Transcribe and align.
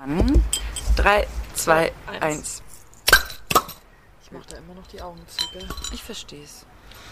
Dann 0.00 0.42
3, 0.96 1.26
2, 1.54 1.92
1. 2.20 2.62
Ich 4.22 4.32
mache 4.32 4.44
da 4.48 4.56
immer 4.56 4.74
noch 4.74 4.86
die 4.86 5.02
Augen 5.02 5.20
zu, 5.26 5.46
gell? 5.52 5.68
Ich 5.92 6.02
verstehe 6.02 6.42
es. 6.42 6.64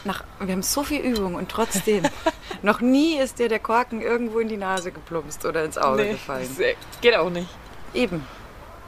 Nach, 0.04 0.25
wir 0.41 0.53
haben 0.53 0.62
so 0.62 0.83
viel 0.84 1.00
Übung 1.02 1.34
und 1.34 1.50
trotzdem, 1.50 2.04
noch 2.62 2.80
nie 2.80 3.18
ist 3.18 3.40
dir 3.40 3.50
der 3.50 3.58
Korken 3.58 4.00
irgendwo 4.00 4.38
in 4.38 4.48
die 4.48 4.56
Nase 4.56 4.90
geplumpst 4.90 5.44
oder 5.44 5.64
ins 5.64 5.76
Auge 5.76 6.08
gefallen. 6.12 6.48
das 6.48 7.00
geht 7.02 7.14
auch 7.14 7.28
nicht. 7.28 7.48
Eben. 7.92 8.27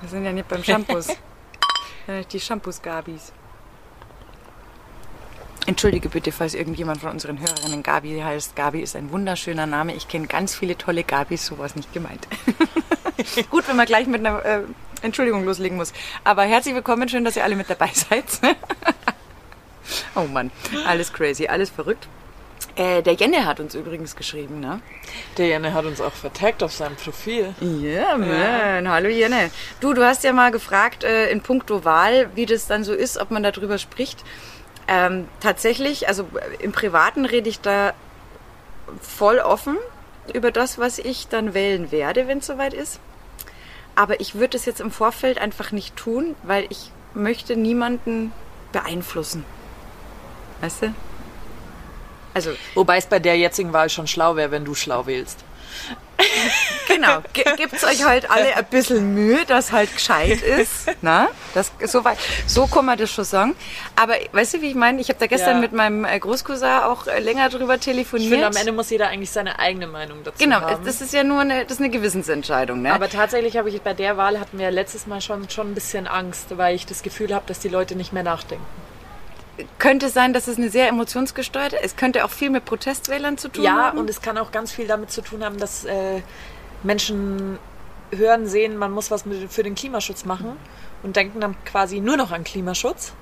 Wir 0.00 0.08
sind 0.08 0.24
ja 0.24 0.32
nicht 0.32 0.48
beim 0.48 0.64
Shampoos. 0.64 1.08
Die 2.32 2.40
Shampoos-Gabis. 2.40 3.32
Entschuldige 5.66 6.08
bitte, 6.08 6.32
falls 6.32 6.54
irgendjemand 6.54 7.02
von 7.02 7.10
unseren 7.10 7.38
Hörerinnen 7.38 7.82
Gabi 7.82 8.18
heißt. 8.18 8.56
Gabi 8.56 8.80
ist 8.80 8.96
ein 8.96 9.12
wunderschöner 9.12 9.66
Name. 9.66 9.94
Ich 9.94 10.08
kenne 10.08 10.26
ganz 10.26 10.54
viele 10.54 10.78
tolle 10.78 11.04
Gabis, 11.04 11.44
sowas 11.44 11.76
nicht 11.76 11.92
gemeint. 11.92 12.26
Gut, 13.50 13.68
wenn 13.68 13.76
man 13.76 13.86
gleich 13.86 14.06
mit 14.06 14.24
einer 14.24 14.44
äh, 14.44 14.60
Entschuldigung 15.02 15.44
loslegen 15.44 15.76
muss. 15.76 15.92
Aber 16.24 16.42
herzlich 16.42 16.74
willkommen, 16.74 17.08
schön, 17.08 17.24
dass 17.24 17.36
ihr 17.36 17.44
alle 17.44 17.56
mit 17.56 17.68
dabei 17.70 17.90
seid. 17.92 18.24
oh 20.14 20.24
Mann, 20.24 20.50
alles 20.86 21.12
crazy, 21.12 21.46
alles 21.46 21.70
verrückt. 21.70 22.08
Äh, 22.76 23.02
der 23.02 23.14
Jenne 23.14 23.46
hat 23.46 23.58
uns 23.58 23.74
übrigens 23.74 24.14
geschrieben, 24.14 24.60
ne? 24.60 24.80
Der 25.38 25.48
Jenne 25.48 25.74
hat 25.74 25.84
uns 25.84 26.00
auch 26.00 26.12
vertagt 26.12 26.62
auf 26.62 26.72
seinem 26.72 26.94
Profil. 26.96 27.54
Ja, 27.60 28.16
man. 28.16 28.88
Hallo 28.88 29.08
Jenne. 29.08 29.50
Du, 29.80 29.92
du 29.92 30.04
hast 30.04 30.22
ja 30.24 30.32
mal 30.32 30.50
gefragt 30.50 31.02
äh, 31.02 31.30
in 31.30 31.40
puncto 31.40 31.84
Wahl, 31.84 32.30
wie 32.34 32.46
das 32.46 32.66
dann 32.66 32.84
so 32.84 32.94
ist, 32.94 33.18
ob 33.18 33.30
man 33.30 33.42
darüber 33.42 33.78
spricht. 33.78 34.24
Ähm, 34.86 35.28
tatsächlich, 35.40 36.08
also 36.08 36.22
äh, 36.22 36.62
im 36.62 36.72
Privaten 36.72 37.24
rede 37.24 37.48
ich 37.48 37.60
da 37.60 37.92
voll 39.00 39.38
offen 39.38 39.76
über 40.32 40.50
das, 40.50 40.78
was 40.78 40.98
ich 40.98 41.28
dann 41.28 41.54
wählen 41.54 41.90
werde, 41.90 42.28
wenn 42.28 42.38
es 42.38 42.46
soweit 42.46 42.74
ist. 42.74 43.00
Aber 44.00 44.18
ich 44.18 44.34
würde 44.34 44.56
es 44.56 44.64
jetzt 44.64 44.80
im 44.80 44.90
Vorfeld 44.90 45.36
einfach 45.36 45.72
nicht 45.72 45.94
tun, 45.94 46.34
weil 46.42 46.64
ich 46.70 46.90
möchte 47.12 47.54
niemanden 47.54 48.32
beeinflussen. 48.72 49.44
Weißt 50.62 50.84
du? 50.84 50.94
Also, 52.32 52.52
Wobei 52.74 52.96
es 52.96 53.04
bei 53.04 53.18
der 53.18 53.36
jetzigen 53.36 53.74
Wahl 53.74 53.90
schon 53.90 54.06
schlau 54.06 54.36
wäre, 54.36 54.52
wenn 54.52 54.64
du 54.64 54.74
schlau 54.74 55.04
wählst. 55.04 55.44
genau. 56.86 57.22
Ge 57.32 57.44
gibt's 57.56 57.82
euch 57.84 58.04
halt 58.04 58.30
alle 58.30 58.54
ein 58.56 58.64
bisschen 58.66 59.14
Mühe, 59.14 59.44
dass 59.46 59.72
halt 59.72 59.92
gescheit 59.94 60.42
ist. 60.42 60.90
Na? 61.02 61.28
Das, 61.54 61.72
so, 61.86 62.04
weit, 62.04 62.18
so 62.46 62.66
kann 62.66 62.84
man 62.84 62.98
das 62.98 63.10
schon 63.10 63.24
sagen. 63.24 63.56
Aber 63.96 64.14
weißt 64.32 64.54
du, 64.54 64.60
wie 64.60 64.68
ich 64.68 64.74
meine? 64.74 65.00
Ich 65.00 65.08
habe 65.08 65.18
da 65.18 65.26
gestern 65.26 65.56
Ja. 65.56 65.60
mit 65.60 65.72
meinem 65.72 66.04
äh, 66.04 66.18
Großcousin 66.18 66.68
auch 66.84 67.06
äh, 67.06 67.20
länger 67.20 67.48
drüber 67.48 67.76
Ich 67.76 67.80
telefoniert. 67.80 68.30
finde, 68.30 68.46
am 68.46 68.56
Ende 68.56 68.72
muss 68.72 68.90
jeder 68.90 69.08
eigentlich 69.08 69.30
seine 69.30 69.58
eigene 69.58 69.86
Meinung 69.86 70.18
dazu 70.22 70.36
genau, 70.38 70.60
haben. 70.60 70.84
das 70.84 71.00
ist 71.00 71.12
ja 71.14 71.24
nur 71.24 71.40
eine, 71.40 71.62
das 71.64 71.72
ist 71.74 71.80
eine 71.80 71.90
Gewissensentscheidung. 71.90 72.82
Ne? 72.82 72.92
Aber 72.92 73.08
tatsächlich 73.08 73.56
habe 73.56 73.70
ich 73.70 73.80
bei 73.80 73.94
der 73.94 74.16
Wahl 74.16 74.38
hatten 74.38 74.58
wir 74.58 74.70
letztes 74.70 75.06
Mal 75.06 75.20
schon, 75.22 75.48
schon 75.48 75.70
ein 75.70 75.74
bisschen 75.74 76.06
Angst, 76.06 76.56
weil 76.58 76.74
ich 76.76 76.84
das 76.86 77.02
Gefühl 77.02 77.34
habe, 77.34 77.44
dass 77.46 77.60
die 77.60 77.68
Leute 77.68 77.96
nicht 77.96 78.12
mehr 78.12 78.22
nachdenken. 78.22 78.64
Könnte 79.78 80.08
sein, 80.08 80.32
dass 80.32 80.46
es 80.48 80.56
eine 80.56 80.70
sehr 80.70 80.88
emotionsgesteuerte 80.88 81.82
Es 81.82 81.96
könnte 81.96 82.24
auch 82.24 82.30
viel 82.30 82.50
mit 82.50 82.64
Protestwählern 82.64 83.36
zu 83.38 83.48
tun 83.48 83.64
Ja, 83.64 83.76
haben. 83.86 83.98
und 83.98 84.08
es 84.08 84.22
kann 84.22 84.38
auch 84.38 84.52
ganz 84.52 84.72
viel 84.72 84.86
damit 84.86 85.10
zu 85.10 85.22
tun 85.22 85.44
haben, 85.44 85.58
dass 85.58 85.84
äh, 85.84 86.22
Menschen 86.82 87.58
hören, 88.12 88.46
sehen, 88.46 88.76
man 88.76 88.90
muss 88.90 89.10
was 89.10 89.26
mit, 89.26 89.52
für 89.52 89.62
den 89.62 89.74
Klimaschutz 89.74 90.24
machen 90.24 90.56
und 91.02 91.16
denken 91.16 91.40
dann 91.40 91.56
quasi 91.64 92.00
nur 92.00 92.16
noch 92.16 92.32
an 92.32 92.44
Klimaschutz. 92.44 93.12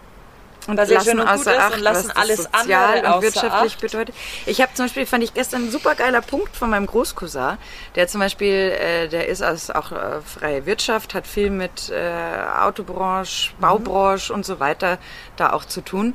Und 0.69 0.79
ja 0.79 0.85
lassen 0.85 1.21
außer 1.21 1.59
Acht, 1.59 1.75
und 1.75 1.81
lassen 1.81 2.09
was 2.11 2.17
alles 2.17 2.49
das 2.51 2.61
sozial 2.61 3.05
und 3.15 3.23
wirtschaftlich 3.23 3.75
Acht. 3.75 3.81
bedeutet. 3.81 4.15
Ich 4.47 4.61
habe 4.61 4.73
zum 4.75 4.85
Beispiel, 4.87 5.07
fand 5.07 5.25
ich 5.25 5.35
gestern 5.35 5.65
ein 5.65 5.71
super 5.71 5.95
geiler 5.95 6.21
Punkt 6.21 6.57
von 6.57 6.71
meinem 6.71 6.87
Großcousin, 6.87 7.57
der 7.95 8.07
zum 8.07 8.21
Beispiel, 8.21 8.73
äh, 8.79 9.09
der 9.09 9.29
ist 9.29 9.43
aus 9.43 9.71
auch 9.71 9.93
äh, 9.93 10.21
freie 10.25 10.67
Wirtschaft, 10.67 11.15
hat 11.15 11.27
viel 11.27 11.51
mit 11.51 11.91
äh, 11.91 12.13
Autobranche, 12.61 13.49
Mhm. 13.57 13.61
Baubranche 13.61 14.33
und 14.33 14.45
so 14.45 14.61
weiter 14.61 14.99
da 15.37 15.53
auch 15.53 15.65
zu 15.65 15.81
tun 15.81 16.15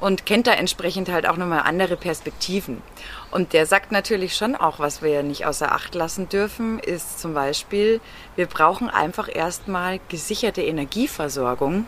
und 0.00 0.26
kennt 0.26 0.46
da 0.46 0.52
entsprechend 0.52 1.08
halt 1.10 1.26
auch 1.26 1.36
nochmal 1.36 1.62
andere 1.64 1.96
Perspektiven. 1.96 2.82
Und 3.30 3.52
der 3.52 3.66
sagt 3.66 3.92
natürlich 3.92 4.36
schon 4.36 4.54
auch, 4.54 4.78
was 4.78 5.02
wir 5.02 5.10
ja 5.10 5.22
nicht 5.22 5.44
außer 5.44 5.72
Acht 5.72 5.94
lassen 5.94 6.28
dürfen, 6.28 6.78
ist 6.78 7.20
zum 7.20 7.34
Beispiel, 7.34 8.00
wir 8.36 8.46
brauchen 8.46 8.88
einfach 8.88 9.28
erstmal 9.34 10.00
gesicherte 10.08 10.62
Energieversorgung, 10.62 11.86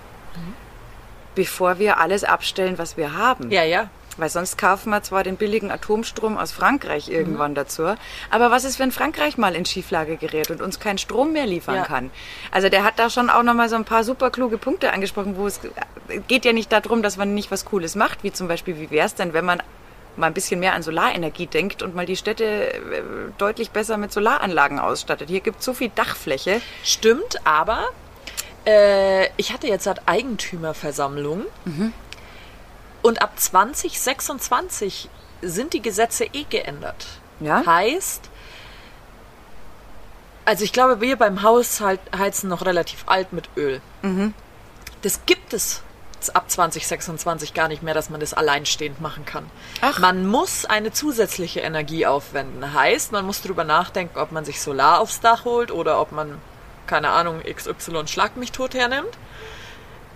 bevor 1.34 1.78
wir 1.78 1.98
alles 1.98 2.24
abstellen, 2.24 2.78
was 2.78 2.96
wir 2.96 3.16
haben. 3.16 3.50
Ja, 3.50 3.62
ja. 3.64 3.88
Weil 4.16 4.28
sonst 4.28 4.58
kaufen 4.58 4.90
wir 4.90 5.02
zwar 5.02 5.22
den 5.22 5.36
billigen 5.36 5.70
Atomstrom 5.70 6.36
aus 6.36 6.52
Frankreich 6.52 7.06
Mhm. 7.06 7.14
irgendwann 7.14 7.54
dazu, 7.54 7.94
aber 8.30 8.50
was 8.50 8.64
ist, 8.64 8.78
wenn 8.78 8.92
Frankreich 8.92 9.38
mal 9.38 9.54
in 9.54 9.64
Schieflage 9.64 10.16
gerät 10.16 10.50
und 10.50 10.60
uns 10.60 10.78
keinen 10.80 10.98
Strom 10.98 11.32
mehr 11.32 11.46
liefern 11.46 11.76
Ja. 11.76 11.82
kann? 11.84 12.10
Also 12.50 12.68
der 12.68 12.84
hat 12.84 12.98
da 12.98 13.08
schon 13.08 13.30
auch 13.30 13.42
nochmal 13.44 13.68
so 13.68 13.76
ein 13.76 13.84
paar 13.84 14.04
super 14.04 14.30
kluge 14.30 14.58
Punkte 14.58 14.92
angesprochen, 14.92 15.36
wo 15.36 15.46
es 15.46 15.60
geht 16.28 16.44
ja 16.44 16.52
nicht 16.52 16.70
darum, 16.72 17.02
dass 17.02 17.16
man 17.16 17.34
nicht 17.34 17.50
was 17.50 17.64
Cooles 17.64 17.94
macht, 17.94 18.22
wie 18.24 18.32
zum 18.32 18.48
Beispiel, 18.48 18.78
wie 18.78 18.90
wäre 18.90 19.06
es 19.06 19.14
denn, 19.14 19.32
wenn 19.32 19.44
man 19.44 19.62
mal 20.16 20.26
ein 20.26 20.34
bisschen 20.34 20.58
mehr 20.60 20.74
an 20.74 20.82
Solarenergie 20.82 21.46
denkt 21.46 21.82
und 21.82 21.94
mal 21.94 22.04
die 22.04 22.16
Städte 22.16 22.44
äh, 22.44 23.02
deutlich 23.38 23.70
besser 23.70 23.96
mit 23.96 24.12
Solaranlagen 24.12 24.80
ausstattet. 24.80 25.30
Hier 25.30 25.40
gibt 25.40 25.60
es 25.60 25.64
so 25.64 25.72
viel 25.72 25.90
Dachfläche. 25.94 26.60
Stimmt, 26.82 27.36
aber 27.44 27.84
äh, 28.66 29.26
ich 29.36 29.52
hatte 29.52 29.66
jetzt 29.66 29.86
halt 29.86 30.02
Eigentümerversammlung 30.06 31.44
und 33.02 33.22
ab 33.22 33.38
2026 33.38 35.08
sind 35.42 35.72
die 35.72 35.82
Gesetze 35.82 36.24
eh 36.24 36.44
geändert. 36.44 37.06
Ja? 37.40 37.64
Heißt, 37.64 38.28
also 40.44 40.64
ich 40.64 40.72
glaube, 40.72 41.00
wir 41.00 41.16
beim 41.16 41.42
Haus 41.42 41.80
halt, 41.80 42.00
heizen 42.16 42.48
noch 42.48 42.64
relativ 42.66 43.04
alt 43.06 43.32
mit 43.32 43.48
Öl. 43.56 43.80
Das 45.02 45.24
gibt 45.24 45.54
es 45.54 45.82
ab 46.34 46.50
2026 46.50 47.54
gar 47.54 47.68
nicht 47.68 47.82
mehr, 47.82 47.94
dass 47.94 48.10
man 48.10 48.20
das 48.20 48.34
alleinstehend 48.34 49.00
machen 49.00 49.24
kann. 49.24 49.46
Ach. 49.80 49.98
Man 50.00 50.26
muss 50.26 50.66
eine 50.66 50.92
zusätzliche 50.92 51.60
Energie 51.60 52.04
aufwenden. 52.04 52.74
Heißt, 52.74 53.12
man 53.12 53.24
muss 53.24 53.40
darüber 53.40 53.64
nachdenken, 53.64 54.18
ob 54.18 54.30
man 54.30 54.44
sich 54.44 54.60
Solar 54.60 55.00
aufs 55.00 55.20
Dach 55.20 55.46
holt 55.46 55.70
oder 55.70 55.98
ob 55.98 56.12
man, 56.12 56.38
keine 56.86 57.10
Ahnung, 57.10 57.40
XY 57.42 58.06
Schlag 58.06 58.36
mich 58.36 58.52
tot 58.52 58.74
hernimmt. 58.74 59.08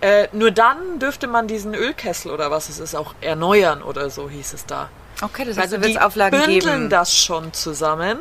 Äh, 0.01 0.27
nur 0.33 0.51
dann 0.51 0.99
dürfte 0.99 1.27
man 1.27 1.47
diesen 1.47 1.73
Ölkessel 1.73 2.31
oder 2.31 2.51
was 2.51 2.69
es 2.69 2.79
ist 2.79 2.95
auch 2.95 3.15
erneuern 3.21 3.81
oder 3.81 4.09
so 4.09 4.29
hieß 4.29 4.53
es 4.53 4.65
da. 4.65 4.89
Okay, 5.21 5.45
das 5.45 5.57
Also 5.57 5.77
heißt, 5.77 5.85
da 5.85 5.87
die 5.87 5.99
Auflagen 5.99 6.37
bündeln 6.39 6.59
geben. 6.59 6.83
Mhm. 6.85 6.89
das 6.89 7.15
schon 7.17 7.53
zusammen. 7.53 8.19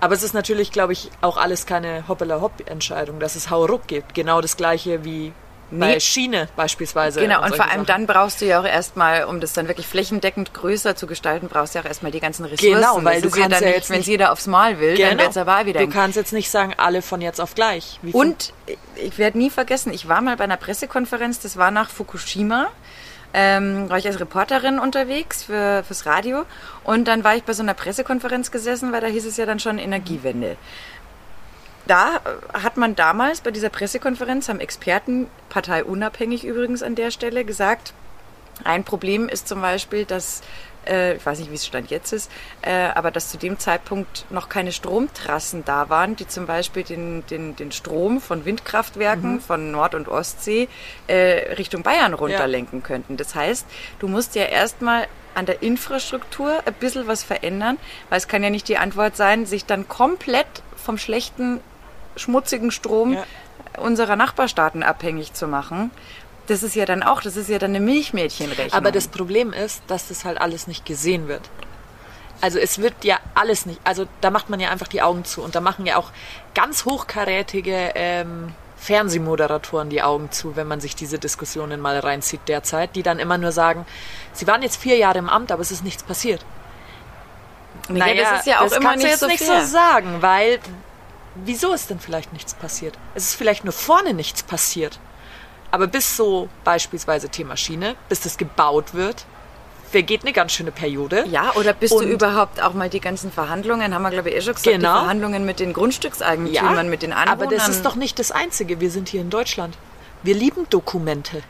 Aber 0.00 0.14
es 0.14 0.22
ist 0.22 0.34
natürlich, 0.34 0.72
glaube 0.72 0.92
ich, 0.92 1.10
auch 1.20 1.36
alles 1.36 1.66
keine 1.66 2.06
Hoppala-Hopp-Entscheidung, 2.08 3.20
dass 3.20 3.36
es 3.36 3.50
Hauruck 3.50 3.86
gibt. 3.86 4.14
Genau 4.14 4.40
das 4.40 4.56
gleiche 4.56 5.04
wie 5.04 5.32
bei 5.70 5.94
Nee. 5.94 6.00
Schiene 6.00 6.48
beispielsweise. 6.56 7.20
Genau, 7.20 7.36
und 7.36 7.48
solche 7.48 7.56
vor 7.56 7.64
allem 7.66 7.84
Sachen. 7.84 7.86
dann 7.86 8.06
brauchst 8.06 8.40
du 8.40 8.46
ja 8.46 8.60
auch 8.60 8.64
erstmal, 8.64 9.24
um 9.24 9.38
das 9.40 9.52
dann 9.52 9.68
wirklich 9.68 9.86
flächendeckend 9.86 10.54
größer 10.54 10.96
zu 10.96 11.06
gestalten, 11.06 11.48
brauchst 11.48 11.74
du 11.74 11.78
ja 11.78 11.84
auch 11.84 11.88
erstmal 11.88 12.10
die 12.12 12.20
ganzen 12.20 12.44
Ressourcen. 12.46 12.74
Genau, 12.76 13.04
weil 13.04 13.20
das 13.20 13.32
du 13.32 13.38
ja 13.38 13.42
kannst 13.48 13.56
dann 13.56 13.62
ja 13.64 13.68
nicht, 13.68 13.76
jetzt 13.76 13.90
wenn 13.90 13.98
nicht- 13.98 14.06
jeder 14.06 14.32
aufs 14.32 14.46
Mal 14.46 14.80
will, 14.80 14.96
dann 14.96 15.18
wird's 15.18 15.36
aber 15.36 15.58
auch 15.60 15.66
wieder 15.66 15.80
Genau. 15.80 15.92
Du 15.92 15.98
kannst 15.98 16.16
jetzt 16.16 16.32
nicht 16.32 16.50
sagen, 16.50 16.74
alle 16.78 17.02
von 17.02 17.20
jetzt 17.20 17.40
auf 17.40 17.54
gleich. 17.54 17.98
Wie 18.02 18.12
Und 18.12 18.52
ich 18.96 19.18
werde 19.18 19.36
nie 19.36 19.50
vergessen, 19.50 19.92
ich 19.92 20.08
war 20.08 20.20
mal 20.22 20.36
bei 20.36 20.44
einer 20.44 20.56
Pressekonferenz, 20.56 21.40
das 21.40 21.56
war 21.56 21.70
nach 21.70 21.90
Fukushima. 21.90 22.68
Ähm, 23.34 23.90
war 23.90 23.98
ich 23.98 24.06
als 24.06 24.18
Reporterin 24.20 24.78
unterwegs 24.78 25.42
für, 25.44 25.84
fürs 25.86 26.06
Radio 26.06 26.44
und 26.84 27.06
dann 27.06 27.24
war 27.24 27.36
ich 27.36 27.42
bei 27.42 27.52
so 27.52 27.62
einer 27.62 27.74
Pressekonferenz 27.74 28.50
gesessen, 28.50 28.90
weil 28.90 29.02
da 29.02 29.06
hieß 29.06 29.26
es 29.26 29.36
ja 29.36 29.44
dann 29.44 29.60
schon 29.60 29.76
Energiewende. 29.78 30.56
Da 31.88 32.16
äh, 32.16 32.58
hat 32.58 32.76
man 32.76 32.94
damals 32.94 33.40
bei 33.40 33.50
dieser 33.50 33.70
Pressekonferenz, 33.70 34.48
haben 34.48 34.60
Experten, 34.60 35.26
parteiunabhängig 35.48 36.44
übrigens 36.44 36.84
an 36.84 36.94
der 36.94 37.10
Stelle, 37.10 37.44
gesagt, 37.44 37.92
ein 38.64 38.84
Problem 38.84 39.28
ist 39.28 39.48
zum 39.48 39.62
Beispiel, 39.62 40.04
dass, 40.04 40.42
äh, 40.86 41.14
ich 41.14 41.24
weiß 41.24 41.38
nicht, 41.38 41.50
wie 41.50 41.54
es 41.54 41.64
Stand 41.64 41.90
jetzt 41.90 42.12
ist, 42.12 42.30
äh, 42.62 42.88
aber 42.94 43.10
dass 43.10 43.30
zu 43.30 43.38
dem 43.38 43.58
Zeitpunkt 43.58 44.26
noch 44.30 44.48
keine 44.48 44.72
Stromtrassen 44.72 45.64
da 45.64 45.88
waren, 45.88 46.14
die 46.16 46.28
zum 46.28 46.46
Beispiel 46.46 46.82
den, 46.82 47.24
den, 47.26 47.56
den 47.56 47.72
Strom 47.72 48.20
von 48.20 48.44
Windkraftwerken 48.44 49.40
von 49.40 49.70
Nord- 49.70 49.94
und 49.94 50.08
Ostsee 50.08 50.68
äh, 51.06 51.54
Richtung 51.54 51.82
Bayern 51.82 52.14
runterlenken 52.14 52.82
könnten. 52.82 53.16
Das 53.16 53.34
heißt, 53.34 53.66
du 53.98 54.08
musst 54.08 54.34
ja 54.34 54.44
erstmal 54.44 55.06
an 55.34 55.46
der 55.46 55.62
Infrastruktur 55.62 56.62
ein 56.66 56.74
bisschen 56.74 57.06
was 57.06 57.22
verändern, 57.22 57.78
weil 58.10 58.18
es 58.18 58.26
kann 58.26 58.42
ja 58.42 58.50
nicht 58.50 58.66
die 58.66 58.76
Antwort 58.76 59.16
sein, 59.16 59.46
sich 59.46 59.64
dann 59.64 59.86
komplett 59.86 60.48
vom 60.76 60.98
schlechten, 60.98 61.60
schmutzigen 62.18 62.70
Strom 62.70 63.12
Ja. 63.14 63.24
unserer 63.78 64.16
Nachbarstaaten 64.16 64.82
abhängig 64.82 65.32
zu 65.34 65.46
machen. 65.46 65.90
Das 66.46 66.62
ist 66.62 66.74
ja 66.74 66.84
dann 66.86 67.02
auch, 67.02 67.20
das 67.20 67.36
ist 67.36 67.48
ja 67.48 67.58
dann 67.58 67.70
eine 67.70 67.80
Milchmädchenrechnung. 67.80 68.72
Aber 68.72 68.90
das 68.90 69.08
Problem 69.08 69.52
ist, 69.52 69.82
dass 69.86 70.08
das 70.08 70.24
halt 70.24 70.40
alles 70.40 70.66
nicht 70.66 70.86
gesehen 70.86 71.28
wird. 71.28 71.42
Also 72.40 72.58
es 72.58 72.78
wird 72.78 73.04
ja 73.04 73.18
alles 73.34 73.66
nicht, 73.66 73.80
also 73.84 74.06
da 74.20 74.30
macht 74.30 74.48
man 74.48 74.60
ja 74.60 74.70
einfach 74.70 74.86
die 74.88 75.02
Augen 75.02 75.24
zu 75.24 75.42
und 75.42 75.54
da 75.56 75.60
machen 75.60 75.86
ja 75.86 75.96
auch 75.96 76.10
ganz 76.54 76.84
hochkarätige 76.84 77.92
ähm, 77.96 78.52
Fernsehmoderatoren 78.76 79.90
die 79.90 80.02
Augen 80.02 80.30
zu, 80.30 80.54
wenn 80.54 80.68
man 80.68 80.80
sich 80.80 80.94
diese 80.94 81.18
Diskussionen 81.18 81.80
mal 81.80 81.98
reinzieht 81.98 82.42
derzeit, 82.46 82.94
die 82.94 83.02
dann 83.02 83.18
immer 83.18 83.38
nur 83.38 83.50
sagen, 83.50 83.84
sie 84.32 84.46
waren 84.46 84.62
jetzt 84.62 84.76
vier 84.76 84.96
Jahre 84.96 85.18
im 85.18 85.28
Amt, 85.28 85.50
aber 85.50 85.62
es 85.62 85.72
ist 85.72 85.82
nichts 85.82 86.04
passiert. 86.04 86.44
naja, 87.88 88.22
das 88.22 88.40
ist 88.40 88.46
ja 88.46 88.58
auch 88.60 88.64
das 88.64 88.72
immer 88.74 88.90
kannst 88.90 89.04
nicht 89.04 89.06
du 89.06 89.10
jetzt 89.10 89.20
so 89.20 89.26
nicht 89.26 89.44
fair. 89.44 89.64
so 89.64 89.72
sagen, 89.72 90.16
weil 90.22 90.60
wieso 91.44 91.72
ist 91.72 91.90
denn 91.90 92.00
vielleicht 92.00 92.32
nichts 92.32 92.54
passiert? 92.54 92.98
Es 93.14 93.24
ist 93.24 93.34
vielleicht 93.34 93.64
nur 93.64 93.72
vorne 93.72 94.14
nichts 94.14 94.42
passiert. 94.42 94.98
Aber 95.70 95.86
bis 95.86 96.16
so 96.16 96.48
beispielsweise 96.64 97.28
Thema 97.28 97.56
Schiene, 97.56 97.94
bis 98.08 98.20
das 98.20 98.38
gebaut 98.38 98.94
wird, 98.94 99.26
vergeht 99.90 100.22
eine 100.22 100.32
ganz 100.32 100.52
schöne 100.52 100.70
Periode. 100.70 101.24
Ja, 101.30 101.52
oder 101.56 101.72
bist 101.72 101.92
Und- 101.94 102.04
du 102.04 102.12
überhaupt 102.12 102.62
auch 102.62 102.74
mal 102.74 102.88
die 102.90 103.00
ganzen 103.00 103.30
Verhandlungen, 103.32 103.94
haben 103.94 104.02
wir 104.02 104.10
glaube 104.10 104.30
ich 104.30 104.36
eh 104.36 104.40
schon 104.42 104.54
gesagt, 104.54 104.74
Genau. 104.76 104.94
die 104.94 105.00
Verhandlungen 105.00 105.44
mit 105.46 105.60
den 105.60 105.72
Grundstückseigentümern, 105.72 106.88
mit 106.88 107.02
den 107.02 107.12
Anwohnern. 107.12 107.42
aber 107.42 107.54
das 107.54 107.68
ist 107.68 107.84
doch 107.84 107.94
nicht 107.96 108.18
das 108.18 108.30
Einzige. 108.30 108.80
Wir 108.80 108.90
sind 108.90 109.08
hier 109.08 109.20
in 109.20 109.30
Deutschland. 109.30 109.76
Wir 110.22 110.34
lieben 110.34 110.66
Dokumente. 110.70 111.42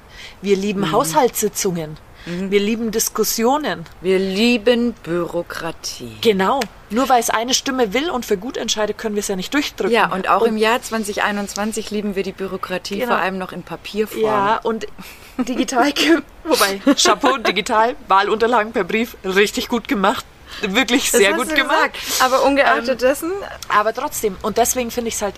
Wir 0.42 0.56
lieben 0.56 0.80
Mhm. 0.80 0.92
Haushaltssitzungen. 0.92 1.96
Wir 2.26 2.60
lieben 2.60 2.90
Diskussionen. 2.90 3.86
Wir 4.00 4.18
lieben 4.18 4.92
Bürokratie. 5.04 6.16
Genau. 6.20 6.60
Nur 6.90 7.08
weil 7.08 7.20
es 7.20 7.28
eine 7.30 7.52
Stimme 7.52 7.92
will 7.92 8.08
und 8.10 8.24
für 8.24 8.36
gut 8.38 8.56
entscheidet, 8.56 8.96
können 8.96 9.14
wir 9.14 9.20
es 9.20 9.28
ja 9.28 9.36
nicht 9.36 9.52
durchdrücken. 9.52 9.92
Ja, 9.92 10.10
und 10.10 10.28
auch 10.28 10.42
im 10.42 10.56
Jahr 10.56 10.80
2021 10.80 11.90
lieben 11.90 12.14
wir 12.16 12.22
die 12.22 12.32
Bürokratie, 12.32 12.98
Genau. 13.00 13.12
vor 13.12 13.18
allem 13.22 13.36
noch 13.38 13.52
in 13.52 13.62
Papierform. 13.62 14.22
Ja, 14.22 14.56
und 14.62 14.86
digital, 15.36 15.92
wobei, 16.44 16.80
Chapeau, 16.94 17.36
digital, 17.38 17.94
Wahlunterlagen 18.08 18.72
per 18.72 18.84
Brief, 18.84 19.16
richtig 19.24 19.68
gut 19.68 19.86
gemacht. 19.86 20.24
Wirklich 20.62 21.10
sehr 21.10 21.34
gut 21.34 21.54
gemacht. 21.54 21.92
gesagt. 21.94 22.22
Aber 22.22 22.42
ungeachtet 22.44 23.02
dessen, 23.02 23.32
Aber 23.68 23.92
trotzdem, 23.92 24.36
und 24.42 24.56
deswegen 24.56 24.90
finde 24.90 25.08
ich 25.08 25.14
es 25.14 25.22
halt, 25.22 25.34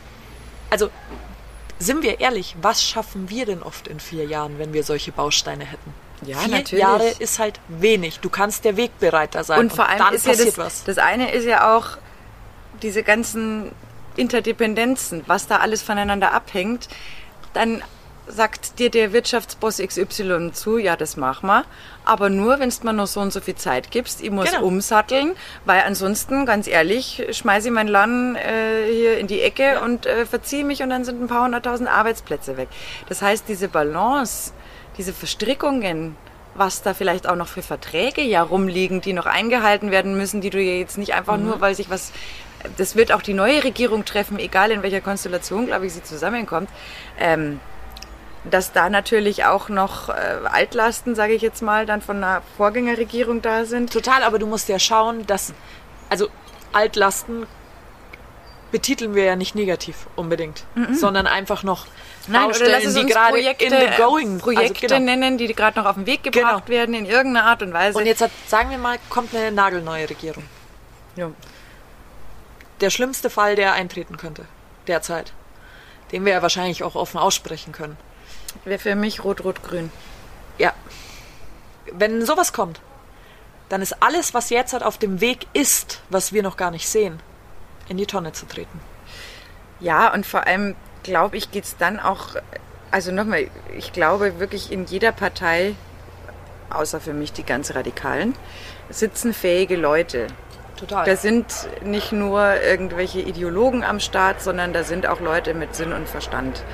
also 0.70 0.88
sind 1.80 2.02
wir 2.02 2.20
ehrlich, 2.20 2.54
was 2.62 2.84
schaffen 2.84 3.28
wir 3.28 3.44
denn 3.44 3.62
oft 3.62 3.88
in 3.88 3.98
vier 3.98 4.24
Jahren, 4.24 4.58
wenn 4.58 4.72
wir 4.72 4.84
solche 4.84 5.10
Bausteine 5.10 5.64
hätten? 5.64 5.92
Ja, 6.26 6.38
vier 6.38 6.48
natürlich. 6.58 6.82
Jahre 6.82 7.08
ist 7.18 7.38
halt 7.38 7.60
wenig. 7.68 8.20
Du 8.20 8.28
kannst 8.30 8.64
der 8.64 8.76
Wegbereiter 8.76 9.42
sein. 9.44 9.58
und 9.60 9.72
vor 9.72 9.88
allem 9.88 9.98
dann 9.98 10.14
ist 10.14 10.26
ja 10.26 10.34
das, 10.34 10.58
was. 10.58 10.84
das 10.84 10.98
eine 10.98 11.32
ist 11.32 11.44
ja 11.46 11.76
auch 11.76 11.96
diese 12.82 13.02
ganzen 13.02 13.72
Interdependenzen, 14.16 15.22
was 15.26 15.46
da 15.46 15.58
alles 15.58 15.82
voneinander 15.82 16.32
abhängt. 16.32 16.88
Dann 17.52 17.82
sagt 18.26 18.78
dir 18.78 18.90
der 18.90 19.12
Wirtschaftsboss 19.12 19.78
XY 19.78 20.52
zu, 20.52 20.78
ja, 20.78 20.94
das 20.94 21.16
mach 21.16 21.42
mal, 21.42 21.64
aber 22.04 22.30
nur, 22.30 22.60
wenn 22.60 22.70
du 22.70 22.76
mir 22.84 22.92
noch 22.92 23.08
so 23.08 23.18
und 23.20 23.32
so 23.32 23.40
viel 23.40 23.56
Zeit 23.56 23.90
gibst. 23.90 24.22
Ich 24.22 24.30
muss 24.30 24.52
Genau. 24.52 24.64
umsatteln, 24.64 25.32
weil 25.64 25.82
ansonsten, 25.84 26.46
ganz 26.46 26.68
ehrlich, 26.68 27.26
schmeiße 27.32 27.68
ich 27.68 27.74
mein 27.74 27.88
Laden 27.88 28.36
äh, 28.36 28.86
hier 28.88 29.18
in 29.18 29.26
die 29.26 29.40
Ecke 29.40 29.80
und 29.80 30.06
äh, 30.06 30.26
verziehe 30.26 30.64
mich 30.64 30.82
und 30.82 30.90
dann 30.90 31.04
sind 31.04 31.20
ein 31.20 31.26
paar 31.26 31.42
hunderttausend 31.44 31.88
Arbeitsplätze 31.88 32.56
weg. 32.56 32.68
Das 33.08 33.20
heißt, 33.20 33.44
diese 33.48 33.66
Balance, 33.68 34.52
diese 35.00 35.14
Verstrickungen, 35.14 36.14
was 36.54 36.82
da 36.82 36.92
vielleicht 36.92 37.26
auch 37.26 37.34
noch 37.34 37.48
für 37.48 37.62
Verträge 37.62 38.20
ja 38.20 38.42
rumliegen, 38.42 39.00
die 39.00 39.14
noch 39.14 39.24
eingehalten 39.24 39.90
werden 39.90 40.14
müssen, 40.14 40.42
die 40.42 40.50
du 40.50 40.60
ja 40.60 40.74
jetzt 40.74 40.98
nicht 40.98 41.14
einfach 41.14 41.38
nur, 41.38 41.62
weil 41.62 41.74
sich 41.74 41.88
was, 41.88 42.12
das 42.76 42.96
wird 42.96 43.10
auch 43.10 43.22
die 43.22 43.32
neue 43.32 43.64
Regierung 43.64 44.04
treffen, 44.04 44.38
egal 44.38 44.70
in 44.70 44.82
welcher 44.82 45.00
Konstellation, 45.00 45.64
glaube 45.64 45.86
ich, 45.86 45.94
sie 45.94 46.02
zusammenkommt, 46.02 46.68
ähm, 47.18 47.60
dass 48.44 48.72
da 48.72 48.90
natürlich 48.90 49.46
auch 49.46 49.70
noch 49.70 50.10
äh, 50.10 50.12
Altlasten, 50.44 51.14
sage 51.14 51.32
ich 51.32 51.40
jetzt 51.40 51.62
mal, 51.62 51.86
dann 51.86 52.02
von 52.02 52.18
einer 52.18 52.42
Vorgängerregierung 52.58 53.40
da 53.40 53.64
sind. 53.64 53.90
Total, 53.90 54.22
aber 54.22 54.38
du 54.38 54.46
musst 54.46 54.68
ja 54.68 54.78
schauen, 54.78 55.26
dass, 55.26 55.54
also 56.10 56.28
Altlasten 56.74 57.46
betiteln 58.70 59.14
wir 59.14 59.24
ja 59.24 59.34
nicht 59.34 59.54
negativ 59.54 60.06
unbedingt, 60.14 60.64
sondern 60.92 61.26
einfach 61.26 61.62
noch 61.62 61.86
Baustellen, 62.32 62.94
die 62.94 63.06
gerade 63.06 63.30
Projekte, 63.32 63.64
in 63.64 63.70
the 63.72 63.96
going, 63.96 64.36
äh, 64.36 64.40
Projekte 64.40 64.86
also 64.86 64.96
genau. 64.96 65.16
nennen, 65.16 65.38
die 65.38 65.46
gerade 65.54 65.78
noch 65.78 65.86
auf 65.86 65.94
den 65.96 66.06
Weg 66.06 66.22
gebracht 66.22 66.66
Genau. 66.66 66.68
werden 66.68 66.94
in 66.94 67.06
irgendeiner 67.06 67.46
Art 67.46 67.62
und 67.62 67.72
Weise. 67.72 67.98
Und 67.98 68.06
jetzt 68.06 68.20
hat, 68.22 68.30
sagen 68.46 68.70
wir 68.70 68.78
mal, 68.78 68.98
kommt 69.08 69.34
eine 69.34 69.52
nagelneue 69.52 70.08
Regierung. 70.08 70.44
ja. 71.16 71.30
Der 72.80 72.88
schlimmste 72.88 73.28
Fall, 73.28 73.56
der 73.56 73.74
eintreten 73.74 74.16
könnte 74.16 74.46
derzeit, 74.86 75.34
den 76.12 76.24
wir 76.24 76.32
ja 76.32 76.40
wahrscheinlich 76.42 76.82
auch 76.82 76.94
offen 76.94 77.18
aussprechen 77.18 77.72
können. 77.72 77.98
wäre 78.64 78.78
für 78.78 78.94
mich 78.94 79.22
rot-rot-grün. 79.22 79.92
Ja. 80.56 80.72
Wenn 81.92 82.24
sowas 82.24 82.52
kommt, 82.54 82.80
dann 83.68 83.82
ist 83.82 84.02
alles, 84.02 84.32
was 84.34 84.48
jetzt 84.50 84.72
halt 84.72 84.82
auf 84.82 84.96
dem 84.98 85.20
Weg 85.20 85.46
ist, 85.52 86.00
was 86.08 86.32
wir 86.32 86.42
noch 86.42 86.56
gar 86.56 86.70
nicht 86.70 86.88
sehen, 86.88 87.20
in 87.88 87.98
die 87.98 88.06
Tonne 88.06 88.32
zu 88.32 88.46
treten. 88.46 88.80
Ja, 89.78 90.12
und 90.12 90.26
vor 90.26 90.46
allem 90.46 90.74
glaube 91.02 91.36
ich, 91.36 91.50
geht 91.50 91.64
es 91.64 91.76
dann 91.76 92.00
auch, 92.00 92.36
also 92.90 93.12
nochmal, 93.12 93.48
ich 93.76 93.92
glaube 93.92 94.38
wirklich 94.40 94.72
in 94.72 94.86
jeder 94.86 95.12
Partei, 95.12 95.74
außer 96.70 97.00
für 97.00 97.12
mich 97.12 97.32
die 97.32 97.44
ganz 97.44 97.74
Radikalen, 97.74 98.34
sitzen 98.88 99.32
fähige 99.32 99.76
Leute. 99.76 100.28
Total. 100.76 101.04
Da 101.04 101.16
sind 101.16 101.46
nicht 101.82 102.12
nur 102.12 102.54
irgendwelche 102.62 103.20
Ideologen 103.20 103.84
am 103.84 104.00
Start, 104.00 104.40
sondern 104.40 104.72
da 104.72 104.82
sind 104.82 105.06
auch 105.06 105.20
Leute 105.20 105.52
mit 105.52 105.74
Sinn 105.74 105.92
und 105.92 106.08
Verstand. 106.08 106.64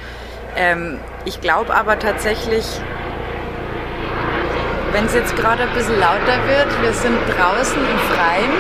Ähm, 0.57 1.01
ich 1.25 1.41
glaube 1.41 1.75
aber 1.75 1.99
tatsächlich, 1.99 2.65
wenn 4.93 5.07
es 5.07 5.15
jetzt 5.15 5.35
gerade 5.37 5.65
ein 5.65 5.75
bisschen 5.75 5.99
lauter 5.99 6.39
wird, 6.47 6.83
wir 6.83 6.93
sind 6.93 7.19
draußen 7.37 7.77
im 7.77 7.99
Freien 8.15 8.53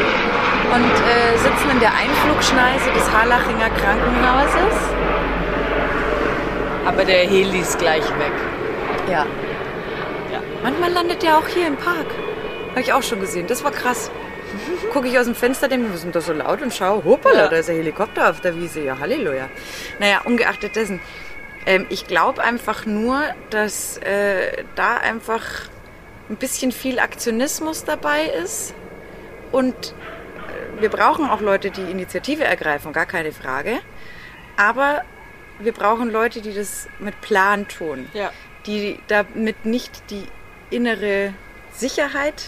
und 0.74 0.92
äh, 0.92 1.38
sitzen 1.38 1.70
in 1.70 1.80
der 1.80 1.94
Einflugschneise 1.94 2.92
des 2.92 3.10
Harlachinger 3.12 3.70
Krankenhauses. 3.70 5.05
Aber 6.86 7.04
der 7.04 7.26
Heli 7.26 7.60
ist 7.60 7.78
gleich 7.78 8.04
weg. 8.18 8.32
Ja. 9.10 9.26
Ja. 10.32 10.40
Manchmal 10.62 10.92
landet 10.92 11.22
der 11.22 11.38
auch 11.38 11.46
hier 11.48 11.66
im 11.66 11.76
Park. 11.76 12.06
Habe 12.70 12.80
ich 12.80 12.92
auch 12.92 13.02
schon 13.02 13.20
gesehen. 13.20 13.46
Das 13.46 13.64
war 13.64 13.70
krass. 13.72 14.10
Gucke 14.92 15.08
ich 15.08 15.18
aus 15.18 15.24
dem 15.26 15.34
Fenster, 15.34 15.68
denke 15.68 15.86
mir, 15.86 15.90
was 15.90 15.96
ist 15.98 16.04
denn 16.04 16.12
da 16.12 16.20
so 16.20 16.32
laut 16.32 16.62
und 16.62 16.72
schaue, 16.72 17.04
hoppala, 17.04 17.44
Ja. 17.44 17.48
da 17.48 17.56
ist 17.56 17.68
ein 17.68 17.76
Helikopter 17.76 18.30
auf 18.30 18.40
der 18.40 18.56
Wiese. 18.56 18.80
Ja, 18.82 18.98
Halleluja. 18.98 19.48
Naja, 19.98 20.20
ungeachtet 20.24 20.76
dessen. 20.76 21.00
Ähm, 21.66 21.86
ich 21.88 22.06
glaube 22.06 22.42
einfach 22.42 22.86
nur, 22.86 23.20
dass 23.50 23.98
äh, 23.98 24.64
da 24.76 24.96
einfach 24.98 25.42
ein 26.30 26.36
bisschen 26.36 26.70
viel 26.72 26.98
Aktionismus 27.00 27.84
dabei 27.84 28.24
ist. 28.42 28.74
Und 29.52 29.74
äh, 29.74 30.80
wir 30.80 30.88
brauchen 30.88 31.28
auch 31.28 31.40
Leute, 31.40 31.70
die 31.70 31.82
Initiative 31.90 32.44
ergreifen, 32.44 32.92
gar 32.92 33.06
keine 33.06 33.32
Frage. 33.32 33.78
Aber 34.56 35.02
wir 35.58 35.72
brauchen 35.72 36.10
Leute, 36.10 36.40
die 36.40 36.54
das 36.54 36.88
mit 36.98 37.20
Plan 37.20 37.68
tun 37.68 38.08
Ja. 38.12 38.30
die 38.66 38.98
damit 39.08 39.64
nicht 39.64 40.10
die 40.10 40.24
innere 40.70 41.32
Sicherheit 41.72 42.42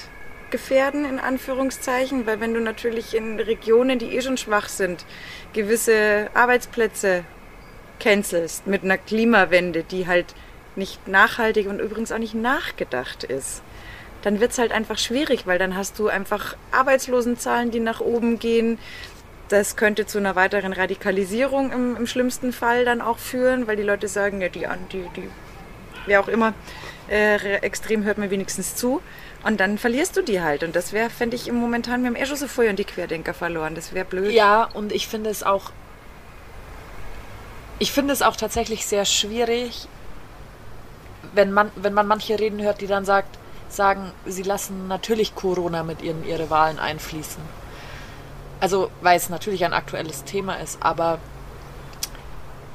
gefährden, 0.51 1.05
in 1.05 1.19
Anführungszeichen, 1.19 2.27
weil 2.27 2.41
wenn 2.41 2.55
du 2.55 2.61
natürlich 2.61 3.15
in 3.15 3.39
Regionen, 3.39 3.99
die 3.99 4.17
eh 4.17 4.23
schon 4.23 4.37
schwach 4.39 4.69
sind, 4.69 5.05
gewisse 5.53 6.31
Arbeitsplätze 6.35 7.25
cancelst 8.01 8.67
mit 8.67 8.83
einer 8.83 8.99
Klimawende, 8.99 9.83
die 9.83 10.07
halt 10.07 10.35
nicht 10.77 11.07
nachhaltig 11.09 11.69
und 11.69 11.81
übrigens 11.81 12.13
auch 12.13 12.19
nicht 12.19 12.35
nachgedacht 12.35 13.25
ist, 13.25 13.63
dann 14.23 14.41
wird 14.41 14.53
es 14.53 14.59
halt 14.59 14.73
einfach 14.73 14.99
schwierig, 14.99 15.47
weil 15.47 15.59
dann 15.59 15.77
hast 15.77 15.99
du 15.99 16.09
einfach 16.09 16.57
Arbeitslosenzahlen, 16.73 17.71
die 17.71 17.81
nach 17.81 18.01
oben 18.01 18.39
gehen. 18.39 18.79
Das 19.49 19.77
könnte 19.77 20.07
zu 20.07 20.19
einer 20.19 20.37
weiteren 20.37 20.73
Radikalisierung 20.73 21.73
im, 21.73 21.97
im 21.97 22.07
schlimmsten 22.07 22.53
Fall 22.53 22.85
dann 22.85 23.01
auch 23.01 23.19
führen, 23.19 23.67
weil 23.67 23.77
die 23.77 23.83
Leute 23.83 24.09
sagen, 24.09 24.41
ja, 24.41 24.49
die, 24.49 24.67
die, 24.93 25.09
die 25.17 25.31
wer 26.07 26.21
auch 26.21 26.29
immer, 26.29 26.55
äh, 27.09 27.57
extrem 27.59 28.05
hört 28.05 28.19
mir 28.19 28.31
wenigstens 28.31 28.75
zu. 28.75 29.01
Und 29.45 29.61
dann 29.61 29.79
verlierst 29.79 30.17
du 30.17 30.23
die 30.23 30.43
halt. 30.43 30.65
Und 30.65 30.75
das 30.75 30.93
wäre, 30.93 31.11
fände 31.11 31.37
ich 31.37 31.47
im 31.49 31.55
Momentan, 31.55 32.03
wir 32.03 32.09
haben 32.09 32.17
eh 32.17 32.27
schon 32.27 32.37
so 32.37 32.49
vorher 32.49 32.73
die 32.73 32.85
Querdenker 32.85 33.35
verloren. 33.35 33.75
Das 33.75 33.95
wäre 33.95 34.05
blöd. 34.05 34.33
Ja, 34.33 34.65
und 34.75 34.93
ich 34.93 35.07
finde 35.07 35.31
es 35.31 35.43
auch. 35.43 35.71
Ich 37.79 37.93
finde 37.93 38.13
es 38.13 38.23
auch 38.23 38.35
tatsächlich 38.35 38.87
sehr 38.87 39.05
schwierig, 39.05 39.87
wenn 41.33 41.53
man, 41.53 41.71
wenn 41.77 41.95
man 41.95 42.09
manche 42.09 42.39
Reden 42.39 42.61
hört, 42.61 42.81
die 42.81 42.89
dann 42.89 43.05
sagt, 43.05 43.39
sagen, 43.69 44.11
sie 44.27 44.43
lassen 44.43 44.89
natürlich 44.89 45.37
Corona 45.37 45.85
mit 45.85 46.03
in 46.03 46.27
ihre 46.27 46.51
Wahlen 46.51 46.81
einfließen. 46.81 47.41
Also, 48.61 48.91
weil 49.03 49.17
es 49.17 49.29
natürlich 49.29 49.65
ein 49.65 49.73
aktuelles 49.73 50.25
Thema 50.25 50.55
ist, 50.55 50.79
aber 50.81 51.19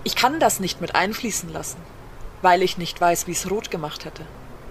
ich 0.03 0.15
kann 0.15 0.39
das 0.39 0.59
nicht 0.59 0.81
mit 0.81 0.95
einfließen 0.95 1.51
lassen, 1.51 1.77
weil 2.41 2.61
ich 2.61 2.77
nicht 2.77 2.99
weiß, 2.99 3.27
wie 3.27 3.31
es 3.31 3.49
rot 3.49 3.71
gemacht 3.71 4.05
hätte. 4.05 4.23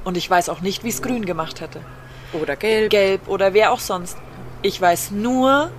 Und 0.04 0.16
ich 0.16 0.28
weiß 0.28 0.48
auch 0.48 0.60
nicht, 0.60 0.84
wie 0.84 0.88
es 0.88 1.02
grün 1.02 1.24
gemacht 1.26 1.60
hätte. 1.60 1.80
Oder 2.32 2.56
gelb. 2.56 2.90
Gelb 2.90 3.28
oder 3.28 3.54
wer 3.54 3.72
auch 3.72 3.78
sonst. 3.78 4.16
Ich 4.62 4.80
weiß 4.80 5.10
nur, 5.10 5.70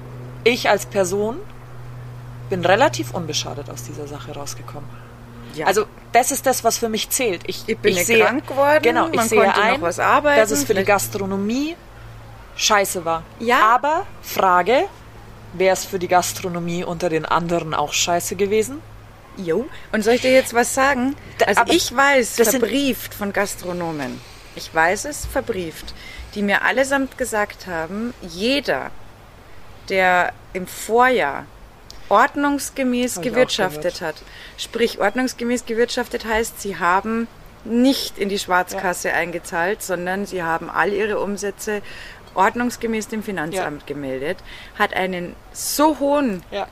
ich 0.43 0.69
als 0.69 0.85
Person 0.85 1.37
bin 2.49 2.63
relativ 2.65 3.13
unbeschadet 3.13 3.69
aus 3.69 3.83
dieser 3.83 4.07
Sache 4.07 4.33
rausgekommen. 4.33 4.89
Ja. 5.55 5.67
Also 5.67 5.85
das 6.11 6.31
ist 6.31 6.45
das, 6.45 6.63
was 6.63 6.77
für 6.77 6.89
mich 6.89 7.09
zählt. 7.09 7.41
Ich, 7.47 7.63
Ich 7.67 7.77
bin 7.77 7.93
ich 7.93 8.05
sehe, 8.05 8.23
krank 8.23 8.47
geworden, 8.47 8.81
Genau, 8.81 9.07
ich 9.07 9.15
man 9.15 9.27
sehe 9.27 9.41
konnte 9.43 9.59
noch 9.59 9.65
ein, 9.65 9.81
was 9.81 9.99
arbeiten, 9.99 10.39
dass 10.39 10.51
es 10.51 10.63
für 10.63 10.73
die 10.73 10.83
Gastronomie 10.83 11.75
scheiße 12.55 13.05
war. 13.05 13.23
Ja. 13.39 13.59
Aber 13.61 14.05
Frage, 14.21 14.85
wäre 15.53 15.74
es 15.74 15.86
für 15.86 16.00
die 16.00 16.07
Gastronomie 16.07 16.83
unter 16.83 17.10
den 17.10 17.25
anderen 17.25 17.74
auch 17.74 17.93
scheiße 17.93 18.36
gewesen? 18.36 18.81
Jo. 19.38 19.67
Und 19.91 20.03
soll 20.03 20.15
ich 20.15 20.22
dir 20.22 20.33
jetzt 20.33 20.53
was 20.53 20.74
sagen? 20.74 21.15
Also 21.45 21.62
aber 21.62 21.74
ich 21.74 21.95
weiß, 21.95 22.36
verbrieft 22.36 23.13
von 23.13 23.33
Gastronomen. 23.33 24.19
Ich 24.55 24.74
weiß 24.74 25.05
es, 25.05 25.25
verbrieft. 25.25 25.93
Die 26.36 26.43
mir 26.43 26.63
allesamt 26.63 27.17
gesagt 27.17 27.67
haben, 27.67 28.13
jeder, 28.22 28.91
der 29.89 30.33
im 30.53 30.67
Vorjahr 30.67 31.45
ordnungsgemäß 32.10 33.22
gewirtschaftet 33.22 34.01
hat. 34.01 34.15
Sprich, 34.57 35.00
ordnungsgemäß 35.00 35.65
gewirtschaftet 35.65 36.25
heißt, 36.25 36.62
sie 36.62 36.77
haben 36.77 37.27
nicht 37.65 38.17
in 38.17 38.29
die 38.29 38.39
Schwarzkasse 38.39 39.13
eingezahlt, 39.13 39.81
sondern 39.81 40.25
sie 40.25 40.43
haben 40.43 40.69
all 40.69 40.91
ihre 40.91 41.19
Umsätze 41.19 41.81
ordnungsgemäß 42.35 43.07
dem 43.07 43.23
Finanzamt 43.23 43.87
gemeldet, 43.87 44.37
hat 44.77 44.93
einen 44.93 45.35
so 45.51 45.99
hohen 45.99 46.43
Ja. 46.51 46.67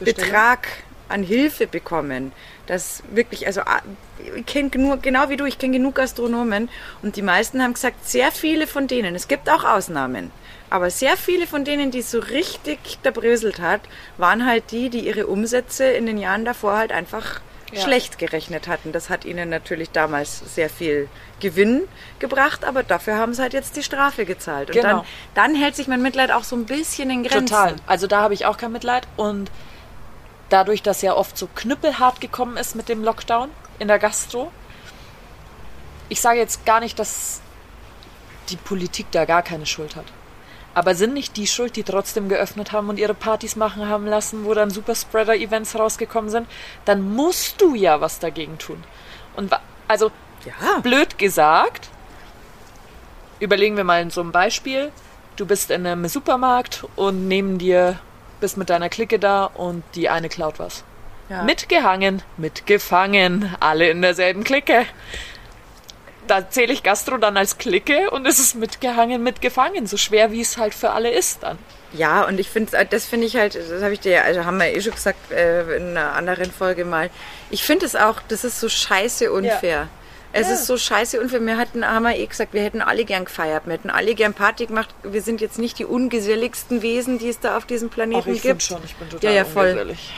Betrag 0.00 0.66
an 1.08 1.22
Hilfe 1.22 1.66
bekommen, 1.66 2.32
dass 2.66 3.02
wirklich, 3.12 3.46
also 3.46 3.62
ah, 3.62 3.80
ich 4.36 4.44
kenne 4.46 4.70
nur, 4.76 4.98
genau 4.98 5.28
wie 5.30 5.36
du, 5.36 5.46
ich 5.46 5.58
kenne 5.58 5.74
genug 5.74 5.94
Gastronomen 5.94 6.68
und 7.02 7.16
die 7.16 7.22
meisten 7.22 7.62
haben 7.62 7.74
gesagt, 7.74 8.06
sehr 8.06 8.30
viele 8.30 8.66
von 8.66 8.86
denen, 8.88 9.14
es 9.14 9.28
gibt 9.28 9.48
auch 9.48 9.64
Ausnahmen, 9.64 10.30
aber 10.68 10.90
sehr 10.90 11.16
viele 11.16 11.46
von 11.46 11.64
denen, 11.64 11.90
die 11.90 12.00
es 12.00 12.10
so 12.10 12.18
richtig 12.18 12.98
zerbröselt 13.02 13.60
hat, 13.60 13.80
waren 14.18 14.44
halt 14.44 14.70
die, 14.70 14.90
die 14.90 15.06
ihre 15.06 15.26
Umsätze 15.26 15.84
in 15.84 16.04
den 16.04 16.18
Jahren 16.18 16.44
davor 16.44 16.76
halt 16.76 16.92
einfach 16.92 17.40
Ja. 17.72 17.82
schlecht 17.82 18.18
gerechnet 18.18 18.66
hatten. 18.68 18.92
Das 18.92 19.10
hat 19.10 19.24
ihnen 19.24 19.48
natürlich 19.50 19.90
damals 19.90 20.54
sehr 20.54 20.70
viel 20.70 21.08
Gewinn 21.40 21.82
gebracht, 22.18 22.64
aber 22.64 22.82
dafür 22.82 23.16
haben 23.18 23.34
sie 23.34 23.42
halt 23.42 23.52
jetzt 23.52 23.76
die 23.76 23.82
Strafe 23.82 24.24
gezahlt. 24.24 24.70
Und 24.70 24.74
Genau. 24.76 24.88
dann, 25.34 25.50
dann 25.52 25.54
hält 25.54 25.76
sich 25.76 25.86
mein 25.88 26.00
Mitleid 26.02 26.30
auch 26.32 26.44
so 26.44 26.56
ein 26.56 26.64
bisschen 26.64 27.10
in 27.10 27.22
Grenzen. 27.24 27.46
Total. 27.46 27.76
Also 27.86 28.06
da 28.06 28.22
habe 28.22 28.32
ich 28.34 28.46
auch 28.46 28.56
kein 28.56 28.72
Mitleid. 28.72 29.06
Und 29.16 29.50
dadurch, 30.48 30.82
dass 30.82 31.02
ja 31.02 31.14
oft 31.14 31.36
so 31.36 31.46
knüppelhart 31.54 32.20
gekommen 32.20 32.56
ist 32.56 32.74
mit 32.74 32.88
dem 32.88 33.04
Lockdown 33.04 33.50
in 33.78 33.88
der 33.88 33.98
Gastro, 33.98 34.50
ich 36.08 36.20
sage 36.20 36.38
jetzt 36.38 36.64
gar 36.64 36.80
nicht, 36.80 36.98
dass 36.98 37.42
die 38.48 38.56
Politik 38.56 39.06
da 39.10 39.26
gar 39.26 39.42
keine 39.42 39.66
Schuld 39.66 39.94
hat. 39.94 40.06
Aber 40.78 40.94
sind 40.94 41.12
nicht 41.12 41.36
die 41.36 41.48
schuld, 41.48 41.74
die 41.74 41.82
trotzdem 41.82 42.28
geöffnet 42.28 42.70
haben 42.70 42.88
und 42.88 43.00
ihre 43.00 43.12
Partys 43.12 43.56
machen 43.56 43.88
haben 43.88 44.06
lassen, 44.06 44.44
wo 44.44 44.54
dann 44.54 44.70
Superspreader-Events 44.70 45.76
rausgekommen 45.76 46.30
sind? 46.30 46.46
Dann 46.84 47.00
musst 47.16 47.60
du 47.60 47.74
ja 47.74 48.00
was 48.00 48.20
dagegen 48.20 48.58
tun. 48.58 48.84
Und 49.34 49.52
also 49.88 50.12
Ja. 50.44 50.78
blöd 50.78 51.18
gesagt, 51.18 51.88
überlegen 53.40 53.76
wir 53.76 53.82
mal 53.82 54.00
in 54.00 54.10
so 54.10 54.20
einem 54.20 54.30
Beispiel. 54.30 54.92
Du 55.34 55.46
bist 55.46 55.72
in 55.72 55.84
einem 55.84 56.06
Supermarkt 56.06 56.84
und 56.94 57.26
neben 57.26 57.58
dir 57.58 57.98
bist 58.38 58.56
mit 58.56 58.70
deiner 58.70 58.88
Clique 58.88 59.18
da 59.18 59.46
und 59.46 59.82
die 59.96 60.08
eine 60.08 60.28
klaut 60.28 60.60
was. 60.60 60.84
Ja. 61.28 61.42
Mitgehangen, 61.42 62.22
mitgefangen, 62.36 63.52
alle 63.58 63.90
in 63.90 64.00
derselben 64.00 64.44
Clique. 64.44 64.86
Da 66.28 66.48
zähle 66.50 66.72
ich 66.72 66.82
Gastro 66.82 67.16
dann 67.16 67.36
als 67.36 67.58
Clique 67.58 68.10
und 68.10 68.26
es 68.26 68.38
ist 68.38 68.54
mitgehangen, 68.54 69.22
mitgefangen, 69.22 69.86
so 69.86 69.96
schwer 69.96 70.30
wie 70.30 70.40
es 70.40 70.56
halt 70.58 70.74
für 70.74 70.90
alle 70.90 71.10
ist 71.10 71.42
dann. 71.42 71.58
Ja, 71.94 72.24
und 72.26 72.38
ich 72.38 72.48
finde, 72.50 72.84
das 72.90 73.06
finde 73.06 73.26
ich 73.26 73.36
halt, 73.36 73.54
das 73.54 73.82
habe 73.82 73.94
ich 73.94 74.00
dir, 74.00 74.12
ja- 74.12 74.22
also 74.22 74.44
haben 74.44 74.58
wir 74.58 74.66
eh 74.66 74.80
schon 74.80 74.92
gesagt 74.94 75.32
äh, 75.32 75.76
in 75.76 75.96
einer 75.96 76.12
anderen 76.12 76.52
Folge 76.52 76.84
mal. 76.84 77.08
Ich 77.50 77.64
finde 77.64 77.86
es 77.86 77.96
auch, 77.96 78.16
das 78.28 78.44
ist 78.44 78.60
so 78.60 78.68
scheiße 78.68 79.32
unfair. 79.32 79.88
Es 80.30 80.48
Ja. 80.48 80.54
ist 80.54 80.66
so 80.66 80.76
scheiße 80.76 81.18
unfair. 81.18 81.40
Wir 81.40 81.56
hatten, 81.56 81.82
haben 81.86 82.02
wir 82.02 82.14
eh 82.16 82.26
gesagt, 82.26 82.52
wir 82.52 82.62
hätten 82.62 82.82
alle 82.82 83.06
gern 83.06 83.24
gefeiert, 83.24 83.62
wir 83.64 83.72
hätten 83.72 83.88
alle 83.88 84.14
gern 84.14 84.34
Party 84.34 84.66
gemacht. 84.66 84.90
Wir 85.02 85.22
sind 85.22 85.40
jetzt 85.40 85.58
nicht 85.58 85.78
die 85.78 85.86
ungeselligsten 85.86 86.82
Wesen, 86.82 87.18
die 87.18 87.30
es 87.30 87.40
da 87.40 87.56
auf 87.56 87.64
diesem 87.64 87.88
Planeten 87.88 88.18
ich 88.34 88.42
find 88.42 88.58
gibt. 88.58 88.62
schon, 88.64 88.84
ich 88.84 88.94
bin 88.96 89.08
Ja, 89.08 89.14
total 89.14 89.34
ja, 89.34 89.44
voll. 89.46 89.68
ungesellig. 89.70 90.12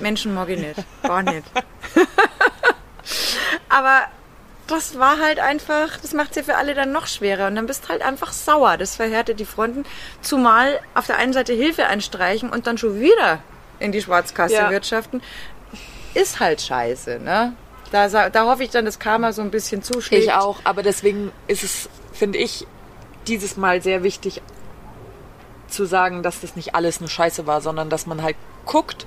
Menschen 0.00 0.34
mag 0.34 0.50
ich 0.50 0.58
nicht. 0.58 0.74
Gar 1.02 1.22
nicht. 1.22 1.44
Aber 3.70 4.02
das 4.66 4.98
war 4.98 5.20
halt 5.20 5.38
einfach, 5.38 5.98
das 6.02 6.12
macht 6.12 6.30
es 6.30 6.36
ja 6.36 6.42
für 6.42 6.56
alle 6.56 6.74
dann 6.74 6.92
noch 6.92 7.06
schwerer. 7.06 7.46
Und 7.46 7.54
dann 7.56 7.66
bist 7.66 7.88
halt 7.88 8.02
einfach 8.02 8.32
sauer. 8.32 8.76
Das 8.76 8.96
verhärtet 8.96 9.38
die 9.40 9.44
Fronten. 9.44 9.84
Zumal 10.22 10.80
auf 10.94 11.06
der 11.06 11.18
einen 11.18 11.32
Seite 11.32 11.52
Hilfe 11.52 11.86
einstreichen 11.86 12.50
und 12.50 12.66
dann 12.66 12.76
schon 12.78 12.98
wieder 13.00 13.38
in 13.78 13.92
die 13.92 14.02
Schwarzkasse 14.02 14.54
Ja. 14.54 14.70
wirtschaften, 14.70 15.22
ist 16.14 16.40
halt 16.40 16.60
scheiße, 16.62 17.18
ne? 17.18 17.52
Da, 17.92 18.08
da 18.30 18.46
hoffe 18.46 18.64
ich 18.64 18.70
dann, 18.70 18.84
dass 18.84 18.98
Karma 18.98 19.32
so 19.32 19.42
ein 19.42 19.50
bisschen 19.50 19.82
zuschlägt. 19.82 20.24
Ich 20.24 20.32
auch, 20.32 20.58
aber 20.64 20.82
deswegen 20.82 21.30
ist 21.46 21.62
es, 21.62 21.88
finde 22.12 22.38
ich, 22.38 22.66
dieses 23.28 23.56
Mal 23.56 23.80
sehr 23.82 24.02
wichtig 24.02 24.42
zu 25.68 25.84
sagen, 25.84 26.22
dass 26.22 26.40
das 26.40 26.56
nicht 26.56 26.74
alles 26.74 26.98
eine 26.98 27.08
Scheiße 27.08 27.46
war, 27.46 27.60
sondern 27.60 27.90
dass 27.90 28.06
man 28.06 28.22
halt 28.22 28.36
guckt, 28.64 29.06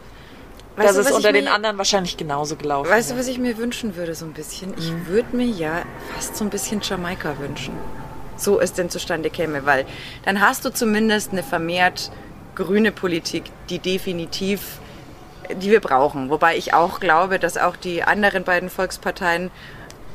Weißt 0.80 0.90
dass 0.90 0.96
du, 0.96 1.02
es 1.02 1.08
was 1.08 1.16
unter 1.18 1.32
den 1.34 1.46
mir- 1.46 1.54
anderen 1.54 1.78
wahrscheinlich 1.78 2.18
genauso 2.18 2.56
gelaufen 2.56 2.90
Weißt 2.90 3.12
du, 3.12 3.18
was 3.18 3.28
ich 3.28 3.38
mir 3.38 3.58
wünschen 3.58 3.96
würde, 3.96 4.16
so 4.16 4.26
ein 4.26 4.34
bisschen? 4.34 4.74
Ich 4.78 4.92
Mhm. 4.92 5.08
würde 5.08 5.36
mir 5.36 5.46
ja 5.46 5.84
fast 6.16 6.36
so 6.38 6.44
ein 6.44 6.50
bisschen 6.50 6.82
Jamaika 6.82 7.38
wünschen. 7.40 7.74
So 8.38 8.60
es 8.60 8.74
denn 8.74 8.90
zustande 8.90 9.30
käme, 9.30 9.66
weil 9.66 9.86
dann 10.26 10.40
hast 10.42 10.64
du 10.66 10.70
zumindest 10.72 11.32
eine 11.34 11.44
vermehrt 11.44 12.12
grüne 12.56 12.92
Politik, 12.92 13.44
die 13.70 13.80
definitiv, 13.80 14.80
die 15.62 15.70
wir 15.72 15.82
brauchen. 15.82 16.30
Wobei 16.30 16.56
ich 16.58 16.74
auch 16.74 17.00
glaube, 17.00 17.40
dass 17.40 17.58
auch 17.58 17.76
die 17.76 18.04
anderen 18.04 18.44
beiden 18.44 18.70
Volksparteien 18.70 19.52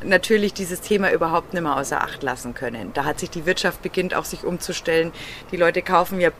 natürlich 0.02 0.52
dieses 0.54 0.80
Thema 0.80 1.10
überhaupt 1.12 1.54
nicht 1.54 1.62
mehr 1.62 1.76
außer 1.76 2.00
Acht 2.00 2.22
lassen 2.22 2.54
können. 2.54 2.92
Da 2.94 3.04
hat 3.04 3.18
sich 3.20 3.30
die 3.30 3.46
Wirtschaft 3.46 3.80
beginnt 3.82 4.14
auch 4.14 4.24
sich 4.26 4.44
umzustellen. 4.44 5.12
Die 5.50 5.56
Leute 5.56 5.80
kaufen 5.82 6.20
ja 6.20 6.30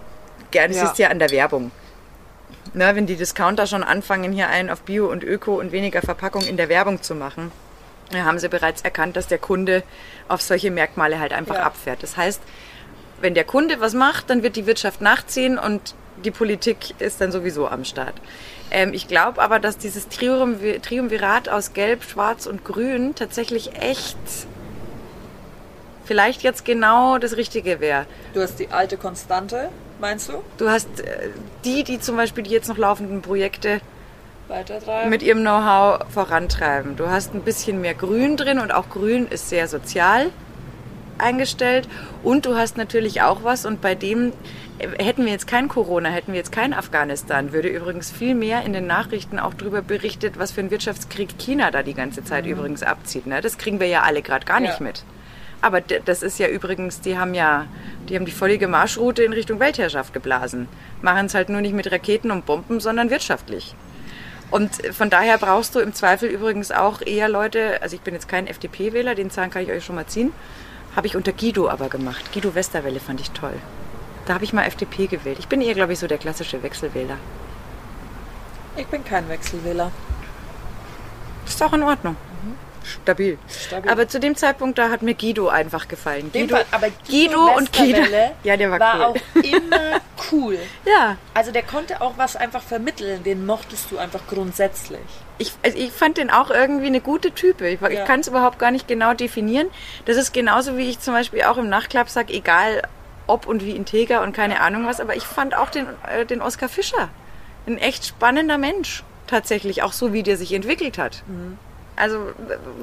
gerne, 0.51 0.75
Ja. 0.75 0.85
es 0.85 0.91
ist 0.93 0.99
ja 0.99 1.09
an 1.09 1.19
der 1.19 1.31
Werbung. 1.31 1.71
Ne, 2.73 2.97
wenn 2.97 3.07
die 3.07 3.17
Discounter 3.17 3.67
schon 3.67 3.85
anfangen, 3.85 4.33
hier 4.33 4.49
einen 4.49 4.69
auf 4.71 4.83
Bio 4.83 5.07
und 5.11 5.23
Öko 5.23 5.61
und 5.61 5.71
weniger 5.71 6.03
Verpackung 6.03 6.43
in 6.45 6.57
der 6.57 6.69
Werbung 6.69 7.03
zu 7.03 7.15
machen, 7.15 7.53
dann 8.11 8.25
haben 8.25 8.39
sie 8.39 8.49
bereits 8.49 8.83
erkannt, 8.83 9.17
dass 9.17 9.27
der 9.29 9.39
Kunde 9.39 9.83
auf 10.29 10.43
solche 10.43 10.71
Merkmale 10.71 11.21
halt 11.21 11.33
einfach 11.33 11.55
Ja. 11.57 11.63
abfährt. 11.63 12.03
Das 12.03 12.17
heißt, 12.17 12.43
wenn 13.21 13.35
der 13.35 13.45
Kunde 13.45 13.81
was 13.81 13.95
macht, 13.95 14.29
dann 14.29 14.43
wird 14.43 14.57
die 14.57 14.67
Wirtschaft 14.67 15.01
nachziehen 15.01 15.59
und 15.59 15.95
die 16.25 16.31
Politik 16.31 17.01
ist 17.01 17.21
dann 17.21 17.33
sowieso 17.33 17.69
am 17.69 17.85
Start. 17.85 18.15
Ähm, 18.71 18.93
ich 18.93 19.09
glaube 19.09 19.41
aber, 19.41 19.59
dass 19.61 19.79
dieses 19.79 20.09
Triumvir 20.09 20.81
Triumvirat 20.83 21.49
aus 21.49 21.73
Gelb, 21.75 22.03
Schwarz 22.03 22.47
und 22.47 22.65
Grün 22.65 23.15
tatsächlich 23.15 23.77
echt 23.81 24.17
vielleicht 26.05 26.43
jetzt 26.43 26.65
genau 26.65 27.19
das 27.19 27.37
Richtige 27.37 27.81
wäre. 27.81 28.07
Du 28.35 28.41
hast 28.43 28.59
die 28.59 28.69
alte 28.69 28.97
Konstante, 28.97 29.71
meinst 30.01 30.29
du? 30.29 30.43
Du 30.59 30.69
hast 30.69 31.01
äh, 31.01 31.31
die, 31.65 31.85
die 31.85 32.01
zum 32.01 32.17
Beispiel 32.17 32.45
die 32.45 32.51
jetzt 32.51 32.69
noch 32.69 32.79
laufenden 32.79 33.23
Projekte 33.23 33.81
mit 35.09 35.23
ihrem 35.23 35.41
Know-how 35.41 36.01
vorantreiben. 36.13 36.97
Du 36.97 37.09
hast 37.09 37.35
ein 37.35 37.43
bisschen 37.43 37.81
mehr 37.81 37.95
Grün 37.95 38.37
drin 38.37 38.59
und 38.59 38.73
auch 38.73 38.91
Grün 38.91 39.27
ist 39.27 39.49
sehr 39.49 39.69
sozial 39.69 40.31
eingestellt. 41.19 41.89
Und 42.23 42.47
du 42.47 42.57
hast 42.57 42.77
natürlich 42.77 43.23
auch 43.23 43.43
was 43.45 43.65
und 43.65 43.81
bei 43.81 43.95
dem 43.95 44.33
äh, 44.79 44.89
hätten 45.03 45.25
wir 45.25 45.33
jetzt 45.33 45.47
kein 45.47 45.69
Corona, 45.69 46.09
hätten 46.11 46.33
wir 46.33 46.39
jetzt 46.39 46.53
kein 46.53 46.75
Afghanistan, 46.75 47.53
würde 47.53 47.69
übrigens 47.69 48.11
viel 48.11 48.35
mehr 48.35 48.63
in 48.65 48.73
den 48.73 48.87
Nachrichten 48.87 49.39
auch 49.39 49.55
darüber 49.55 49.81
berichtet, 49.83 50.39
was 50.39 50.53
für 50.53 50.61
ein 50.61 50.71
Wirtschaftskrieg 50.71 51.39
China 51.39 51.71
da 51.71 51.83
die 51.83 51.95
ganze 51.95 52.25
Zeit 52.25 52.47
übrigens 52.47 52.83
abzieht. 52.83 53.27
Ne? 53.27 53.41
Das 53.41 53.59
kriegen 53.59 53.81
wir 53.81 53.87
ja 53.87 54.03
alle 54.03 54.23
gerade 54.23 54.45
gar 54.45 54.61
nicht 54.61 54.81
Ja. 54.81 54.85
mit. 54.87 55.05
Aber 55.61 55.81
das 55.81 56.23
ist 56.23 56.39
ja 56.39 56.49
übrigens, 56.49 57.01
die 57.01 57.17
haben 57.17 57.35
ja, 57.35 57.67
die 58.09 58.17
haben 58.17 58.27
die 58.27 58.33
vollige 58.33 58.69
Marschroute 58.69 59.25
in 59.25 59.33
Richtung 59.33 59.61
Weltherrschaft 59.61 60.13
geblasen. 60.13 60.69
Machen 61.01 61.27
es 61.27 61.35
halt 61.35 61.49
nur 61.49 61.61
nicht 61.61 61.75
mit 61.75 61.91
Raketen 61.91 62.31
und 62.31 62.47
Bomben, 62.47 62.81
sondern 62.81 63.11
wirtschaftlich. 63.11 63.75
Und 64.51 64.87
von 64.95 65.11
daher 65.11 65.39
brauchst 65.39 65.75
du 65.75 65.81
im 65.81 65.95
Zweifel 65.95 66.29
übrigens 66.29 66.71
auch 66.71 67.01
eher 67.01 67.29
Leute, 67.29 67.83
also 67.83 67.97
ich 67.97 68.03
bin 68.03 68.15
jetzt 68.15 68.29
kein 68.29 68.47
FDP-Wähler, 68.47 69.15
den 69.15 69.31
Zahn 69.31 69.51
kann 69.51 69.63
ich 69.63 69.71
euch 69.71 69.85
schon 69.85 69.97
mal 69.97 70.07
ziehen, 70.07 70.33
habe 70.95 71.07
ich 71.07 71.17
unter 71.17 71.33
Guido 71.33 71.69
aber 71.69 71.89
gemacht. 71.89 72.33
Guido 72.33 72.55
Westerwelle 72.55 73.01
fand 73.01 73.21
ich 73.21 73.31
toll. 73.33 73.55
Da 74.27 74.35
habe 74.35 74.45
ich 74.45 74.53
mal 74.53 74.65
FDP 74.65 75.07
gewählt. 75.07 75.39
Ich 75.39 75.49
bin 75.49 75.61
eher, 75.61 75.75
glaube 75.75 75.93
ich, 75.93 75.99
so 75.99 76.07
der 76.07 76.19
klassische 76.19 76.63
Wechselwähler. 76.63 77.17
Ich 78.77 78.87
bin 78.87 79.05
kein 79.05 79.29
Wechselwähler. 79.29 79.91
Ist 81.47 81.63
auch 81.63 81.73
in 81.73 81.83
Ordnung. 81.83 82.17
Stabil. 82.85 83.39
Stabil. 83.49 83.91
Aber 83.91 84.07
zu 84.09 84.21
dem 84.21 84.37
Zeitpunkt, 84.37 84.79
da 84.79 84.91
hat 84.91 85.03
mir 85.03 85.15
Guido 85.15 85.49
einfach 85.49 85.89
gefallen. 85.89 86.31
Guido, 86.33 86.57
Fall- 86.57 86.65
aber 86.71 86.89
Guido 87.09 87.57
und 87.57 87.73
Guido. 87.73 88.01
Ja, 88.45 88.57
der 88.57 88.71
war 88.71 88.79
cool. 88.95 89.03
auch 89.03 89.17
immer 89.43 90.01
cool. 90.31 90.59
Ja, 90.87 91.17
Also 91.35 91.51
der 91.51 91.63
konnte 91.63 92.01
auch 92.01 92.15
was 92.17 92.37
einfach 92.37 92.63
vermitteln, 92.63 93.23
den 93.25 93.47
mochtest 93.47 93.91
du 93.91 93.99
einfach 93.99 94.21
grundsätzlich. 94.29 95.01
ich, 95.39 95.53
also 95.65 95.77
ich 95.79 95.91
fand 95.93 96.19
den 96.19 96.31
auch 96.31 96.51
irgendwie 96.51 96.87
eine 96.87 97.01
gute 97.01 97.33
Type. 97.33 97.67
Ich, 97.69 97.81
Ja. 97.81 97.89
ich 97.89 98.05
kann 98.05 98.21
es 98.21 98.29
überhaupt 98.29 98.59
gar 98.59 98.71
nicht 98.71 98.87
genau 98.87 99.15
definieren. 99.15 99.69
Das 100.05 100.17
ist 100.17 100.33
genauso 100.33 100.77
wie 100.77 100.89
ich 100.91 101.01
zum 101.01 101.15
Beispiel 101.15 101.43
auch 101.43 101.57
im 101.57 101.69
Nachklapp 101.69 102.09
sage, 102.11 102.33
egal 102.33 102.83
ob 103.27 103.47
und 103.47 103.65
wie 103.65 103.71
integer 103.75 104.23
und 104.23 104.35
keine 104.37 104.61
Ahnung 104.61 104.87
was, 104.87 105.01
aber 105.01 105.17
ich 105.17 105.25
fand 105.25 105.57
auch 105.57 105.71
den, 105.71 105.87
äh, 106.15 106.27
den 106.27 106.43
Oskar 106.43 106.69
Fischer 106.69 107.09
ein 107.67 107.79
echt 107.79 108.05
spannender 108.07 108.59
Mensch. 108.59 109.03
Tatsächlich, 109.27 109.83
auch 109.83 109.93
so 109.95 110.13
wie 110.13 110.23
der 110.23 110.37
sich 110.37 110.53
entwickelt 110.53 110.99
hat. 110.99 111.23
Also, 111.97 112.33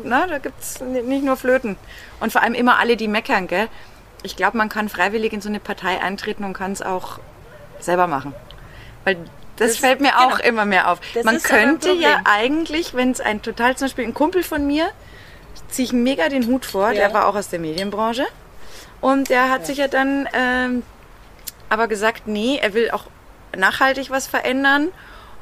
na, 0.03 0.27
da 0.27 0.37
gibt 0.37 0.59
es 0.61 0.79
nicht 0.81 1.23
nur 1.23 1.35
Flöten. 1.37 1.77
Und 2.19 2.31
vor 2.31 2.41
allem 2.43 2.53
immer 2.53 2.79
alle, 2.79 2.95
die 2.97 3.07
meckern, 3.07 3.47
gell? 3.47 3.67
Ich 4.23 4.35
glaube, 4.35 4.57
man 4.57 4.69
kann 4.69 4.87
freiwillig 4.89 5.33
in 5.33 5.41
so 5.41 5.49
eine 5.49 5.59
Partei 5.59 5.99
eintreten 6.01 6.43
und 6.45 6.53
kann 6.53 6.71
es 6.71 6.81
auch 6.81 7.19
selber 7.79 8.07
machen. 8.07 8.33
Weil 9.03 9.17
das, 9.57 9.71
Das- 9.71 9.77
fällt 9.77 9.99
mir 10.01 10.17
auch 10.19 10.37
genau. 10.37 10.43
immer 10.49 10.65
mehr 10.65 10.89
auf. 10.91 10.99
Das 11.13 11.23
man 11.25 11.41
könnte 11.41 11.91
ja 11.91 12.21
eigentlich, 12.25 12.93
wenn 12.93 13.11
es 13.11 13.19
ein 13.19 13.41
total, 13.41 13.75
zum 13.75 13.85
Beispiel 13.87 14.05
ein 14.05 14.13
Kumpel 14.13 14.43
von 14.43 14.65
mir, 14.65 14.89
ziehe 15.69 15.85
ich 15.87 15.93
mega 15.93 16.29
den 16.29 16.45
Hut 16.47 16.65
vor, 16.65 16.89
Ja. 16.91 16.93
der 17.07 17.13
war 17.13 17.25
auch 17.27 17.35
aus 17.35 17.49
der 17.49 17.59
Medienbranche. 17.59 18.25
Und 19.01 19.29
der 19.29 19.49
hat 19.49 19.65
sich 19.65 19.77
ja 19.79 19.87
dann 19.87 20.29
ähm, 20.33 20.83
aber 21.69 21.87
gesagt, 21.87 22.27
nee, 22.27 22.59
er 22.61 22.73
will 22.73 22.91
auch 22.91 23.05
nachhaltig 23.57 24.09
was 24.11 24.27
verändern 24.27 24.89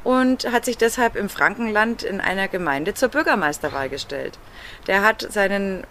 und 0.03 0.51
hat 0.51 0.65
sich 0.65 0.77
deshalb 0.77 1.15
im 1.15 1.29
Frankenland 1.29 2.03
in 2.03 2.22
einer 2.22 2.48
Gemeinde 2.48 2.94
zur 2.94 3.10
Bürgermeisterwahl 3.10 3.89
gestellt. 3.89 4.38
Der 4.88 5.03
hat 5.03 5.27
seinen 5.29 5.84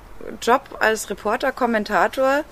Job 0.43 0.77
als 0.81 1.11
Reporter, 1.11 1.53
Kommentator, 1.53 2.45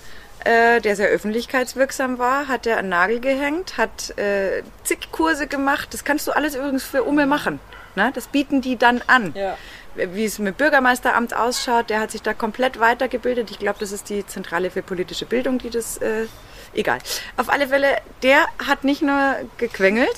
äh, 0.45 0.81
der 0.81 0.95
sehr 0.97 1.09
öffentlichkeitswirksam 1.09 2.19
war, 2.19 2.49
hat 2.49 2.67
er 2.67 2.79
an 2.79 2.89
Nagel 2.89 3.21
gehängt, 3.21 3.77
hat 3.79 4.17
äh, 4.19 4.63
zig 4.85 5.11
Kurse 5.11 5.47
gemacht. 5.47 5.93
Das 5.93 6.05
kannst 6.05 6.27
du 6.27 6.33
alles 6.33 6.55
übrigens 6.55 6.85
für 6.85 7.03
Umme 7.03 7.27
machen. 7.27 7.59
Ne? 7.97 8.13
Das 8.15 8.29
bieten 8.29 8.61
die 8.61 8.77
dann 8.77 9.03
an. 9.07 9.33
Ja. 9.35 9.57
Wie 9.95 10.27
es 10.27 10.39
mit 10.39 10.59
Bürgermeisteramt 10.59 11.35
ausschaut, 11.35 11.89
der 11.89 12.01
hat 12.01 12.11
sich 12.11 12.23
da 12.23 12.35
komplett 12.35 12.79
weitergebildet. 12.79 13.51
Ich 13.51 13.59
glaube, 13.59 13.79
das 13.81 13.93
ist 13.93 14.11
die 14.11 14.27
Zentrale 14.27 14.71
für 14.71 14.83
politische 14.83 15.25
Bildung, 15.25 15.59
die 15.59 15.71
das. 15.71 15.97
Äh, 15.97 16.27
egal. 16.75 16.99
Auf 17.37 17.49
alle 17.49 17.69
Fälle, 17.69 17.97
der 18.23 18.47
hat 18.67 18.85
nicht 18.85 19.03
nur 19.03 19.37
gequengelt, 19.57 20.17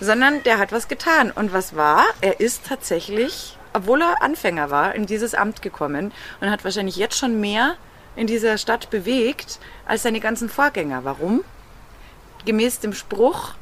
sondern 0.00 0.42
der 0.42 0.58
hat 0.58 0.72
was 0.72 0.88
getan. 0.88 1.30
Und 1.30 1.52
was 1.52 1.76
war? 1.76 2.04
Er 2.20 2.40
ist 2.40 2.66
tatsächlich, 2.66 3.56
obwohl 3.72 4.02
er 4.02 4.22
Anfänger 4.22 4.70
war, 4.70 4.94
in 4.94 5.06
dieses 5.06 5.34
Amt 5.34 5.62
gekommen 5.62 6.12
und 6.40 6.50
hat 6.50 6.64
wahrscheinlich 6.64 6.96
jetzt 6.96 7.18
schon 7.18 7.40
mehr 7.40 7.76
in 8.14 8.26
dieser 8.26 8.58
Stadt 8.58 8.90
bewegt 8.90 9.58
als 9.86 10.02
seine 10.02 10.20
ganzen 10.20 10.48
Vorgänger. 10.48 11.04
Warum? 11.04 11.44
Gemäß 12.44 12.80
dem 12.80 12.92
Spruch, 12.92 13.54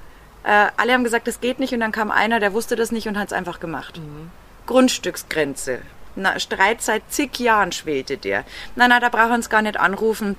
äh, 0.44 0.68
alle 0.76 0.92
haben 0.92 1.04
gesagt, 1.04 1.26
das 1.26 1.40
geht 1.40 1.58
nicht 1.58 1.72
und 1.72 1.80
dann 1.80 1.92
kam 1.92 2.10
einer, 2.10 2.38
der 2.38 2.52
wusste 2.52 2.76
das 2.76 2.92
nicht 2.92 3.08
und 3.08 3.18
hat 3.18 3.28
es 3.28 3.32
einfach 3.32 3.60
gemacht. 3.60 4.00
Grundstücksgrenze. 4.66 5.80
Na, 6.16 6.38
Streit 6.38 6.80
seit 6.80 7.02
zig 7.08 7.38
Jahren 7.40 7.72
schwelte 7.72 8.16
der. 8.16 8.44
Na, 8.76 8.86
na, 8.86 9.00
da 9.00 9.08
braucht 9.08 9.30
er 9.30 9.34
uns 9.34 9.50
gar 9.50 9.62
nicht 9.62 9.80
anrufen. 9.80 10.36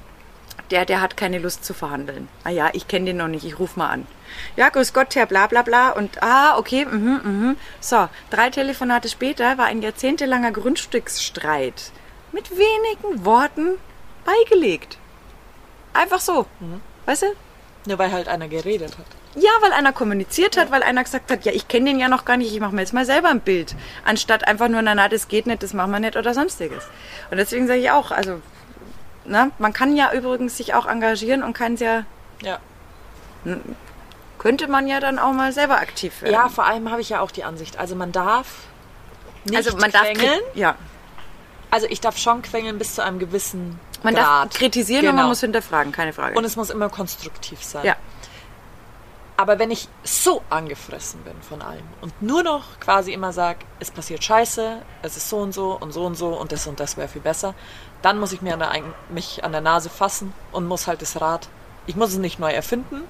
Der, 0.72 0.86
der 0.86 1.02
hat 1.02 1.18
keine 1.18 1.40
Lust 1.40 1.66
zu 1.66 1.74
verhandeln. 1.74 2.30
Ah 2.44 2.50
ja, 2.50 2.70
ich 2.74 2.88
kenne 2.88 3.06
den 3.06 3.18
noch 3.18 3.28
nicht, 3.28 3.46
ich 3.46 3.60
ruf 3.60 3.76
mal 3.76 3.90
an. 3.90 4.08
Ja, 4.56 4.70
grüß 4.70 4.94
Gott, 4.94 5.16
Herr 5.16 5.26
bla 5.26 5.48
bla 5.48 5.62
bla. 5.62 5.90
Und 5.92 6.22
ah, 6.22 6.58
okay, 6.58 6.86
mhm, 6.86 7.22
mhm. 7.24 7.58
So, 7.80 8.08
drei 8.30 8.50
Telefonate 8.50 9.10
später 9.10 9.58
war 9.58 9.66
ein 9.66 9.82
jahrzehntelanger 9.82 10.52
Grundstücksstreit 10.52 11.92
mit 12.32 12.52
wenigen 12.52 13.26
Worten 13.26 13.78
beigelegt. 14.26 14.98
Einfach 15.94 16.20
so. 16.20 16.46
Weißt 17.06 17.24
du? 17.24 17.28
Nur 17.86 17.98
weil 17.98 18.12
halt 18.12 18.28
einer 18.28 18.48
geredet 18.48 18.98
hat. 18.98 19.06
Ja, 19.36 19.52
weil 19.62 19.74
einer 19.74 19.92
kommuniziert 19.92 20.58
hat, 20.58 20.72
weil 20.72 20.82
einer 20.82 21.04
gesagt 21.04 21.30
hat, 21.30 21.46
ja, 21.46 21.52
ich 21.52 21.68
kenne 21.68 21.90
den 21.90 22.00
ja 22.00 22.08
noch 22.08 22.26
gar 22.26 22.38
nicht, 22.38 22.54
ich 22.54 22.60
mache 22.60 22.74
mir 22.74 22.82
jetzt 22.82 22.94
mal 22.94 23.06
selber 23.06 23.30
ein 23.30 23.42
Bild. 23.42 23.76
Anstatt 24.06 24.48
einfach 24.48 24.70
nur, 24.70 24.82
na, 24.82 24.96
na, 24.96 25.10
das 25.10 25.28
geht 25.28 25.46
nicht, 25.46 25.62
das 25.62 25.74
machen 25.74 25.92
wir 25.92 26.00
nicht 26.00 26.16
oder 26.16 26.34
sonstiges. 26.34 26.86
Und 27.32 27.38
deswegen 27.38 27.68
sage 27.68 27.80
ich 27.80 27.92
auch, 27.92 28.12
also, 28.12 28.42
na, 29.26 29.52
man 29.60 29.74
kann 29.74 29.96
ja 29.96 30.14
übrigens 30.14 30.56
sich 30.56 30.74
auch 30.74 30.86
engagieren 30.86 31.44
und 31.44 31.54
kann 31.54 31.74
es 31.74 31.82
ja, 31.82 32.06
Ja. 32.42 32.60
Könnte 34.38 34.68
man 34.68 34.88
ja 34.88 35.00
dann 35.00 35.20
auch 35.20 35.32
mal 35.34 35.52
selber 35.52 35.78
aktiv 35.78 36.22
werden. 36.22 36.34
Ja, 36.34 36.50
vor 36.50 36.66
allem 36.66 36.92
habe 36.92 37.02
ich 37.02 37.10
ja 37.10 37.22
auch 37.22 37.32
die 37.32 37.44
Ansicht. 37.44 37.78
Also 37.78 37.96
man 37.96 38.12
darf 38.12 38.48
nicht 39.46 39.56
also 39.58 39.78
man 39.78 39.92
darf 39.92 40.04
quengeln. 40.04 40.40
kri- 40.54 40.58
ja, 40.60 40.76
Also 41.72 41.88
ich 41.90 42.02
darf 42.02 42.18
schon 42.18 42.42
quengeln 42.42 42.78
bis 42.78 42.96
zu 42.96 43.04
einem 43.04 43.20
gewissen 43.20 43.80
man 44.04 44.14
Grad. 44.16 44.52
darf 44.54 44.58
kritisieren 44.60 45.02
und 45.02 45.08
man 45.08 45.16
Genau. 45.18 45.30
muss 45.30 45.40
hinterfragen, 45.42 45.92
keine 45.92 46.14
Frage. 46.14 46.38
Und 46.38 46.46
es 46.46 46.56
muss 46.56 46.70
immer 46.70 46.90
konstruktiv 46.90 47.64
sein. 47.64 47.86
ja, 47.86 47.96
Aber 49.38 49.60
wenn 49.60 49.70
ich 49.72 49.90
so 50.04 50.42
angefressen 50.50 51.22
bin 51.24 51.34
von 51.42 51.62
allem 51.62 51.84
und 52.02 52.22
nur 52.22 52.42
noch 52.44 52.80
quasi 52.80 53.12
immer 53.14 53.34
sage, 53.34 53.60
es 53.80 53.92
passiert 53.92 54.24
scheiße, 54.24 54.82
es 55.02 55.18
ist 55.18 55.30
so 55.30 55.38
und 55.38 55.54
so 55.54 55.72
und 55.80 55.92
so 55.92 56.06
und 56.06 56.16
so 56.16 56.28
und 56.30 56.52
das 56.52 56.68
und 56.68 56.80
das 56.80 56.96
wäre 56.98 57.08
viel 57.10 57.22
besser, 57.22 57.54
dann 58.02 58.18
muss 58.20 58.32
ich 58.32 58.42
mir 58.42 58.54
an 58.54 58.60
der, 58.60 58.72
mich 59.10 59.44
an 59.44 59.52
der 59.52 59.62
Nase 59.62 59.90
fassen 59.90 60.34
und 60.54 60.66
muss 60.68 60.88
halt 60.88 61.02
das 61.02 61.20
Rad, 61.20 61.50
ich 61.88 61.96
muss 61.96 62.12
es 62.12 62.18
nicht 62.18 62.40
neu 62.40 62.52
erfinden, 62.52 63.02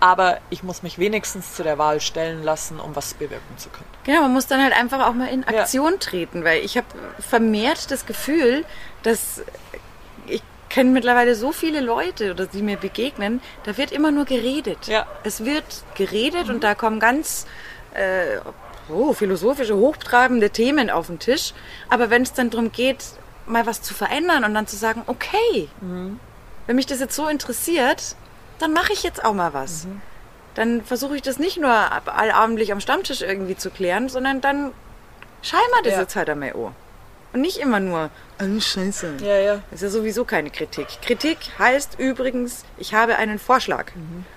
aber 0.00 0.38
ich 0.50 0.62
muss 0.62 0.82
mich 0.82 0.98
wenigstens 0.98 1.54
zu 1.54 1.62
der 1.62 1.78
Wahl 1.78 2.00
stellen 2.00 2.42
lassen, 2.42 2.78
um 2.80 2.94
was 2.94 3.14
bewirken 3.14 3.56
zu 3.56 3.68
können. 3.70 3.86
Genau, 4.04 4.22
man 4.22 4.32
muss 4.32 4.46
dann 4.46 4.62
halt 4.62 4.74
einfach 4.74 5.06
auch 5.06 5.14
mal 5.14 5.28
in 5.28 5.42
Ja. 5.50 5.60
Aktion 5.60 5.98
treten, 6.00 6.44
weil 6.44 6.64
ich 6.64 6.76
habe 6.76 6.86
vermehrt 7.18 7.90
das 7.90 8.06
Gefühl, 8.06 8.64
dass 9.02 9.42
ich 10.26 10.42
kenne 10.68 10.90
mittlerweile 10.90 11.34
so 11.34 11.52
viele 11.52 11.80
Leute 11.80 12.32
oder 12.32 12.46
die 12.46 12.62
mir 12.62 12.76
begegnen, 12.76 13.40
da 13.64 13.76
wird 13.78 13.92
immer 13.92 14.10
nur 14.10 14.24
geredet. 14.24 14.86
Ja. 14.86 15.06
Es 15.24 15.44
wird 15.44 15.64
geredet 15.94 16.50
und 16.50 16.62
da 16.62 16.74
kommen 16.74 17.00
ganz 17.00 17.46
äh, 17.94 18.38
oh, 18.90 19.12
philosophische, 19.14 19.76
hochtrabende 19.76 20.50
Themen 20.50 20.90
auf 20.90 21.06
den 21.06 21.18
Tisch. 21.18 21.54
Aber 21.88 22.10
wenn 22.10 22.22
es 22.22 22.32
dann 22.32 22.50
darum 22.50 22.72
geht, 22.72 23.04
mal 23.46 23.64
was 23.64 23.80
zu 23.80 23.94
verändern 23.94 24.44
und 24.44 24.54
dann 24.54 24.66
zu 24.66 24.76
sagen, 24.76 25.02
okay, 25.06 25.68
wenn 26.66 26.76
mich 26.76 26.86
das 26.86 27.00
jetzt 27.00 27.14
so 27.14 27.28
interessiert, 27.28 28.16
dann 28.58 28.72
mache 28.72 28.92
ich 28.92 29.02
jetzt 29.02 29.24
auch 29.24 29.32
mal 29.34 29.52
was. 29.54 29.86
Dann 30.54 30.82
versuche 30.84 31.16
ich 31.16 31.22
das 31.22 31.38
nicht 31.38 31.58
nur 31.58 31.70
ab- 31.70 32.12
allabendlich 32.16 32.72
am 32.72 32.80
Stammtisch 32.80 33.20
irgendwie 33.22 33.56
zu 33.56 33.70
klären, 33.70 34.08
sondern 34.08 34.40
dann 34.40 34.72
mal 35.52 35.82
das 35.84 35.92
Ja. 35.94 36.00
jetzt 36.00 36.16
halt 36.16 36.30
einmal 36.30 36.52
an. 36.52 36.74
Und 37.32 37.40
nicht 37.42 37.58
immer 37.58 37.80
nur, 37.80 38.08
oh, 38.40 38.60
scheiße. 38.60 39.16
Ja, 39.20 39.36
ja. 39.36 39.54
Das 39.70 39.82
ist 39.82 39.82
ja 39.82 39.88
sowieso 39.90 40.24
keine 40.24 40.48
Kritik. 40.50 40.86
Kritik 41.02 41.36
heißt 41.58 41.98
übrigens, 41.98 42.64
ich 42.78 42.94
habe 42.94 43.16
einen 43.16 43.38
Vorschlag. 43.38 43.92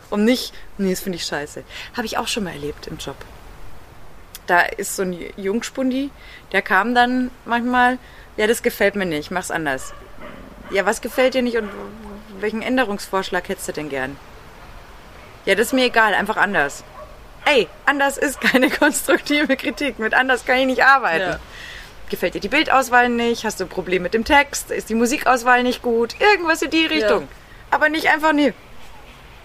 Und 0.10 0.26
nicht, 0.26 0.54
nee, 0.78 0.90
das 0.90 1.00
finde 1.00 1.16
ich 1.18 1.24
scheiße. 1.26 1.64
Habe 1.96 2.06
ich 2.06 2.18
auch 2.18 2.28
schon 2.28 2.44
mal 2.44 2.52
erlebt 2.54 2.88
im 2.88 2.98
Job. 2.98 3.16
Da 4.48 4.62
ist 4.62 4.96
so 4.98 5.04
ein 5.04 5.18
Jungspundi, 5.38 6.10
der 6.52 6.62
kam 6.62 6.94
dann 6.94 7.32
manchmal, 7.46 8.00
ja, 8.36 8.48
das 8.48 8.64
gefällt 8.64 8.96
mir 8.96 9.06
nicht, 9.06 9.32
mach's 9.32 9.52
anders. 9.52 9.94
Ja, 10.72 10.86
was 10.86 11.00
gefällt 11.02 11.36
dir 11.36 11.42
nicht 11.44 11.56
und 11.58 11.70
welchen 12.42 12.62
Änderungsvorschlag 12.62 13.48
hättest 13.50 13.68
du 13.68 13.72
denn 13.74 13.90
gern? 13.90 14.18
Ja, 15.46 15.56
das 15.56 15.68
ist 15.68 15.74
mir 15.74 15.86
egal, 15.86 16.14
einfach 16.14 16.38
anders. 16.38 16.84
Ey, 17.46 17.68
anders 17.86 18.18
ist 18.18 18.42
keine 18.42 18.70
konstruktive 18.82 19.56
Kritik. 19.58 20.00
Mit 20.00 20.14
anders 20.14 20.46
kann 20.46 20.58
ich 20.58 20.66
nicht 20.66 20.84
arbeiten. 20.84 21.32
Ja. 21.32 21.40
Gefällt 22.10 22.34
dir 22.34 22.42
die 22.42 22.50
Bildauswahl 22.50 23.10
nicht? 23.10 23.46
Hast 23.46 23.60
du 23.60 23.66
ein 23.66 23.70
Problem 23.70 24.04
mit 24.04 24.14
dem 24.14 24.26
Text? 24.26 24.72
Ist 24.72 24.90
die 24.90 24.96
Musikauswahl 24.96 25.64
nicht 25.64 25.82
gut? 25.82 26.20
Irgendwas 26.20 26.62
in 26.62 26.72
die 26.72 26.86
Richtung. 26.86 27.28
Aber 27.72 27.90
nicht 27.90 28.08
einfach, 28.08 28.34
nee. 28.34 28.54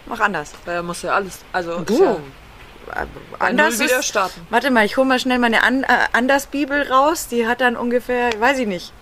Mach 0.07 0.21
anders. 0.21 0.53
Da 0.67 0.83
muss 0.83 1.03
ja 1.03 1.13
alles, 1.15 1.41
also 1.53 1.73
ist 1.77 1.99
ja 1.99 2.17
Äh, 2.95 3.07
Anders 3.39 3.81
wieder 3.81 4.01
ist, 4.01 4.07
starten. 4.07 4.47
Warte 4.51 4.71
mal, 4.71 4.85
ich 4.85 4.97
hole 4.97 5.07
mal 5.07 5.19
schnell 5.19 5.39
meine 5.39 5.63
An 5.63 5.85
äh, 5.85 5.87
Anders-Bibel 6.13 6.91
raus. 6.91 7.29
Die 7.29 7.47
hat 7.47 7.61
dann 7.63 7.77
ungefähr, 7.77 8.31
weiß 8.39 8.59
ich 8.59 8.67
nicht, 8.67 8.93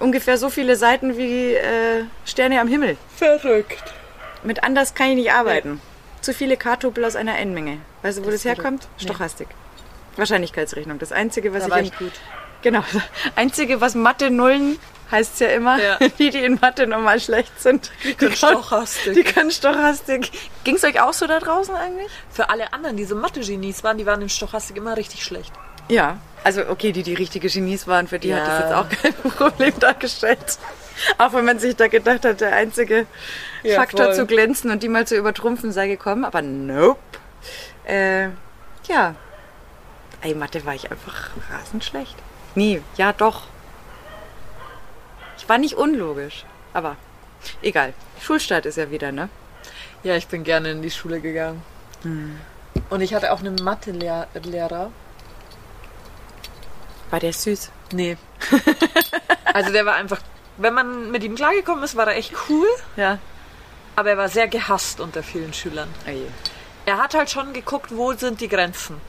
ungefähr 0.00 0.38
so 0.38 0.50
viele 0.50 0.76
Seiten 0.76 1.16
wie 1.16 1.54
äh, 1.54 2.04
Sterne 2.24 2.60
am 2.60 2.68
Himmel. 2.68 2.96
Verrückt. 3.16 3.94
Mit 4.42 4.62
Anders 4.64 4.94
kann 4.94 5.08
ich 5.10 5.14
nicht 5.16 5.32
arbeiten. 5.32 5.80
Zu 6.20 6.32
viele 6.34 6.56
K-Tupel 6.56 7.04
aus 7.04 7.16
einer 7.16 7.38
N-Menge. 7.38 7.78
Weißt 8.02 8.18
du, 8.18 8.22
wo 8.22 8.30
das, 8.30 8.42
Das 8.42 8.44
herkommt? 8.56 8.88
Nee. 8.98 9.04
Stochastik. 9.04 9.48
Wahrscheinlichkeitsrechnung. 10.16 10.98
Das 10.98 11.12
Einzige, 11.12 11.52
was 11.52 11.60
Da 11.60 11.66
ich, 11.66 11.70
war 11.72 11.80
ich 11.80 11.96
gut. 11.98 12.12
Genau. 12.62 12.82
Das 12.92 13.02
Einzige, 13.36 13.80
was 13.80 13.94
Mathe-Nullen 13.94 14.78
heißt 15.10 15.34
es 15.34 15.40
ja 15.40 15.48
immer, 15.48 15.80
Ja. 15.80 15.98
die, 16.18 16.30
die 16.30 16.44
in 16.44 16.58
Mathe 16.60 16.86
normal 16.86 17.20
schlecht 17.20 17.60
sind. 17.60 17.90
Die 18.04 18.14
können 18.14 18.34
Stochastik. 18.34 19.14
Die 19.14 19.22
können 19.24 19.50
Stochastik. 19.50 20.30
Ging 20.64 20.74
es 20.76 20.84
euch 20.84 21.00
auch 21.00 21.12
so 21.12 21.26
da 21.26 21.38
draußen 21.38 21.74
eigentlich? 21.74 22.10
Für 22.30 22.50
alle 22.50 22.72
anderen, 22.72 22.96
die 22.96 23.04
so 23.04 23.14
Mathe-Genies 23.14 23.84
waren, 23.84 23.96
die 23.96 24.06
waren 24.06 24.20
in 24.22 24.28
Stochastik 24.28 24.76
immer 24.76 24.96
richtig 24.96 25.24
schlecht. 25.24 25.52
Ja. 25.88 26.18
Also, 26.44 26.68
okay, 26.68 26.92
die, 26.92 27.02
die 27.02 27.14
richtige 27.14 27.48
Genies 27.48 27.86
waren, 27.86 28.06
für 28.08 28.18
die 28.18 28.34
hat 28.34 28.46
das 28.46 28.60
Ja. 28.60 28.60
jetzt 28.60 28.74
auch 28.74 28.88
kein 29.02 29.14
Problem 29.32 29.78
dargestellt. 29.80 30.58
Auch 31.18 31.32
wenn 31.32 31.44
man 31.44 31.58
sich 31.58 31.76
da 31.76 31.88
gedacht 31.88 32.24
hat, 32.24 32.40
der 32.40 32.54
einzige 32.54 33.06
Ja, 33.62 33.76
Faktor 33.76 34.06
voll. 34.06 34.14
zu 34.14 34.26
glänzen 34.26 34.70
und 34.70 34.82
die 34.82 34.88
mal 34.88 35.06
zu 35.06 35.16
übertrumpfen 35.16 35.72
sei 35.72 35.88
gekommen. 35.88 36.24
Aber 36.24 36.42
nope. 36.42 36.98
Äh, 37.86 38.28
ja. 38.88 39.14
Ey, 40.22 40.34
Mathe 40.34 40.64
war 40.66 40.74
ich 40.74 40.90
einfach 40.90 41.30
rasend 41.52 41.84
schlecht. 41.84 42.16
Nie. 42.54 42.82
Ja, 42.96 43.12
doch. 43.12 43.42
Ich 45.36 45.48
war 45.48 45.58
nicht 45.58 45.74
unlogisch. 45.74 46.44
Aber 46.72 46.96
egal. 47.62 47.94
Schulstart 48.20 48.66
ist 48.66 48.76
ja 48.78 48.90
wieder, 48.90 49.12
ne? 49.12 49.28
Ja, 50.02 50.16
ich 50.16 50.26
bin 50.26 50.42
gerne 50.44 50.70
in 50.72 50.82
die 50.82 50.90
Schule 50.90 51.20
gegangen. 51.20 51.62
Und 52.90 53.00
ich 53.00 53.14
hatte 53.14 53.32
auch 53.32 53.40
einen 53.40 53.56
Mathelehrer. 53.62 54.90
War 57.10 57.20
der 57.20 57.32
süß? 57.32 57.70
Nee. 57.92 58.16
also 59.44 59.72
der 59.72 59.86
war 59.86 59.94
einfach, 59.94 60.20
wenn 60.58 60.74
man 60.74 61.10
mit 61.10 61.24
ihm 61.24 61.34
klargekommen 61.36 61.82
ist, 61.84 61.96
war 61.96 62.06
er 62.08 62.16
echt 62.16 62.32
cool, 62.48 62.66
Ja. 62.96 63.18
aber 63.96 64.10
er 64.10 64.18
war 64.18 64.28
sehr 64.28 64.48
gehasst 64.48 65.00
unter 65.00 65.22
vielen 65.22 65.52
Schülern. 65.52 65.88
Oh 66.06 66.10
je. 66.10 66.26
Er 66.86 66.98
hat 66.98 67.14
halt 67.14 67.30
schon 67.30 67.52
geguckt, 67.52 67.90
wo 67.94 68.12
sind 68.12 68.40
die 68.40 68.48
Grenzen. 68.48 69.00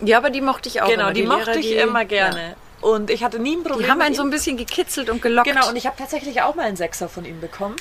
Ja, 0.00 0.18
aber 0.18 0.30
die 0.30 0.40
mochte 0.40 0.68
ich 0.68 0.82
auch. 0.82 0.88
genau, 0.88 1.04
immer. 1.04 1.12
die, 1.12 1.22
mochte 1.22 1.44
Lehrer, 1.52 1.56
ich 1.56 1.66
die- 1.68 1.74
immer 1.76 2.00
Ja. 2.00 2.04
gerne. 2.30 2.56
Und 2.80 3.08
ich 3.10 3.24
hatte 3.24 3.38
nie 3.38 3.56
ein 3.56 3.62
Problem 3.62 3.86
Die 3.86 3.90
haben 3.90 4.00
einen 4.02 4.14
so 4.14 4.22
ein 4.22 4.30
bisschen 4.30 4.56
gekitzelt 4.56 5.08
und 5.08 5.22
gelockt. 5.22 5.46
Genau, 5.48 5.68
und 5.68 5.76
ich 5.76 5.86
habe 5.86 5.96
tatsächlich 5.96 6.42
auch 6.42 6.54
mal 6.54 6.64
einen 6.66 6.76
Sechser 6.76 7.08
von 7.08 7.24
ihm 7.24 7.40
bekommen, 7.40 7.76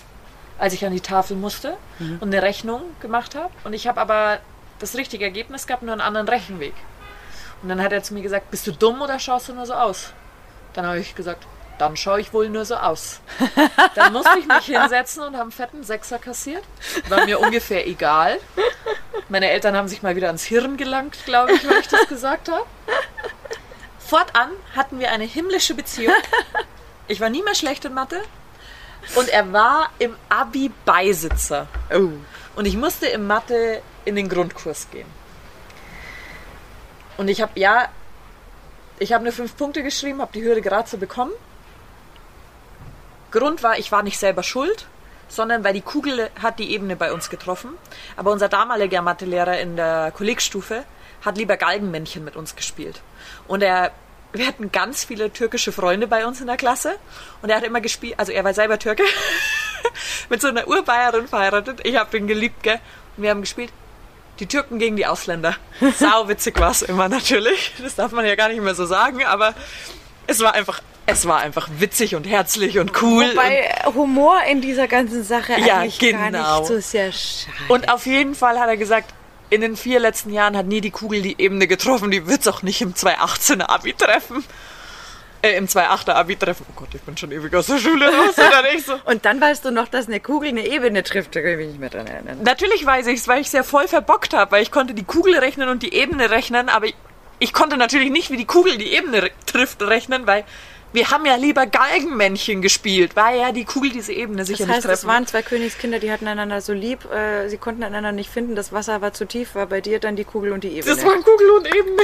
als 0.60 0.74
ich 0.74 0.86
an 0.86 0.94
die 0.94 1.02
Tafel 1.02 1.36
musste 1.36 1.76
Mhm. 2.00 2.20
und 2.22 2.34
eine 2.34 2.42
Rechnung 2.42 2.82
gemacht 3.02 3.36
habe. 3.36 3.50
Und 3.66 3.74
ich 3.74 3.88
habe 3.88 4.00
aber 4.00 4.40
das 4.80 4.96
richtige 4.96 5.26
Ergebnis 5.26 5.68
gehabt, 5.68 5.84
nur 5.84 5.92
einen 5.92 6.00
anderen 6.02 6.28
Rechenweg. 6.30 6.74
Und 7.64 7.70
dann 7.70 7.82
hat 7.82 7.94
er 7.94 8.04
zu 8.04 8.14
mir 8.14 8.22
gesagt, 8.22 8.52
bist 8.52 8.68
du 8.68 8.72
dumm 8.72 9.02
oder 9.02 9.18
schaust 9.20 9.48
du 9.48 9.54
nur 9.54 9.66
so 9.66 9.74
aus? 9.74 10.12
Dann 10.74 10.86
habe 10.86 11.00
ich 11.00 11.16
gesagt, 11.16 11.48
dann 11.80 11.98
schaue 11.98 12.20
ich 12.20 12.34
wohl 12.34 12.50
nur 12.50 12.66
so 12.66 12.76
aus. 12.76 13.20
Dann 13.96 14.14
musste 14.14 14.38
ich 14.38 14.46
mich 14.46 14.66
hinsetzen 14.66 15.24
und 15.24 15.34
habe 15.34 15.44
einen 15.44 15.52
fetten 15.52 15.84
Sechser 15.84 16.20
kassiert. 16.20 16.64
War 17.10 17.26
mir 17.26 17.40
ungefähr 17.40 17.88
egal. 17.88 18.40
Meine 19.28 19.50
Eltern 19.50 19.76
haben 19.76 19.88
sich 19.88 20.04
mal 20.04 20.16
wieder 20.16 20.28
ans 20.28 20.44
Hirn 20.44 20.78
gelangt, 20.78 21.18
glaube 21.26 21.54
ich, 21.54 21.68
weil 21.68 21.80
ich 21.80 21.88
das 21.88 22.08
gesagt 22.08 22.50
habe. 22.50 22.66
Fortan 23.98 24.52
hatten 24.76 25.00
wir 25.00 25.12
eine 25.12 25.24
himmlische 25.24 25.74
Beziehung. 25.74 26.14
Ich 27.08 27.20
war 27.20 27.30
nie 27.30 27.42
mehr 27.44 27.56
schlecht 27.56 27.86
in 27.86 27.94
Mathe. 27.94 28.22
Und 29.16 29.30
er 29.30 29.52
war 29.52 29.90
im 30.00 30.16
Abi 30.30 30.72
Beisitzer. 30.86 31.68
Oh. 31.94 32.10
Und 32.56 32.66
ich 32.66 32.78
musste 32.78 33.08
in 33.08 33.26
Mathe 33.26 33.82
in 34.06 34.16
den 34.16 34.30
Grundkurs 34.30 34.90
gehen. 34.92 35.08
Und 37.18 37.28
ich 37.28 37.42
habe, 37.42 37.52
ja, 37.60 37.90
ich 39.00 39.14
habe 39.14 39.24
eine 39.24 39.32
fünf 39.32 39.56
Punkte 39.58 39.84
geschrieben, 39.84 40.22
habe 40.22 40.34
die 40.34 40.44
Hürde 40.44 40.62
gerade 40.62 40.90
so 40.90 40.98
bekommen. 40.98 41.32
Grund 43.32 43.64
war, 43.64 43.78
ich 43.78 43.92
war 43.92 44.04
nicht 44.04 44.20
selber 44.20 44.44
schuld, 44.44 44.88
sondern 45.28 45.64
weil 45.64 45.74
die 45.74 45.82
Kugel 45.82 46.30
hat 46.42 46.60
die 46.60 46.72
Ebene 46.72 46.96
bei 46.96 47.12
uns 47.12 47.30
getroffen. 47.30 47.72
Aber 48.16 48.32
unser 48.32 48.50
damaliger 48.50 49.02
Mathelehrer 49.02 49.60
in 49.60 49.76
der 49.76 50.12
Kollegstufe 50.16 50.84
hat 51.24 51.38
lieber 51.38 51.58
Galgenmännchen 51.58 52.24
mit 52.24 52.36
uns 52.36 52.56
gespielt. 52.56 53.02
Und 53.48 53.64
er, 53.64 53.92
wir 54.34 54.46
hatten 54.46 54.72
ganz 54.72 55.04
viele 55.04 55.32
türkische 55.32 55.72
Freunde 55.72 56.08
bei 56.08 56.26
uns 56.26 56.42
in 56.42 56.48
der 56.48 56.58
Klasse. 56.58 56.96
Und 57.42 57.50
er 57.50 57.58
hat 57.58 57.64
immer 57.64 57.82
gespielt, 57.82 58.16
also 58.18 58.32
er 58.32 58.44
war 58.44 58.54
selber 58.54 58.78
Türke, 58.78 59.04
mit 60.30 60.42
so 60.42 60.50
einer 60.50 60.68
Urbayerin 60.68 61.28
verheiratet. 61.28 61.80
Ich 61.84 61.96
habe 61.98 62.16
ihn 62.18 62.28
geliebt, 62.28 62.62
gell? 62.62 62.80
Und 63.18 63.24
wir 63.24 63.32
haben 63.32 63.42
gespielt. 63.42 63.72
Die 64.40 64.48
Türken 64.48 64.80
gegen 64.80 64.96
die 64.96 65.06
Ausländer. 65.06 65.56
Sau 65.98 66.28
witzig 66.28 66.60
war 66.60 66.72
es 66.72 66.82
immer 66.82 67.08
natürlich. 67.10 67.74
Das 67.82 67.96
darf 67.96 68.12
man 68.12 68.26
ja 68.26 68.36
gar 68.36 68.50
nicht 68.50 68.62
mehr 68.62 68.76
so 68.76 68.86
sagen, 68.86 69.24
aber 69.24 69.54
es 70.28 70.40
war 70.40 70.54
einfach, 70.54 70.82
es 71.06 71.28
war 71.28 71.40
einfach 71.40 71.70
witzig 71.80 72.16
und 72.16 72.26
herzlich 72.26 72.80
und 72.80 73.02
cool. 73.02 73.30
Wobei 73.32 73.70
Humor 73.94 74.40
in 74.50 74.62
dieser 74.62 74.88
ganzen 74.88 75.24
Sache 75.24 75.54
Ja, 75.60 75.80
eigentlich 75.80 76.00
gar 76.00 76.32
genau. 76.32 76.60
nicht 76.60 76.68
so 76.68 76.80
sehr 76.80 77.12
schade. 77.12 77.56
Und 77.68 77.90
auf 77.92 78.06
jeden 78.06 78.36
Fall 78.36 78.60
hat 78.60 78.68
er 78.70 78.78
gesagt, 78.78 79.14
in 79.50 79.62
den 79.62 79.78
vier 79.78 80.00
letzten 80.00 80.32
Jahren 80.34 80.58
hat 80.58 80.66
nie 80.66 80.82
die 80.82 80.90
Kugel 80.90 81.22
die 81.22 81.40
Ebene 81.40 81.68
getroffen, 81.68 82.10
die 82.10 82.26
wird 82.28 82.42
es 82.42 82.48
auch 82.48 82.64
nicht 82.64 82.82
im 82.82 82.94
218er 82.94 83.70
Abi 83.70 83.94
treffen. 83.94 84.44
Äh, 85.44 85.58
im 85.58 85.68
2.8er 85.68 86.14
Abi 86.14 86.38
treffen. 86.38 86.66
Oh 86.70 86.74
Gott, 86.74 86.88
ich 86.94 87.02
bin 87.02 87.18
schon 87.18 87.34
ewig 87.34 87.54
aus 87.54 87.68
der 87.68 87.78
Schule 87.78 88.06
raus, 88.06 88.38
oder 88.38 88.62
nicht 88.74 88.86
so? 88.86 88.98
Und 89.04 89.26
dann 89.26 89.42
weißt 89.42 89.66
du 89.66 89.72
noch, 89.72 89.90
dass 89.90 90.08
eine 90.08 90.22
Kugel 90.22 90.48
eine 90.50 90.66
Ebene 90.66 91.04
trifft. 91.04 91.36
Da 91.36 91.42
kann 91.42 91.52
ich 91.52 91.58
mich 91.58 91.68
nicht 91.68 91.80
mehr 91.82 91.90
dran 91.90 92.08
erinnern. 92.08 92.40
Natürlich 92.44 92.86
weiß 92.86 93.08
ich 93.08 93.20
es, 93.20 93.28
weil 93.28 93.42
ich 93.42 93.48
es 93.48 93.54
ja 93.54 93.64
voll 93.64 93.90
verbockt 93.90 94.34
habe, 94.34 94.52
weil 94.52 94.64
ich 94.64 94.72
konnte 94.72 94.94
die 94.94 95.04
Kugel 95.04 95.38
rechnen 95.38 95.68
und 95.68 95.84
die 95.84 95.94
Ebene 95.94 96.30
rechnen, 96.30 96.70
aber 96.70 96.86
ich, 96.86 96.96
ich 97.40 97.52
konnte 97.52 97.76
natürlich 97.76 98.10
nicht, 98.10 98.32
wie 98.32 98.38
die 98.38 98.46
Kugel 98.46 98.78
die 98.78 98.94
Ebene 98.94 99.24
re 99.24 99.32
trifft, 99.46 99.82
rechnen, 99.82 100.28
weil 100.28 100.46
wir 100.94 101.10
haben 101.10 101.26
ja 101.26 101.36
lieber 101.36 101.66
Galgenmännchen 101.66 102.62
gespielt, 102.62 103.16
weil 103.16 103.40
ja 103.40 103.52
die 103.52 103.66
Kugel 103.66 103.90
diese 103.90 104.14
Ebene 104.14 104.46
sicher 104.46 104.66
Das 104.66 104.76
heißt, 104.76 104.86
nicht 104.86 104.94
es 104.94 105.02
treffen 105.02 105.08
waren 105.10 105.28
zwei 105.28 105.42
Königskinder, 105.42 106.00
die 106.00 106.12
hatten 106.12 106.28
einander 106.28 106.62
so 106.62 106.72
lieb, 106.72 107.12
äh, 107.12 107.50
sie 107.50 107.58
konnten 107.58 107.84
einander 107.84 108.12
nicht 108.12 108.30
finden, 108.30 108.56
das 108.56 108.72
Wasser 108.72 109.02
war 109.02 109.12
zu 109.12 109.26
tief, 109.26 109.56
war 109.56 109.66
bei 109.66 109.82
dir 109.82 110.00
dann 110.00 110.16
die 110.16 110.24
Kugel 110.24 110.52
und 110.52 110.64
die 110.64 110.70
Ebene. 110.70 110.96
Das 110.96 111.04
waren 111.04 111.24
Kugel 111.24 111.50
und 111.52 111.68
Ebene. 111.68 112.04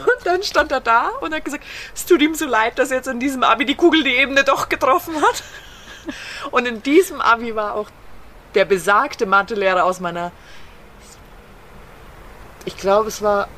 Und 0.00 0.26
dann 0.26 0.42
stand 0.42 0.72
er 0.72 0.80
da 0.80 1.10
und 1.20 1.34
hat 1.34 1.44
gesagt, 1.44 1.64
es 1.94 2.06
tut 2.06 2.20
ihm 2.22 2.34
so 2.34 2.46
leid, 2.46 2.78
dass 2.78 2.90
jetzt 2.90 3.06
in 3.06 3.20
diesem 3.20 3.42
Abi 3.42 3.64
die 3.64 3.74
Kugel 3.74 4.02
die 4.02 4.14
Ebene 4.14 4.44
doch 4.44 4.68
getroffen 4.68 5.14
hat. 5.16 5.42
Und 6.50 6.66
in 6.66 6.82
diesem 6.82 7.20
Abi 7.20 7.54
war 7.54 7.74
auch 7.74 7.90
der 8.54 8.64
besagte 8.64 9.26
Mathelehrer 9.26 9.84
aus 9.84 10.00
meiner, 10.00 10.32
ich 12.64 12.76
glaube, 12.76 13.08
es 13.08 13.22
war 13.22 13.48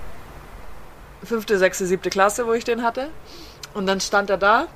fünfte, 1.25 1.59
sechste, 1.59 1.87
siebte 1.87 2.11
Klasse, 2.11 2.47
wo 2.47 2.53
ich 2.53 2.65
den 2.65 2.83
hatte. 2.83 3.09
Und 3.75 3.87
dann 3.87 4.01
stand 4.01 4.31
er 4.31 4.39
da 4.39 4.67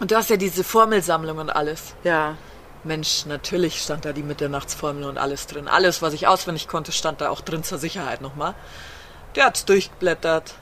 und 0.00 0.10
du 0.10 0.16
hast 0.16 0.30
ja 0.30 0.36
diese 0.36 0.64
Formelsammlung 0.64 1.38
und 1.38 1.50
alles. 1.50 1.94
ja. 2.04 2.36
Mensch, 2.82 3.26
natürlich 3.26 3.82
stand 3.82 4.06
da 4.06 4.14
die 4.14 4.22
Mitternachtsformel 4.22 5.04
und 5.04 5.18
alles 5.18 5.46
drin. 5.46 5.68
Alles, 5.68 6.00
was 6.00 6.14
ich 6.14 6.26
auswendig 6.26 6.66
konnte, 6.66 6.92
stand 6.92 7.20
da 7.20 7.28
auch 7.28 7.42
drin 7.42 7.62
zur 7.62 7.76
Sicherheit 7.76 8.22
nochmal. 8.22 8.54
Der 9.34 9.44
hat's 9.44 9.66
durchgeblättert. 9.66 10.54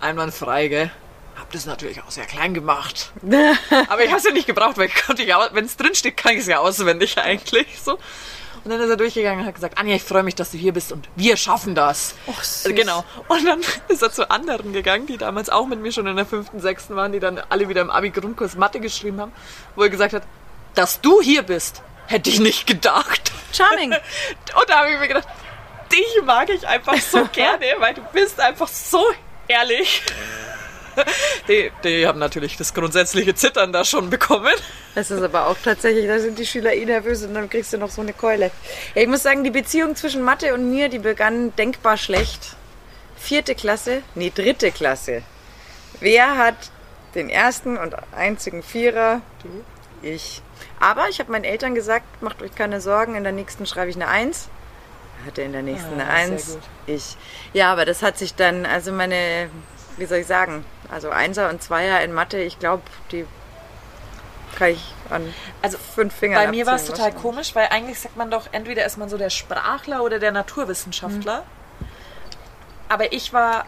Einwandfrei, 0.00 0.68
gell? 0.68 0.90
Hab 1.38 1.50
das 1.52 1.64
natürlich 1.64 2.02
auch 2.02 2.10
sehr 2.10 2.26
klein 2.26 2.52
gemacht. 2.52 3.12
Aber 3.88 4.04
ich 4.04 4.12
hab's 4.12 4.24
ja 4.24 4.32
nicht 4.32 4.46
gebraucht, 4.46 4.76
weil 4.76 4.88
ich 4.88 4.94
konnte 5.06 5.22
ja, 5.22 5.48
wenn 5.52 5.64
es 5.64 5.78
drin 5.78 5.94
steht, 5.94 6.18
kann 6.18 6.32
ich 6.32 6.40
es 6.40 6.46
ja 6.46 6.58
auswendig 6.58 7.16
eigentlich. 7.16 7.80
So. 7.82 7.98
Und 8.64 8.70
dann 8.70 8.80
ist 8.80 8.90
er 8.90 8.96
durchgegangen 8.96 9.40
und 9.40 9.46
hat 9.46 9.54
gesagt, 9.54 9.78
Anja, 9.78 9.94
ich 9.94 10.02
freue 10.02 10.22
mich, 10.22 10.34
dass 10.34 10.50
du 10.50 10.58
hier 10.58 10.72
bist 10.72 10.92
und 10.92 11.08
wir 11.16 11.36
schaffen 11.36 11.74
das. 11.74 12.14
Och, 12.26 12.42
süß. 12.42 12.74
Genau. 12.74 13.04
Und 13.28 13.46
dann 13.46 13.60
ist 13.88 14.02
er 14.02 14.12
zu 14.12 14.30
anderen 14.30 14.72
gegangen, 14.72 15.06
die 15.06 15.16
damals 15.16 15.48
auch 15.48 15.66
mit 15.66 15.80
mir 15.80 15.92
schon 15.92 16.06
in 16.06 16.16
der 16.16 16.26
fünften, 16.26 16.60
sechsten 16.60 16.96
waren, 16.96 17.12
die 17.12 17.20
dann 17.20 17.40
alle 17.48 17.68
wieder 17.68 17.80
im 17.80 17.90
Abi-Grundkurs 17.90 18.56
Mathe 18.56 18.80
geschrieben 18.80 19.20
haben, 19.20 19.32
wo 19.76 19.82
er 19.82 19.88
gesagt 19.88 20.12
hat, 20.12 20.22
dass 20.74 21.00
du 21.00 21.20
hier 21.20 21.42
bist, 21.42 21.82
hätte 22.06 22.30
ich 22.30 22.40
nicht 22.40 22.66
gedacht. 22.66 23.32
Charming. 23.52 23.92
Und 24.60 24.68
da 24.68 24.80
habe 24.80 24.92
ich 24.92 24.98
mir 24.98 25.08
gedacht, 25.08 25.28
dich 25.90 26.22
mag 26.24 26.48
ich 26.50 26.66
einfach 26.66 26.96
so 26.98 27.24
gerne, 27.32 27.66
weil 27.78 27.94
du 27.94 28.02
bist 28.12 28.40
einfach 28.40 28.68
so 28.68 29.04
ehrlich. 29.48 30.02
Die, 31.48 31.70
die 31.84 32.06
haben 32.06 32.18
natürlich 32.18 32.56
das 32.56 32.74
grundsätzliche 32.74 33.34
Zittern 33.34 33.72
da 33.72 33.84
schon 33.84 34.10
bekommen. 34.10 34.52
Das 34.94 35.10
ist 35.10 35.22
aber 35.22 35.46
auch 35.46 35.56
tatsächlich, 35.62 36.06
da 36.06 36.18
sind 36.18 36.38
die 36.38 36.46
Schüler 36.46 36.72
eh 36.72 36.84
nervös 36.84 37.22
und 37.24 37.34
dann 37.34 37.48
kriegst 37.48 37.72
du 37.72 37.78
noch 37.78 37.90
so 37.90 38.02
eine 38.02 38.12
Keule. 38.12 38.50
Ja, 38.94 39.02
ich 39.02 39.08
muss 39.08 39.22
sagen, 39.22 39.42
die 39.44 39.50
Beziehung 39.50 39.96
zwischen 39.96 40.22
Mathe 40.22 40.54
und 40.54 40.70
mir, 40.70 40.88
die 40.88 40.98
begann 40.98 41.54
denkbar 41.56 41.96
schlecht. 41.96 42.56
Vierte 43.16 43.54
Klasse, 43.54 44.02
nee, 44.14 44.32
dritte 44.34 44.70
Klasse. 44.70 45.22
Wer 46.00 46.38
hat 46.38 46.56
den 47.14 47.28
ersten 47.28 47.76
und 47.76 47.94
einzigen 48.12 48.62
Vierer? 48.62 49.20
Du. 49.42 49.64
Ich. 50.06 50.42
Aber 50.78 51.08
ich 51.08 51.18
habe 51.20 51.30
meinen 51.32 51.44
Eltern 51.44 51.74
gesagt, 51.74 52.22
macht 52.22 52.42
euch 52.42 52.54
keine 52.54 52.80
Sorgen, 52.80 53.14
in 53.14 53.22
der 53.22 53.32
nächsten 53.32 53.66
schreibe 53.66 53.90
ich 53.90 53.96
eine 53.96 54.08
Eins. 54.08 54.48
Hatte 55.26 55.42
in 55.42 55.52
der 55.52 55.62
nächsten 55.62 56.00
Ah, 56.00 56.04
eine 56.04 56.08
Eins. 56.08 56.56
Ich. 56.86 57.16
Ja, 57.52 57.70
aber 57.72 57.84
das 57.84 58.02
hat 58.02 58.16
sich 58.16 58.34
dann, 58.34 58.64
also 58.64 58.92
meine, 58.92 59.50
wie 59.98 60.06
soll 60.06 60.18
ich 60.18 60.26
sagen, 60.26 60.64
also 60.90 61.10
Einser 61.10 61.50
und 61.50 61.62
Zweier 61.62 62.02
in 62.02 62.12
Mathe, 62.12 62.38
ich 62.38 62.58
glaube, 62.58 62.82
die 63.12 63.26
kann 64.56 64.70
ich 64.70 64.94
an 65.10 65.32
Also 65.62 65.78
fünf 65.78 66.14
Fingern 66.14 66.44
Bei 66.44 66.50
mir 66.50 66.66
war 66.66 66.76
es 66.76 66.84
total 66.84 67.12
komisch, 67.12 67.54
weil 67.54 67.68
eigentlich 67.68 68.00
sagt 68.00 68.16
man 68.16 68.30
doch, 68.30 68.48
entweder 68.52 68.84
ist 68.84 68.98
man 68.98 69.08
so 69.08 69.16
der 69.16 69.30
Sprachler 69.30 70.02
oder 70.02 70.18
der 70.18 70.32
Naturwissenschaftler. 70.32 71.44
Aber 72.88 73.12
ich 73.12 73.32
war 73.32 73.66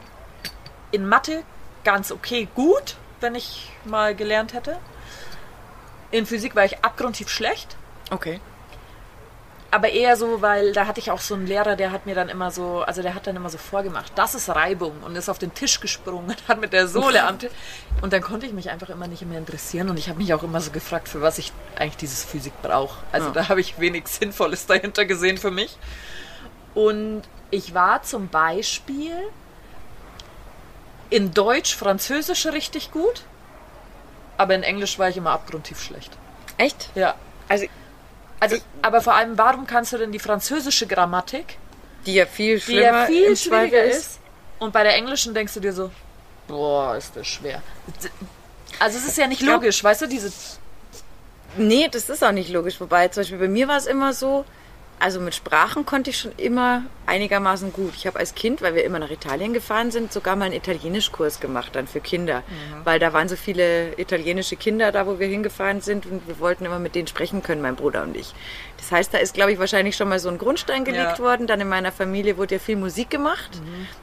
in 0.91 1.09
Mathe 1.09 1.45
ganz 1.85 2.11
okay 2.11 2.49
gut, 2.55 2.97
wenn 3.21 3.35
ich 3.35 3.71
mal 3.85 4.15
gelernt 4.15 4.53
hätte. 4.53 4.79
In 6.11 6.27
Physik 6.27 6.55
war 6.55 6.65
ich 6.65 6.85
abgrundtief 6.85 7.29
schlecht. 7.29 7.77
Okay. 8.11 8.41
Aber 9.73 9.89
eher 9.89 10.19
so, 10.19 10.43
weil 10.43 10.75
da 10.75 10.87
hatte 10.87 11.01
ich 11.01 11.11
auch 11.11 11.21
so 11.21 11.35
einen 11.35 11.47
Lehrer, 11.47 11.77
der 11.77 11.93
hat 11.93 12.05
mir 12.05 12.15
dann 12.15 12.29
immer 12.29 12.51
so, 12.51 12.83
also 12.83 13.01
der 13.01 13.15
hat 13.15 13.27
dann 13.27 13.37
immer 13.37 13.49
so 13.49 13.57
vorgemacht, 13.57 14.13
das 14.17 14.35
ist 14.35 14.51
Reibung 14.51 14.93
und 15.03 15.17
ist 15.17 15.31
auf 15.31 15.39
den 15.39 15.55
Tisch 15.55 15.81
gesprungen 15.81 16.29
und 16.29 16.47
hat 16.47 16.61
mit 16.61 16.75
der 16.75 16.87
Sohle 16.87 17.25
am 17.25 17.39
Tisch. 17.39 17.53
Und 18.03 18.13
dann 18.13 18.21
konnte 18.21 18.45
ich 18.45 18.53
mich 18.53 18.69
einfach 18.69 18.91
immer 18.91 19.07
nicht 19.07 19.23
mehr 19.23 19.39
interessieren 19.39 19.89
und 19.89 19.99
ich 19.99 20.11
habe 20.11 20.19
mich 20.19 20.35
auch 20.35 20.43
immer 20.43 20.61
so 20.61 20.73
gefragt, 20.73 21.09
für 21.09 21.23
was 21.23 21.39
ich 21.39 21.53
eigentlich 21.77 21.97
dieses 21.97 22.23
Physik 22.23 22.53
brauche. 22.61 22.99
Also 23.13 23.29
Ja. 23.29 23.33
da 23.33 23.49
habe 23.49 23.63
ich 23.63 23.79
wenig 23.79 24.09
Sinnvolles 24.09 24.67
dahinter 24.67 25.07
gesehen 25.07 25.39
für 25.39 25.51
mich. 25.51 25.79
Und 26.75 27.23
ich 27.51 27.73
war 27.73 28.03
zum 28.03 28.29
Beispiel 28.29 29.17
in 31.09 31.33
Deutsch, 31.33 31.75
Französisch 31.75 32.45
richtig 32.47 32.91
gut, 32.91 33.23
aber 34.37 34.55
in 34.55 34.65
Englisch 34.65 34.99
war 34.99 35.09
ich 35.09 35.17
immer 35.17 35.31
abgrundtief 35.31 35.81
schlecht. 35.83 36.13
Echt? 36.59 36.91
Ja. 36.95 37.15
Also, 37.49 37.67
Also, 38.43 38.57
aber 38.83 39.01
vor 39.01 39.15
allem, 39.15 39.39
warum 39.39 39.69
kannst 39.69 39.93
du 39.93 39.99
denn 39.99 40.11
die 40.11 40.19
französische 40.19 40.89
Grammatik, 40.89 41.59
die 42.07 42.15
ja 42.15 42.27
viel 42.27 42.57
die 42.57 42.61
schlimmer 42.61 42.83
ja 42.83 43.07
viel 43.07 43.37
schwieriger 43.37 43.85
ist, 43.85 44.19
und 44.59 44.73
bei 44.73 44.83
der 44.83 44.97
englischen 44.97 45.33
denkst 45.33 45.55
du 45.55 45.61
dir 45.61 45.73
so, 45.73 45.93
boah, 46.49 46.97
ist 46.97 47.15
das 47.15 47.29
schwer. 47.29 47.63
Also 48.81 48.99
es 48.99 49.07
ist 49.07 49.17
ja 49.17 49.29
nicht 49.29 49.43
glaub- 49.43 49.63
logisch, 49.63 49.85
weißt 49.85 50.03
du, 50.03 50.07
diese 50.09 50.33
Nee, 51.57 51.89
das 51.89 52.09
ist 52.09 52.25
auch 52.25 52.33
nicht 52.33 52.51
logisch. 52.51 52.81
Wobei, 52.81 53.07
zum 53.09 53.21
Beispiel 53.21 53.39
bei 53.39 53.47
mir 53.49 53.69
war 53.69 53.77
es 53.77 53.87
immer 53.87 54.13
so, 54.13 54.45
also 54.99 55.19
mit 55.21 55.35
Sprachen 55.35 55.85
konnte 55.85 56.11
ich 56.11 56.19
schon 56.19 56.31
immer 56.37 56.85
einigermaßen 57.07 57.73
gut. 57.73 57.95
Ich 57.97 58.07
habe 58.07 58.21
als 58.21 58.37
Kind, 58.37 58.63
weil 58.63 58.77
wir 58.77 58.85
immer 58.85 59.01
nach 59.01 59.11
Italien 59.11 59.53
gefahren 59.53 59.91
sind, 59.91 60.13
sogar 60.13 60.37
mal 60.37 60.45
einen 60.45 60.55
Italienischkurs 60.55 61.41
gemacht 61.41 61.75
dann 61.75 61.89
für 61.89 62.01
Kinder. 62.01 62.45
Weil 62.85 63.01
da 63.01 63.13
waren 63.13 63.29
so 63.29 63.35
viele 63.35 63.99
italienische 63.99 64.55
Kinder 64.55 64.93
da, 64.93 65.07
wo 65.09 65.19
wir 65.19 65.27
hingefahren 65.27 65.81
sind 65.81 66.07
und 66.07 66.29
wir 66.29 66.39
wollten 66.39 66.65
immer 66.65 66.79
mit 66.79 66.95
denen 66.95 67.09
sprechen 67.09 67.43
können, 67.43 67.61
mein 67.63 67.75
Bruder 67.75 68.03
und 68.05 68.17
ich. 68.17 68.33
Das 68.79 68.93
heißt, 68.93 69.13
da 69.13 69.19
ist, 69.19 69.35
glaube 69.35 69.53
ich, 69.53 69.59
wahrscheinlich 69.59 69.97
schon 69.97 70.09
mal 70.09 70.21
so 70.21 70.29
ein 70.29 70.39
Grundstein 70.39 70.85
gelegt 70.85 71.19
Ja. 71.19 71.25
worden. 71.25 71.49
Dann 71.49 71.61
in 71.61 71.69
meiner 71.69 71.91
Familie 71.91 72.37
wurde 72.37 72.55
ja 72.55 72.59
viel 72.61 72.77
Musik 72.77 73.11
gemacht. 73.11 73.51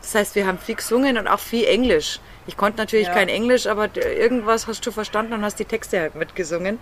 Das 0.02 0.16
heißt, 0.16 0.36
wir 0.36 0.48
haben 0.48 0.58
viel 0.58 0.76
gesungen 0.76 1.18
und 1.18 1.28
auch 1.30 1.40
viel 1.40 1.64
Englisch. 1.66 2.20
Ich 2.46 2.58
konnte 2.58 2.78
natürlich 2.80 3.08
Ja. 3.08 3.14
kein 3.14 3.30
Englisch, 3.30 3.68
aber 3.68 3.90
irgendwas 3.96 4.68
hast 4.68 4.86
du 4.86 4.92
verstanden 4.92 5.32
und 5.34 5.44
hast 5.46 5.60
die 5.60 5.66
Texte 5.66 6.00
halt 6.02 6.16
mitgesungen. 6.16 6.80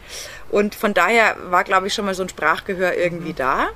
Und 0.49 0.73
von 0.73 0.93
daher 0.95 1.35
war, 1.51 1.63
glaube 1.63 1.87
ich, 1.87 1.93
schon 1.93 2.05
mal 2.05 2.15
so 2.15 2.23
ein 2.23 2.29
Sprachgehör 2.29 2.95
irgendwie 2.95 3.33
da. 3.33 3.67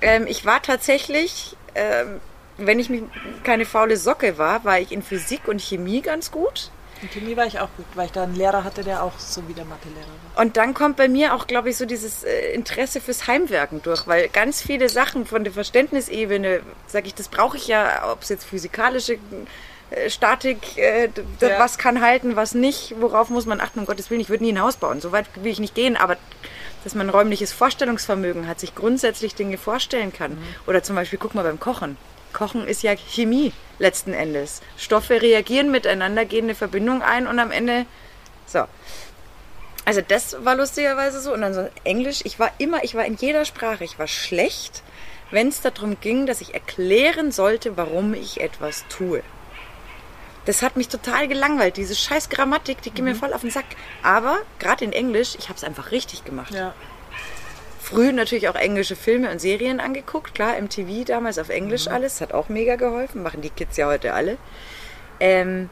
Ähm, 0.00 0.26
ich 0.26 0.44
war 0.44 0.62
tatsächlich, 0.62 1.56
ähm, 1.74 2.20
wenn 2.58 2.78
ich 2.78 2.88
mich 2.90 3.02
keine 3.42 3.64
faule 3.66 3.96
Socke 3.96 4.38
war, 4.38 4.64
war 4.64 4.78
ich 4.78 4.92
in 4.92 5.02
Physik 5.02 5.48
und 5.48 5.60
Chemie 5.60 6.00
ganz 6.02 6.30
gut. 6.30 6.70
In 7.02 7.10
Chemie 7.10 7.36
war 7.36 7.46
ich 7.46 7.58
auch 7.60 7.68
gut, 7.76 7.86
weil 7.94 8.06
ich 8.06 8.12
da 8.12 8.22
einen 8.22 8.36
Lehrer 8.36 8.64
hatte, 8.64 8.82
der 8.84 9.02
auch 9.02 9.18
so 9.18 9.46
wie 9.48 9.52
der 9.52 9.64
Mathelehrer 9.64 10.06
war. 10.34 10.42
Und 10.42 10.56
dann 10.56 10.72
kommt 10.74 10.96
bei 10.96 11.08
mir 11.08 11.34
auch, 11.34 11.46
glaube 11.46 11.70
ich, 11.70 11.76
so 11.76 11.84
dieses 11.84 12.24
äh, 12.24 12.52
Interesse 12.52 13.00
fürs 13.00 13.26
Heimwerken 13.26 13.82
durch, 13.82 14.06
weil 14.06 14.28
ganz 14.28 14.62
viele 14.62 14.88
Sachen 14.88 15.26
von 15.26 15.44
der 15.44 15.52
Verständnisebene, 15.52 16.60
sage 16.86 17.06
ich, 17.06 17.14
das 17.14 17.28
brauche 17.28 17.56
ich 17.56 17.66
ja, 17.66 18.10
ob 18.10 18.22
es 18.22 18.28
jetzt 18.30 18.44
physikalische 18.44 19.18
äh, 19.90 20.08
Statik, 20.08 20.78
äh, 20.78 21.08
Ja. 21.40 21.58
was 21.58 21.76
kann 21.78 22.00
halten, 22.00 22.36
was 22.36 22.54
nicht, 22.54 22.94
worauf 23.00 23.28
muss 23.28 23.44
man 23.46 23.60
achten, 23.60 23.80
um 23.80 23.86
Gottes 23.86 24.08
Willen, 24.10 24.20
ich 24.20 24.28
würde 24.30 24.44
nie 24.44 24.52
ein 24.52 24.60
Haus 24.62 24.76
bauen, 24.76 25.00
so 25.00 25.12
weit 25.12 25.26
will 25.34 25.50
ich 25.52 25.60
nicht 25.60 25.74
gehen, 25.74 25.96
aber 25.96 26.16
dass 26.84 26.94
man 26.94 27.10
räumliches 27.10 27.52
Vorstellungsvermögen 27.52 28.46
hat, 28.46 28.60
sich 28.60 28.74
grundsätzlich 28.74 29.34
Dinge 29.34 29.58
vorstellen 29.58 30.12
kann. 30.12 30.38
Oder 30.66 30.82
zum 30.82 30.94
Beispiel, 30.94 31.18
guck 31.18 31.34
mal 31.34 31.42
beim 31.42 31.58
Kochen. 31.58 31.96
Kochen 32.32 32.66
ist 32.66 32.82
ja 32.82 32.94
Chemie 32.94 33.52
letzten 33.78 34.12
Endes. 34.12 34.60
Stoffe 34.76 35.22
reagieren 35.22 35.70
miteinander, 35.70 36.24
gehen 36.24 36.44
eine 36.44 36.54
Verbindung 36.54 37.02
ein 37.02 37.26
und 37.26 37.38
am 37.38 37.50
Ende 37.50 37.86
so. 38.46 38.64
Also 39.86 40.00
das 40.06 40.44
war 40.44 40.56
lustigerweise 40.56 41.20
so. 41.20 41.32
Und 41.32 41.40
dann 41.40 41.54
so 41.54 41.68
Englisch, 41.84 42.20
ich 42.24 42.38
war 42.38 42.52
immer, 42.58 42.84
ich 42.84 42.94
war 42.94 43.04
in 43.04 43.16
jeder 43.16 43.44
Sprache, 43.44 43.84
ich 43.84 43.98
war 43.98 44.06
schlecht, 44.06 44.82
wenn 45.30 45.48
es 45.48 45.60
darum 45.60 45.98
ging, 46.00 46.26
dass 46.26 46.40
ich 46.40 46.54
erklären 46.54 47.32
sollte, 47.32 47.76
warum 47.76 48.14
ich 48.14 48.40
etwas 48.40 48.84
tue. 48.88 49.22
Das 50.44 50.62
hat 50.62 50.76
mich 50.76 50.88
total 50.88 51.28
gelangweilt. 51.28 51.76
Diese 51.76 51.94
scheiß 51.94 52.28
Grammatik, 52.28 52.82
die 52.82 52.90
ging 52.90 53.04
mir 53.04 53.14
voll 53.14 53.32
auf 53.32 53.40
den 53.40 53.50
Sack. 53.50 53.64
Aber 54.02 54.38
gerade 54.58 54.84
in 54.84 54.92
Englisch, 54.92 55.36
ich 55.38 55.48
habe 55.48 55.56
es 55.56 55.64
einfach 55.64 55.90
richtig 55.90 56.24
gemacht. 56.24 56.52
Ja. 56.52 56.74
Früh 57.80 58.12
natürlich 58.12 58.48
auch 58.48 58.54
englische 58.54 58.96
Filme 58.96 59.30
und 59.30 59.40
Serien 59.40 59.80
angeguckt. 59.80 60.34
Klar, 60.34 60.60
MTV 60.60 61.04
damals 61.06 61.38
auf 61.38 61.48
Englisch 61.48 61.88
alles. 61.88 62.20
Hat 62.20 62.32
auch 62.32 62.48
mega 62.48 62.76
geholfen. 62.76 63.22
Machen 63.22 63.42
die 63.42 63.50
Kids 63.50 63.76
ja 63.76 63.86
heute 63.86 64.12
alle. 64.14 64.36
Ähm, 65.20 65.70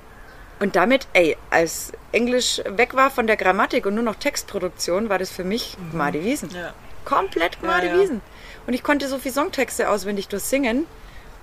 und 0.60 0.76
damit, 0.76 1.08
ey, 1.12 1.36
als 1.50 1.92
Englisch 2.12 2.62
weg 2.64 2.94
war 2.94 3.10
von 3.10 3.26
der 3.26 3.36
Grammatik 3.36 3.84
und 3.84 3.94
nur 3.94 4.04
noch 4.04 4.14
Textproduktion, 4.14 5.08
war 5.08 5.18
das 5.18 5.30
für 5.30 5.42
mich 5.42 5.76
Gmade 5.90 6.22
Wiesen. 6.22 6.50
Ja. 6.50 6.72
Komplett 7.04 7.60
Gmade 7.60 7.88
Ja, 7.88 7.94
ja. 7.94 8.00
Wiesen. 8.00 8.20
Und 8.66 8.74
ich 8.74 8.82
konnte 8.82 9.08
so 9.08 9.18
viel 9.18 9.32
Songtexte 9.32 9.88
auswendig 9.88 10.28
durchsingen, 10.28 10.86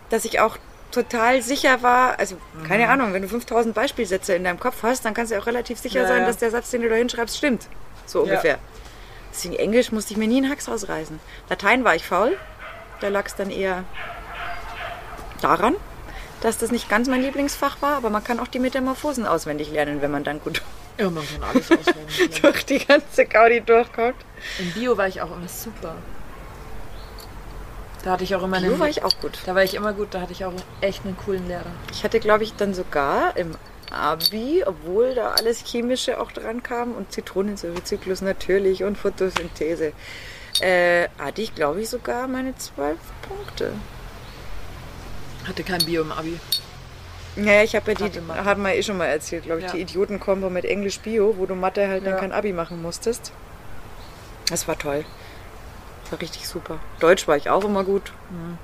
dass 0.09 0.23
ich 0.23 0.39
auch 0.39 0.57
total 0.91 1.41
sicher 1.41 1.81
war, 1.83 2.17
also 2.19 2.37
keine 2.67 2.85
Mhm. 2.85 2.89
Ahnung, 2.91 3.13
wenn 3.13 3.21
du 3.21 3.27
5000 3.27 3.73
Beispielsätze 3.75 4.33
in 4.35 4.43
deinem 4.43 4.59
Kopf 4.59 4.77
hast, 4.83 5.05
dann 5.05 5.13
kannst 5.13 5.31
du 5.31 5.37
auch 5.39 5.45
relativ 5.45 5.79
sicher 5.79 6.01
Ja, 6.01 6.07
sein, 6.07 6.21
ja. 6.21 6.25
dass 6.27 6.37
der 6.37 6.51
Satz, 6.51 6.69
den 6.71 6.81
du 6.81 6.89
da 6.89 6.95
hinschreibst, 6.95 7.37
stimmt. 7.37 7.67
So 8.05 8.21
ungefähr. 8.21 8.57
Deswegen 9.31 9.55
Englisch 9.55 9.91
musste 9.91 10.13
ich 10.13 10.17
mir 10.17 10.27
nie 10.27 10.37
einen 10.37 10.49
Hax 10.51 10.67
ausreißen. 10.67 11.19
Latein 11.49 11.83
war 11.83 11.95
ich 11.95 12.03
faul. 12.03 12.35
Da 13.01 13.07
lag 13.09 13.27
es 13.27 13.35
dann 13.35 13.51
eher 13.51 13.83
daran, 15.41 15.75
dass 16.41 16.57
das 16.57 16.71
nicht 16.71 16.89
ganz 16.89 17.07
mein 17.07 17.21
Lieblingsfach 17.21 17.81
war, 17.81 17.95
aber 17.97 18.09
man 18.09 18.23
kann 18.23 18.39
auch 18.39 18.47
die 18.47 18.59
Metamorphosen 18.59 19.25
auswendig 19.25 19.71
lernen, 19.71 20.01
wenn 20.01 20.11
man 20.11 20.23
dann 20.23 20.39
gut 20.41 20.61
Ja, 20.97 21.09
man 21.09 21.23
kann 21.25 21.43
alles 21.49 21.71
auswendig. 21.71 22.41
durch 22.41 22.65
die 22.65 22.79
ganze 22.85 23.25
Gaudi 23.25 23.61
durchkommt. 23.61 24.15
In 24.57 24.71
Bio 24.73 24.97
war 24.97 25.07
ich 25.07 25.21
auch 25.21 25.31
immer 25.35 25.47
super. 25.47 25.95
Da 28.03 28.11
hatte 28.11 28.23
ich 28.23 28.33
auch 28.35 28.43
immer 28.43 28.57
einen, 28.57 28.69
Bio 28.69 28.79
war 28.79 28.87
ich 28.87 29.03
auch 29.03 29.13
gut. 29.19 29.39
Da 29.45 29.55
war 29.55 29.63
ich 29.63 29.73
immer 29.73 29.93
gut, 29.93 30.09
da 30.13 30.21
hatte 30.21 30.31
ich 30.31 30.45
auch 30.45 30.53
echt 30.81 31.05
einen 31.05 31.17
coolen 31.17 31.47
Lehrer. 31.47 31.65
Ich 31.91 32.03
hatte, 32.03 32.19
glaube 32.19 32.43
ich, 32.43 32.53
dann 32.55 32.73
sogar 32.73 33.35
im 33.35 33.55
Abi, 33.91 34.63
obwohl 34.65 35.15
da 35.15 35.31
alles 35.31 35.63
Chemische 35.65 36.19
auch 36.19 36.31
dran 36.31 36.63
kam 36.63 36.93
und 36.93 37.11
Zitronensäurezyklus 37.11 38.21
natürlich 38.21 38.83
und 38.83 38.97
Photosynthese, 38.97 39.93
äh, 40.61 41.07
hatte 41.17 41.41
ich, 41.41 41.55
glaube 41.55 41.81
ich, 41.81 41.89
sogar 41.89 42.27
meine 42.27 42.55
zwölf 42.55 42.99
Punkte. 43.27 43.73
Hatte 45.47 45.63
kein 45.63 45.83
Bio 45.83 46.03
im 46.03 46.11
Abi. 46.11 46.39
Ja, 47.35 47.63
ich 47.63 47.75
habe 47.75 47.93
ja 47.93 48.07
die, 48.09 48.21
haben 48.45 48.63
wir 48.63 48.75
eh 48.75 48.83
schon 48.83 48.97
mal 48.97 49.05
erzählt, 49.05 49.43
glaube 49.45 49.59
ich, 49.61 49.65
Ja. 49.67 49.71
die 49.73 49.81
Idiotenkombo 49.81 50.49
mit 50.49 50.65
Englisch 50.65 50.99
Bio, 50.99 51.35
wo 51.37 51.45
du 51.45 51.55
Mathe 51.55 51.87
halt 51.87 52.05
dann 52.05 52.13
Ja. 52.13 52.19
kein 52.19 52.31
Abi 52.31 52.53
machen 52.53 52.81
musstest. 52.81 53.31
Das 54.49 54.67
war 54.67 54.77
toll. 54.77 55.05
Das 56.09 56.17
war 56.17 56.21
richtig 56.21 56.47
super. 56.47 56.79
Deutsch 56.99 57.27
war 57.27 57.37
ich 57.37 57.49
auch 57.49 57.63
immer 57.63 57.83
gut. 57.83 58.11
Mhm. 58.31 58.57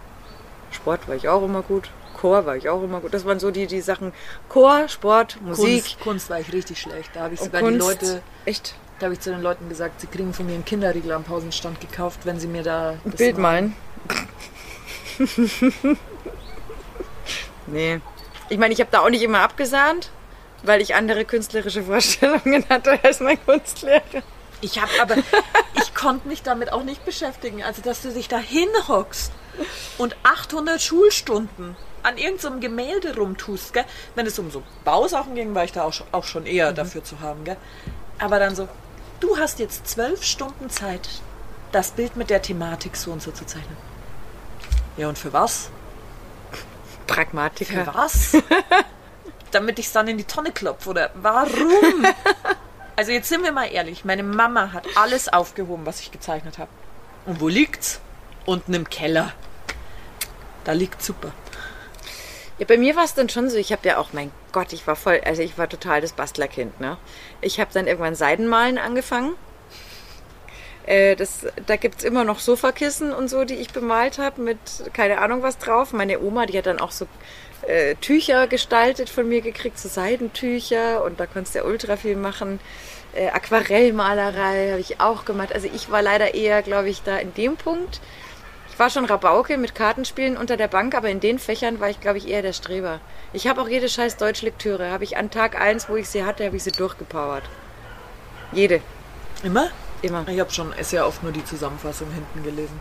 Sport 0.71 1.07
war 1.07 1.15
ich 1.15 1.27
auch 1.29 1.43
immer 1.43 1.61
gut. 1.61 1.89
Chor 2.19 2.45
war 2.45 2.55
ich 2.55 2.69
auch 2.69 2.81
immer 2.81 3.01
gut. 3.01 3.13
Das 3.13 3.23
waren 3.25 3.39
so 3.39 3.51
die, 3.51 3.67
die 3.67 3.81
Sachen. 3.81 4.13
Chor, 4.49 4.87
Sport, 4.87 5.39
Musik 5.41 5.83
Kunst, 5.83 5.99
Kunst 5.99 6.29
war 6.29 6.39
ich 6.39 6.51
richtig 6.51 6.79
schlecht. 6.81 7.11
Da 7.13 7.21
habe 7.21 7.35
ich 7.35 7.39
sogar 7.39 7.61
Kunst. 7.61 7.75
die 7.75 7.79
Leute, 8.05 8.21
Echt? 8.45 8.73
da 8.99 9.05
habe 9.05 9.13
ich 9.13 9.19
zu 9.19 9.29
den 9.29 9.41
Leuten 9.41 9.69
gesagt, 9.69 10.01
sie 10.01 10.07
kriegen 10.07 10.33
von 10.33 10.45
mir 10.47 10.53
einen 10.53 10.65
Kinderriegel 10.65 11.11
am 11.11 11.23
Pausenstand 11.23 11.79
gekauft, 11.81 12.21
wenn 12.23 12.39
sie 12.39 12.47
mir 12.47 12.63
da 12.63 12.95
Ein 13.05 13.11
Bild 13.11 13.37
malen. 13.37 13.75
nee. 17.67 17.99
Ich 18.49 18.57
meine, 18.57 18.73
ich 18.73 18.79
habe 18.79 18.89
da 18.91 19.01
auch 19.01 19.09
nicht 19.09 19.23
immer 19.23 19.41
abgesahnt, 19.41 20.09
weil 20.63 20.81
ich 20.81 20.95
andere 20.95 21.25
künstlerische 21.25 21.83
Vorstellungen 21.83 22.65
hatte 22.69 22.99
als 23.03 23.19
mein 23.19 23.43
Kunstlehrer. 23.45 24.01
Ich 24.61 24.81
habe 24.81 24.91
aber, 25.01 25.15
konnte 25.95 26.27
mich 26.27 26.43
damit 26.43 26.71
auch 26.71 26.83
nicht 26.83 27.03
beschäftigen. 27.05 27.63
Also, 27.63 27.81
dass 27.81 28.01
du 28.01 28.11
dich 28.11 28.27
da 28.27 28.37
hinhockst 28.37 29.31
und 29.97 30.15
800 30.23 30.81
Schulstunden 30.81 31.75
an 32.03 32.17
irgendeinem 32.17 32.59
Gemälde 32.59 33.15
rumtust, 33.15 33.73
gell? 33.73 33.85
Wenn 34.13 34.27
es 34.27 34.37
um 34.37 34.51
so 34.51 34.61
Bausachen 34.83 35.33
ging, 35.33 35.55
war 35.55 35.63
ich 35.63 35.71
da 35.71 35.83
auch 35.83 35.93
schon, 35.93 36.07
auch 36.11 36.23
schon 36.23 36.45
eher 36.45 36.71
dafür 36.71 37.03
zu 37.03 37.19
haben, 37.19 37.43
gell? 37.45 37.57
Aber 38.19 38.37
dann 38.37 38.55
so, 38.55 38.69
du 39.19 39.37
hast 39.37 39.59
jetzt 39.59 39.87
zwölf 39.87 40.23
Stunden 40.23 40.69
Zeit, 40.69 41.09
das 41.71 41.91
Bild 41.91 42.15
mit 42.15 42.29
der 42.29 42.41
Thematik 42.41 42.95
so 42.95 43.11
und 43.11 43.23
so 43.23 43.31
zu 43.31 43.45
zeichnen. 43.45 43.77
Ja, 44.97 45.09
und 45.09 45.17
für 45.17 45.33
was? 45.33 45.69
Für 46.51 47.13
Pragmatiker. 47.13 47.87
was? 47.93 48.37
Damit 49.51 49.79
ich 49.79 49.87
es 49.87 49.91
dann 49.91 50.07
in 50.07 50.17
die 50.17 50.23
Tonne 50.25 50.51
klopfe, 50.51 50.89
oder 50.91 51.11
warum? 51.15 52.05
Also 52.95 53.11
jetzt 53.11 53.27
sind 53.27 53.43
wir 53.43 53.51
mal 53.51 53.65
ehrlich, 53.65 54.05
meine 54.05 54.23
Mama 54.23 54.71
hat 54.71 54.85
alles 54.95 55.27
aufgehoben, 55.31 55.85
was 55.85 55.99
ich 55.99 56.11
gezeichnet 56.11 56.57
habe. 56.57 56.69
Und 57.25 57.41
wo 57.41 57.47
liegt's? 57.47 57.99
Unten 58.45 58.73
im 58.73 58.89
Keller. 58.89 59.33
Da 60.63 60.71
liegt 60.71 61.01
super. 61.01 61.31
Ja, 62.57 62.65
bei 62.65 62.77
mir 62.77 62.95
war 62.95 63.03
es 63.03 63.13
dann 63.13 63.27
schon 63.27 63.49
so, 63.49 63.57
ich 63.57 63.73
habe 63.73 63.85
ja 63.87 63.97
auch, 63.97 64.13
mein 64.13 64.31
Gott, 64.53 64.71
ich 64.71 64.87
war 64.87 64.95
voll, 64.95 65.19
also 65.25 65.41
ich 65.41 65.57
war 65.57 65.67
total 65.67 65.99
das 65.99 66.13
Bastlerkind, 66.13 66.79
ne? 66.79 66.97
Ich 67.41 67.59
habe 67.59 67.71
dann 67.73 67.85
irgendwann 67.85 68.15
Seidenmalen 68.15 68.77
angefangen. 68.77 69.35
Äh, 70.85 71.15
das, 71.15 71.47
da 71.65 71.75
gibt's 71.75 72.03
immer 72.03 72.23
noch 72.23 72.39
Sofakissen 72.39 73.11
und 73.11 73.27
so, 73.27 73.43
die 73.43 73.55
ich 73.55 73.71
bemalt 73.71 74.19
habe 74.19 74.41
mit 74.41 74.57
keine 74.93 75.17
Ahnung 75.17 75.41
was 75.41 75.57
drauf. 75.57 75.91
Meine 75.91 76.21
Oma, 76.21 76.45
die 76.45 76.57
hat 76.57 76.67
dann 76.67 76.79
auch 76.79 76.91
so 76.91 77.07
äh, 77.67 77.95
Tücher 77.95 78.47
gestaltet 78.47 79.09
von 79.09 79.27
mir 79.27 79.41
gekriegt, 79.41 79.77
so 79.77 79.89
Seidentücher 79.89 81.03
und 81.03 81.19
da 81.19 81.25
konntest 81.25 81.55
du 81.55 81.59
ja 81.59 81.65
ultra 81.65 81.97
viel 81.97 82.15
machen. 82.15 82.59
Äh, 83.13 83.29
Aquarellmalerei 83.29 84.71
habe 84.71 84.81
ich 84.81 84.99
auch 84.99 85.25
gemacht. 85.25 85.53
Also 85.53 85.67
ich 85.73 85.89
war 85.89 86.01
leider 86.01 86.33
eher, 86.33 86.61
glaube 86.61 86.89
ich, 86.89 87.01
da 87.03 87.17
in 87.17 87.33
dem 87.33 87.55
Punkt. 87.57 88.01
Ich 88.69 88.79
war 88.79 88.89
schon 88.89 89.05
Rabauke 89.05 89.57
mit 89.57 89.73
Kartenspielen 89.73 90.35
unter 90.35 90.57
der 90.57 90.67
Bank, 90.67 90.95
aber 90.95 91.09
in 91.09 91.21
den 91.21 91.39
Fächern 91.39 91.79
war 91.79 91.89
ich, 91.89 92.01
glaube 92.01 92.17
ich, 92.17 92.27
eher 92.27 92.41
der 92.41 92.51
Streber. 92.51 92.99
Ich 93.31 93.47
habe 93.47 93.61
auch 93.61 93.69
jede 93.69 93.87
scheiß 93.87 94.17
Deutschlektüre. 94.17 94.91
Habe 94.91 95.05
ich 95.05 95.15
an 95.15 95.31
Tag 95.31 95.59
1, 95.59 95.87
wo 95.87 95.95
ich 95.95 96.09
sie 96.09 96.25
hatte, 96.25 96.45
habe 96.45 96.57
ich 96.57 96.63
sie 96.63 96.73
durchgepowert. 96.73 97.43
Jede. 98.51 98.81
Immer? 99.43 99.69
Immer. 100.01 100.27
Ich 100.27 100.39
habe 100.39 100.51
schon 100.51 100.73
sehr 100.81 101.07
oft 101.07 101.23
nur 101.23 101.31
die 101.31 101.45
Zusammenfassung 101.45 102.11
hinten 102.11 102.43
gelesen. 102.43 102.79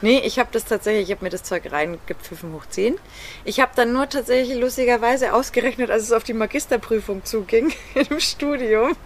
Nee, 0.00 0.18
ich 0.18 0.38
habe 0.38 0.48
das 0.52 0.64
tatsächlich, 0.64 1.08
ich 1.08 1.14
habe 1.14 1.24
mir 1.24 1.30
das 1.30 1.42
Zeug 1.42 1.70
reingepfiffen 1.70 2.52
hoch 2.52 2.66
10. 2.68 2.98
Ich 3.44 3.60
habe 3.60 3.72
dann 3.76 3.92
nur 3.92 4.08
tatsächlich 4.08 4.58
lustigerweise 4.58 5.32
ausgerechnet, 5.32 5.90
als 5.90 6.04
es 6.04 6.12
auf 6.12 6.24
die 6.24 6.34
Magisterprüfung 6.34 7.24
zuging 7.24 7.72
im 7.94 8.20
Studium. 8.20 8.96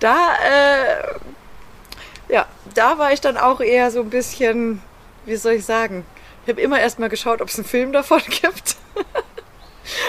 Da, 0.00 0.16
äh, 0.44 2.32
ja, 2.32 2.46
da 2.74 2.98
war 2.98 3.12
ich 3.12 3.20
dann 3.20 3.36
auch 3.36 3.60
eher 3.60 3.90
so 3.90 4.00
ein 4.00 4.10
bisschen, 4.10 4.82
wie 5.24 5.36
soll 5.36 5.54
ich 5.54 5.64
sagen, 5.64 6.04
ich 6.44 6.50
habe 6.50 6.60
immer 6.60 6.80
erst 6.80 6.98
mal 6.98 7.08
geschaut, 7.08 7.40
ob 7.40 7.48
es 7.48 7.56
einen 7.56 7.66
Film 7.66 7.92
davon 7.92 8.22
gibt. 8.28 8.76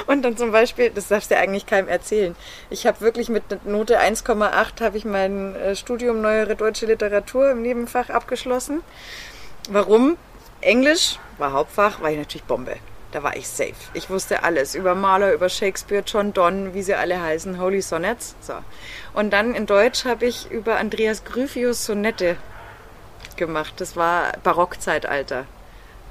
Und 0.07 0.23
dann 0.23 0.37
zum 0.37 0.51
Beispiel, 0.51 0.89
das 0.89 1.07
darfst 1.07 1.31
du 1.31 1.35
ja 1.35 1.41
eigentlich 1.41 1.65
keinem 1.65 1.87
erzählen. 1.87 2.35
Ich 2.69 2.85
habe 2.85 3.01
wirklich 3.01 3.29
mit 3.29 3.65
Note 3.65 3.99
1,8 3.99 4.81
habe 4.81 4.97
ich 4.97 5.05
mein 5.05 5.55
äh, 5.55 5.75
Studium 5.75 6.21
Neuere 6.21 6.55
Deutsche 6.55 6.85
Literatur 6.85 7.51
im 7.51 7.61
Nebenfach 7.61 8.09
abgeschlossen. 8.09 8.81
Warum? 9.69 10.17
Englisch 10.61 11.19
war 11.37 11.53
Hauptfach, 11.53 12.01
war 12.01 12.11
ich 12.11 12.17
natürlich 12.17 12.43
Bombe. 12.43 12.75
Da 13.11 13.23
war 13.23 13.35
ich 13.35 13.47
safe. 13.47 13.73
Ich 13.93 14.09
wusste 14.09 14.43
alles 14.43 14.75
über 14.75 14.93
Maler, 14.93 15.33
über 15.33 15.49
Shakespeare, 15.49 16.03
John 16.05 16.31
Donne, 16.33 16.73
wie 16.75 16.83
sie 16.83 16.93
alle 16.93 17.19
heißen, 17.19 17.59
Holy 17.59 17.81
Sonnets. 17.81 18.35
So. 18.39 18.53
Und 19.13 19.31
dann 19.31 19.55
in 19.55 19.65
Deutsch 19.65 20.05
habe 20.05 20.25
ich 20.25 20.51
über 20.51 20.77
Andreas 20.77 21.23
Gryphius 21.23 21.85
Sonette 21.85 22.37
gemacht. 23.35 23.73
Das 23.77 23.95
war 23.95 24.33
Barockzeitalter. 24.43 25.45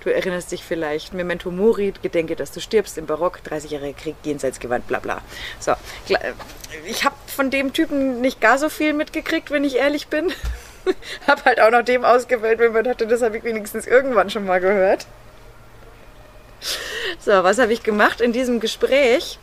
Du 0.00 0.10
erinnerst 0.10 0.52
dich 0.52 0.64
vielleicht, 0.64 1.12
Memento 1.12 1.50
Mori, 1.50 1.92
Gedenke, 2.02 2.36
dass 2.36 2.52
du 2.52 2.60
stirbst 2.60 2.98
im 2.98 3.06
Barock, 3.06 3.40
30-jähriger 3.48 3.94
Krieg, 3.94 4.16
Jenseitsgewand, 4.22 4.86
bla 4.86 5.00
bla. 5.00 5.20
So, 5.58 5.74
ich 6.86 7.04
habe 7.04 7.16
von 7.26 7.50
dem 7.50 7.72
Typen 7.72 8.20
nicht 8.20 8.40
gar 8.40 8.58
so 8.58 8.68
viel 8.68 8.92
mitgekriegt, 8.92 9.50
wenn 9.50 9.64
ich 9.64 9.76
ehrlich 9.76 10.08
bin. 10.08 10.32
hab 11.26 11.44
halt 11.44 11.60
auch 11.60 11.70
noch 11.70 11.82
dem 11.82 12.04
ausgewählt, 12.04 12.58
wenn 12.58 12.72
man 12.72 12.84
dachte, 12.84 13.06
das 13.06 13.22
habe 13.22 13.38
ich 13.38 13.44
wenigstens 13.44 13.86
irgendwann 13.86 14.30
schon 14.30 14.46
mal 14.46 14.60
gehört. 14.60 15.06
So, 17.18 17.32
was 17.44 17.58
habe 17.58 17.72
ich 17.72 17.82
gemacht 17.82 18.20
in 18.20 18.32
diesem 18.32 18.60
Gespräch? 18.60 19.38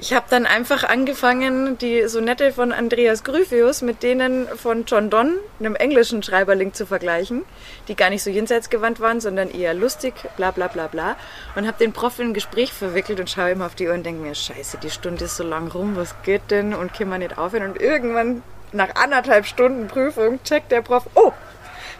Ich 0.00 0.12
habe 0.12 0.26
dann 0.30 0.46
einfach 0.46 0.84
angefangen, 0.84 1.76
die 1.76 2.06
Sonette 2.06 2.52
von 2.52 2.70
Andreas 2.70 3.24
Gryphius 3.24 3.82
mit 3.82 4.04
denen 4.04 4.46
von 4.46 4.84
John 4.84 5.10
Donne, 5.10 5.38
einem 5.58 5.74
englischen 5.74 6.22
Schreiberling, 6.22 6.72
zu 6.72 6.86
vergleichen, 6.86 7.44
die 7.88 7.96
gar 7.96 8.08
nicht 8.08 8.22
so 8.22 8.30
jenseitsgewandt 8.30 9.00
waren, 9.00 9.20
sondern 9.20 9.50
eher 9.50 9.74
lustig, 9.74 10.14
bla 10.36 10.52
bla 10.52 10.68
bla 10.68 10.86
bla. 10.86 11.16
Und 11.56 11.66
habe 11.66 11.78
den 11.78 11.92
Prof 11.92 12.20
in 12.20 12.28
ein 12.28 12.34
Gespräch 12.34 12.72
verwickelt 12.72 13.18
und 13.18 13.28
schaue 13.28 13.50
immer 13.50 13.66
auf 13.66 13.74
die 13.74 13.88
Uhr 13.88 13.94
und 13.94 14.06
denke 14.06 14.22
mir, 14.22 14.36
scheiße, 14.36 14.78
die 14.80 14.90
Stunde 14.90 15.24
ist 15.24 15.36
so 15.36 15.42
lang 15.42 15.66
rum, 15.66 15.96
was 15.96 16.14
geht 16.22 16.48
denn? 16.52 16.74
Und 16.74 16.94
können 16.94 17.10
wir 17.10 17.18
nicht 17.18 17.36
aufhören? 17.36 17.68
Und 17.68 17.80
irgendwann, 17.80 18.44
nach 18.72 18.94
anderthalb 18.96 19.46
Stunden 19.46 19.88
Prüfung, 19.88 20.42
checkt 20.42 20.72
der 20.72 20.82
Prof, 20.82 21.04
oh, 21.14 21.32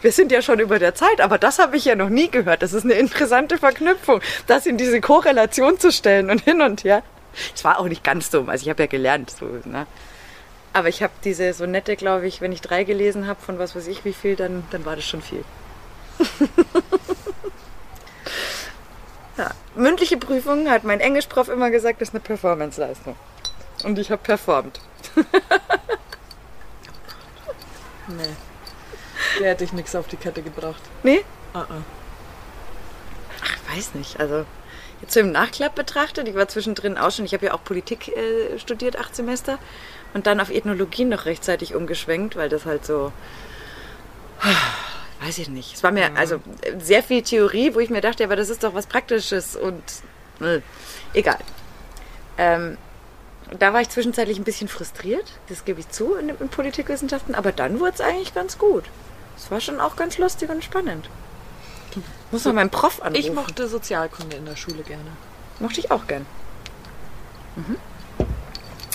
wir 0.01 0.13
sind 0.13 0.31
ja 0.31 0.43
schon 0.43 0.61
über 0.61 0.79
der 0.79 0.95
Zeit, 0.95 1.21
aber 1.21 1.39
das 1.39 1.59
habe 1.59 1.77
ich 1.77 1.85
ja 1.85 1.97
noch 1.97 2.09
nie 2.09 2.31
gehört. 2.31 2.63
Das 2.63 2.73
ist 2.73 2.85
eine 2.85 2.95
interessante 2.95 3.59
Verknüpfung, 3.59 4.21
das 4.47 4.67
in 4.67 4.77
diese 4.77 5.01
Korrelation 5.01 5.79
zu 5.79 5.91
stellen 5.91 6.31
und 6.31 6.43
hin 6.43 6.63
und 6.63 6.85
her. 6.85 7.03
Es 7.55 7.65
war 7.65 7.79
auch 7.79 7.89
nicht 7.89 8.05
ganz 8.05 8.31
dumm, 8.31 8.49
also 8.49 8.63
ich 8.63 8.71
habe 8.71 8.85
ja 8.85 8.87
gelernt. 8.87 9.31
So, 9.31 9.47
ne? 9.65 9.87
Aber 10.73 10.89
ich 10.89 11.03
habe 11.03 11.13
diese 11.25 11.53
Sonette, 11.53 11.97
glaube 11.97 12.27
ich, 12.27 12.41
wenn 12.41 12.53
ich 12.53 12.61
drei 12.61 12.85
gelesen 12.85 13.27
habe, 13.27 13.41
von 13.41 13.59
was 13.59 13.75
weiß 13.75 13.89
ich 13.89 14.05
wie 14.05 14.13
viel, 14.13 14.37
dann, 14.37 14.65
dann 14.71 14.85
war 14.85 14.95
das 14.97 15.05
schon 15.05 15.23
viel. 15.23 15.45
ja. 19.37 19.51
Mündliche 19.75 20.17
Prüfungen 20.17 20.71
hat 20.71 20.85
mein 20.85 21.01
Englischprof 21.01 21.49
immer 21.49 21.71
gesagt, 21.71 22.01
das 22.01 22.11
ist 22.11 22.15
eine 22.15 22.23
Performance-Leistung. 22.23 23.17
Und 23.85 23.99
ich 23.99 24.11
habe 24.11 24.23
performt. 24.23 24.81
Nee. 28.09 28.37
Der 29.41 29.51
hätte 29.51 29.65
ich 29.65 29.73
nichts 29.73 29.95
auf 29.95 30.07
die 30.09 30.17
Kette 30.17 30.43
gebracht. 30.43 30.83
Nee? 31.03 31.25
Ah, 31.53 31.67
ah. 31.69 31.83
Ach, 33.43 33.75
weiß 33.77 33.95
nicht. 33.95 34.19
Also 34.21 34.45
jetzt 35.01 35.15
so 35.15 35.21
im 35.21 35.33
Nachklapp 35.33 35.75
betrachtet, 35.75 36.29
ich 36.29 36.35
war 36.35 36.49
zwischendrin 36.49 36.99
auch 36.99 37.11
schon, 37.11 37.25
ich 37.25 37.35
habe 37.35 37.47
ja 37.47 37.55
auch 37.55 37.63
Politik 37.63 38.09
äh, 38.09 38.59
studiert, 38.59 38.99
acht 38.99 39.15
Semester, 39.15 39.59
und 40.15 40.27
dann 40.27 40.41
auf 40.41 40.51
Ethnologie 40.51 41.05
noch 41.05 41.27
rechtzeitig 41.27 41.75
umgeschwenkt, 41.75 42.37
weil 42.37 42.49
das 42.49 42.65
halt 42.65 42.85
so, 42.85 43.13
weiß 45.21 45.39
ich 45.39 45.49
nicht. 45.49 45.75
Es 45.75 45.83
war 45.83 45.93
mir 45.93 46.17
also 46.17 46.41
sehr 46.79 47.03
viel 47.03 47.23
Theorie, 47.23 47.75
wo 47.75 47.81
ich 47.81 47.91
mir 47.91 48.01
dachte, 48.01 48.25
aber 48.25 48.37
das 48.37 48.49
ist 48.49 48.65
doch 48.65 48.75
was 48.75 48.87
Praktisches 48.87 49.57
und 49.57 49.83
äh, 50.41 50.61
egal. 51.13 51.39
Ähm, 52.39 52.79
da 53.59 53.73
war 53.73 53.81
ich 53.81 53.89
zwischenzeitlich 53.89 54.39
ein 54.39 54.45
bisschen 54.45 54.69
frustriert, 54.69 55.25
das 55.49 55.65
gebe 55.65 55.81
ich 55.81 55.89
zu 55.89 56.15
in, 56.15 56.29
in 56.31 56.49
Politikwissenschaften, 56.49 57.35
aber 57.35 57.53
dann 57.53 57.81
wurde 57.81 57.93
es 57.95 58.01
eigentlich 58.01 58.35
ganz 58.35 58.59
gut. 58.59 58.85
Es 59.37 59.51
war 59.51 59.61
schon 59.61 59.81
auch 59.81 59.97
ganz 59.97 60.19
lustig 60.19 60.51
und 60.51 60.65
spannend. 60.65 61.09
Muss 62.31 62.45
man 62.45 62.55
meinen 62.57 62.71
Prof 62.71 63.01
anrufen. 63.01 63.25
Ich 63.25 63.33
mochte 63.33 63.69
Sozialkunde 63.69 64.37
in 64.37 64.45
der 64.45 64.57
Schule 64.57 64.83
gerne. 64.83 65.11
Mochte 65.61 65.81
ich 65.81 65.91
auch 65.91 66.07
gern. 66.07 66.27
Mhm. 67.57 67.77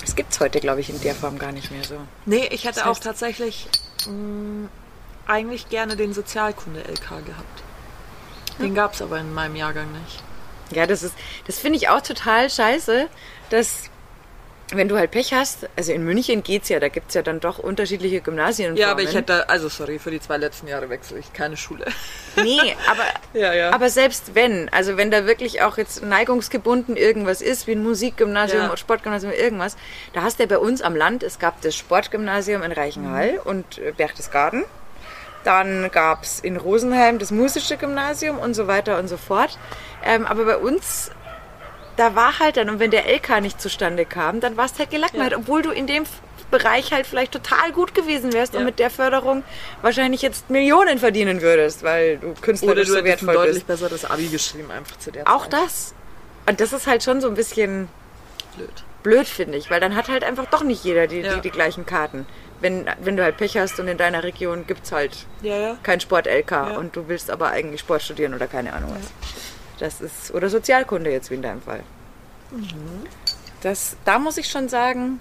Das 0.02 0.16
gibt's 0.16 0.40
heute, 0.40 0.60
glaube 0.60 0.82
ich, 0.82 0.90
in 0.90 1.00
der 1.02 1.16
Form 1.16 1.40
gar 1.40 1.52
nicht 1.52 1.72
mehr 1.72 1.84
so. 1.84 1.96
Nee, 2.26 2.48
ich 2.52 2.66
hätte 2.66 2.80
Das 2.82 2.88
auch 2.88 2.98
heißt- 2.98 3.04
tatsächlich 3.04 3.68
mh, 4.08 4.70
eigentlich 5.26 5.70
gerne 5.70 5.96
den 5.96 6.14
Sozialkunde-LK 6.14 7.26
gehabt. 7.26 7.64
Den 8.60 8.76
gab 8.76 8.94
es 8.94 9.02
aber 9.02 9.18
in 9.20 9.34
meinem 9.34 9.56
Jahrgang 9.56 9.92
nicht. 9.94 10.22
Ja, 10.72 10.86
das 10.86 11.02
ist, 11.04 11.16
das 11.48 11.58
finde 11.58 11.78
ich 11.78 11.90
auch 11.90 12.02
total 12.02 12.50
scheiße, 12.50 13.08
dass 13.50 13.86
wenn 14.78 14.88
du 14.90 14.98
halt 14.98 15.12
Pech 15.12 15.34
hast, 15.34 15.68
also 15.76 15.92
in 15.92 16.04
München 16.04 16.44
geht's 16.44 16.70
ja, 16.70 16.80
da 16.80 16.88
gibt's 16.90 17.14
ja 17.14 17.22
dann 17.22 17.40
doch 17.40 17.60
unterschiedliche 17.60 18.22
Gymnasien. 18.22 18.76
Ja, 18.76 18.92
aber 18.92 19.02
ich 19.02 19.14
hätte, 19.14 19.50
also 19.50 19.70
sorry, 19.70 20.00
für 20.00 20.12
die 20.12 20.20
zwei 20.20 20.38
letzten 20.38 20.68
Jahre 20.68 20.90
wechsle 20.90 21.20
ich 21.20 21.32
keine 21.34 21.58
Schule. 21.58 21.86
Nee, 22.36 22.76
aber, 22.90 23.04
Ja, 23.40 23.54
ja. 23.54 23.72
aber 23.72 23.90
selbst 23.90 24.36
wenn, 24.36 24.70
also 24.70 24.98
wenn 24.98 25.12
da 25.12 25.26
wirklich 25.26 25.62
auch 25.62 25.78
jetzt 25.78 26.04
neigungsgebunden 26.04 26.96
irgendwas 26.98 27.42
ist, 27.42 27.68
wie 27.68 27.74
ein 27.74 27.84
Musikgymnasium 27.84 28.62
Ja. 28.64 28.68
oder 28.70 28.78
Sportgymnasium, 28.78 29.32
irgendwas, 29.34 29.78
da 30.14 30.22
hast 30.24 30.40
du 30.40 30.44
ja 30.44 30.48
bei 30.48 30.58
uns 30.58 30.82
am 30.82 30.96
Land, 30.96 31.24
es 31.24 31.40
gab 31.40 31.62
das 31.62 31.76
Sportgymnasium 31.76 32.64
in 32.64 32.72
Reichenhall 32.72 33.40
und 33.44 33.78
äh, 33.78 33.92
Berchtesgaden. 33.92 34.64
Dann 35.44 35.92
gab's 35.92 36.40
in 36.40 36.56
Rosenheim 36.56 37.20
das 37.20 37.30
musische 37.32 37.76
Gymnasium 37.76 38.40
und 38.40 38.54
so 38.54 38.68
weiter 38.68 38.98
und 38.98 39.10
so 39.10 39.18
fort. 39.18 39.58
Ähm, 40.06 40.26
aber 40.26 40.46
bei 40.46 40.58
uns, 40.58 41.12
da 41.98 42.16
war 42.16 42.40
halt 42.40 42.58
dann, 42.58 42.70
und 42.70 42.80
wenn 42.80 42.92
der 42.92 43.06
LK 43.08 43.42
nicht 43.42 43.62
zustande 43.62 44.06
kam, 44.06 44.40
dann 44.40 44.58
warst 44.58 44.80
halt 44.80 44.90
gelackmeiert, 44.90 45.32
Ja. 45.34 45.38
obwohl 45.38 45.62
du 45.62 45.72
in 45.72 45.88
dem 45.88 46.04
Bereich 46.52 46.92
halt 46.92 47.08
vielleicht 47.08 47.32
total 47.32 47.72
gut 47.72 47.96
gewesen 47.96 48.32
wärst 48.34 48.54
und 48.54 48.60
Ja. 48.62 48.66
mit 48.66 48.78
der 48.80 48.90
Förderung 48.92 49.44
wahrscheinlich 49.82 50.22
jetzt 50.22 50.50
Millionen 50.50 51.00
verdienen 51.00 51.42
würdest, 51.42 51.82
weil 51.84 52.18
du 52.18 52.28
Oder 52.32 52.42
künstlerisch 52.42 52.88
du 52.88 52.94
so 52.94 52.98
hättest 53.00 53.24
ein 53.24 53.28
wertvoll 53.28 53.34
deutlich 53.36 53.66
bist. 53.66 53.68
besseres 53.68 54.06
Abi 54.06 54.28
geschrieben, 54.28 54.70
einfach 54.72 54.98
zu 55.00 55.12
der 55.12 55.28
Auch 55.28 55.44
Zeit. 55.48 55.54
das. 55.54 55.94
Und 56.48 56.60
das 56.60 56.74
ist 56.74 56.86
halt 56.88 57.04
schon 57.04 57.22
so 57.22 57.28
ein 57.28 57.34
bisschen 57.36 57.88
Blöd. 58.56 58.84
blöd, 59.02 59.28
finde 59.28 59.58
ich, 59.58 59.72
weil 59.72 59.80
dann 59.80 59.96
hat 59.96 60.10
halt 60.10 60.24
einfach 60.24 60.46
doch 60.46 60.64
nicht 60.64 60.84
jeder 60.84 61.08
die, 61.08 61.22
Ja. 61.22 61.36
die, 61.36 61.42
die 61.42 61.50
gleichen 61.52 61.86
Karten. 61.86 62.26
Wenn, 62.60 62.86
wenn 63.02 63.18
du 63.18 63.24
halt 63.24 63.38
Pech 63.38 63.58
hast 63.58 63.80
und 63.80 63.88
in 63.88 63.98
deiner 63.98 64.24
Region 64.24 64.66
gibt's 64.68 64.92
halt 64.92 65.26
Ja, 65.42 65.58
ja. 65.58 65.78
kein 65.84 66.00
Sport-LK 66.00 66.78
und 66.78 66.96
du 66.96 67.08
willst 67.08 67.30
aber 67.32 67.48
eigentlich 67.50 67.82
Sport 67.82 68.04
studieren 68.04 68.34
oder 68.34 68.48
keine 68.48 68.74
Ahnung 68.74 68.96
was. 68.96 69.12
Das 69.80 70.02
ist, 70.02 70.34
oder 70.34 70.50
Sozialkunde 70.50 71.12
jetzt 71.12 71.32
wie 71.32 71.36
in 71.36 71.42
deinem 71.42 71.62
Fall. 71.62 71.84
Mhm. 72.52 73.06
Das, 73.62 73.96
da 74.06 74.20
muss 74.20 74.38
ich 74.38 74.48
schon 74.48 74.70
sagen, 74.70 75.20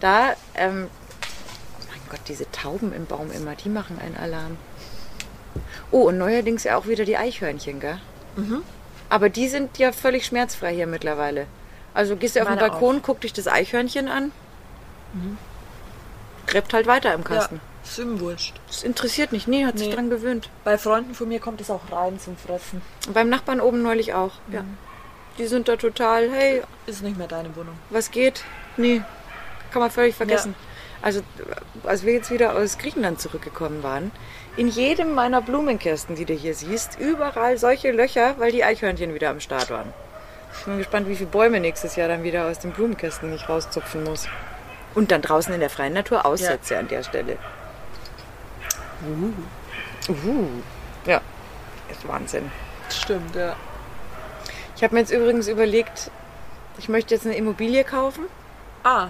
da, 0.00 0.34
ähm, 0.54 0.88
mein 1.88 2.00
Gott, 2.10 2.20
diese 2.28 2.50
Tauben 2.50 2.92
im 2.92 3.06
Baum 3.06 3.30
immer, 3.30 3.54
die 3.54 3.68
machen 3.68 3.98
einen 3.98 4.16
Alarm. 4.16 4.56
Oh, 5.90 6.08
und 6.08 6.18
neuerdings 6.18 6.64
ja 6.64 6.76
auch 6.76 6.86
wieder 6.86 7.04
die 7.04 7.16
Eichhörnchen, 7.16 7.80
gell? 7.80 7.98
Mhm. 8.36 8.62
Aber 9.08 9.28
die 9.28 9.48
sind 9.48 9.78
ja 9.78 9.92
völlig 9.92 10.26
schmerzfrei 10.26 10.74
hier 10.74 10.86
mittlerweile. 10.86 11.46
Also 11.94 12.16
gehst 12.16 12.36
du 12.36 12.42
auf 12.42 12.48
den 12.48 12.58
Balkon, 12.58 13.00
guck 13.02 13.20
dich 13.20 13.32
das 13.32 13.46
Eichhörnchen 13.48 14.08
an, 14.08 14.32
gräbt 16.46 16.74
halt 16.74 16.86
weiter 16.86 17.14
im 17.14 17.24
Kasten. 17.24 17.56
Ja, 17.56 17.60
ist 17.90 17.98
ihm 17.98 18.20
wurscht. 18.20 18.54
Das 18.68 18.82
interessiert 18.82 19.32
nicht, 19.32 19.48
nee, 19.48 19.64
hat 19.64 19.78
sich 19.78 19.88
Nee. 19.88 19.94
dran 19.94 20.10
gewöhnt. 20.10 20.50
Bei 20.64 20.78
Freunden 20.78 21.14
von 21.14 21.28
mir 21.28 21.40
kommt 21.40 21.60
es 21.60 21.70
auch 21.70 21.80
rein 21.92 22.18
zum 22.18 22.36
Fressen. 22.36 22.82
Und 23.06 23.14
beim 23.14 23.28
Nachbarn 23.28 23.60
oben 23.60 23.82
neulich 23.82 24.14
auch. 24.14 24.32
Ja. 24.52 24.64
Die 25.38 25.46
sind 25.46 25.68
da 25.68 25.76
total, 25.76 26.30
hey, 26.30 26.62
Ist 26.86 27.02
nicht 27.02 27.18
mehr 27.18 27.28
deine 27.28 27.54
Wohnung. 27.56 27.76
was 27.90 28.10
geht? 28.10 28.42
Nee, 28.76 29.02
kann 29.70 29.80
man 29.82 29.90
völlig 29.90 30.14
vergessen. 30.14 30.54
Also, 31.02 31.20
als 31.84 32.04
wir 32.04 32.14
jetzt 32.14 32.30
wieder 32.30 32.56
aus 32.56 32.78
Griechenland 32.78 33.20
zurückgekommen 33.20 33.82
waren, 33.82 34.10
in 34.56 34.66
jedem 34.68 35.12
meiner 35.12 35.42
Blumenkästen, 35.42 36.16
die 36.16 36.24
du 36.24 36.32
hier 36.32 36.54
siehst, 36.54 36.98
überall 36.98 37.58
solche 37.58 37.92
Löcher, 37.92 38.34
weil 38.38 38.50
die 38.50 38.64
Eichhörnchen 38.64 39.12
wieder 39.12 39.28
am 39.28 39.40
Start 39.40 39.68
waren. 39.70 39.92
Ich 40.58 40.64
bin 40.64 40.78
gespannt, 40.78 41.06
wie 41.08 41.16
viele 41.16 41.28
Bäume 41.28 41.60
nächstes 41.60 41.96
Jahr 41.96 42.08
dann 42.08 42.22
wieder 42.22 42.46
aus 42.46 42.58
den 42.58 42.72
Blumenkästen 42.72 43.30
nicht 43.30 43.46
rauszupfen 43.48 44.04
muss. 44.04 44.26
Und 44.94 45.10
dann 45.12 45.20
draußen 45.20 45.52
in 45.52 45.60
der 45.60 45.68
freien 45.68 45.92
Natur 45.92 46.24
aussetze 46.24 46.78
an 46.78 46.88
der 46.88 47.02
Stelle. 47.02 47.36
Uhu. 50.08 50.48
Ja, 51.06 51.20
ist 51.90 52.06
Wahnsinn. 52.06 52.50
Stimmt, 52.88 53.34
ja. 53.34 53.56
Ich 54.76 54.82
habe 54.82 54.94
mir 54.94 55.00
jetzt 55.00 55.10
übrigens 55.12 55.48
überlegt, 55.48 56.10
ich 56.78 56.88
möchte 56.88 57.14
jetzt 57.14 57.26
eine 57.26 57.36
Immobilie 57.36 57.84
kaufen. 57.84 58.26
Ah, 58.84 59.08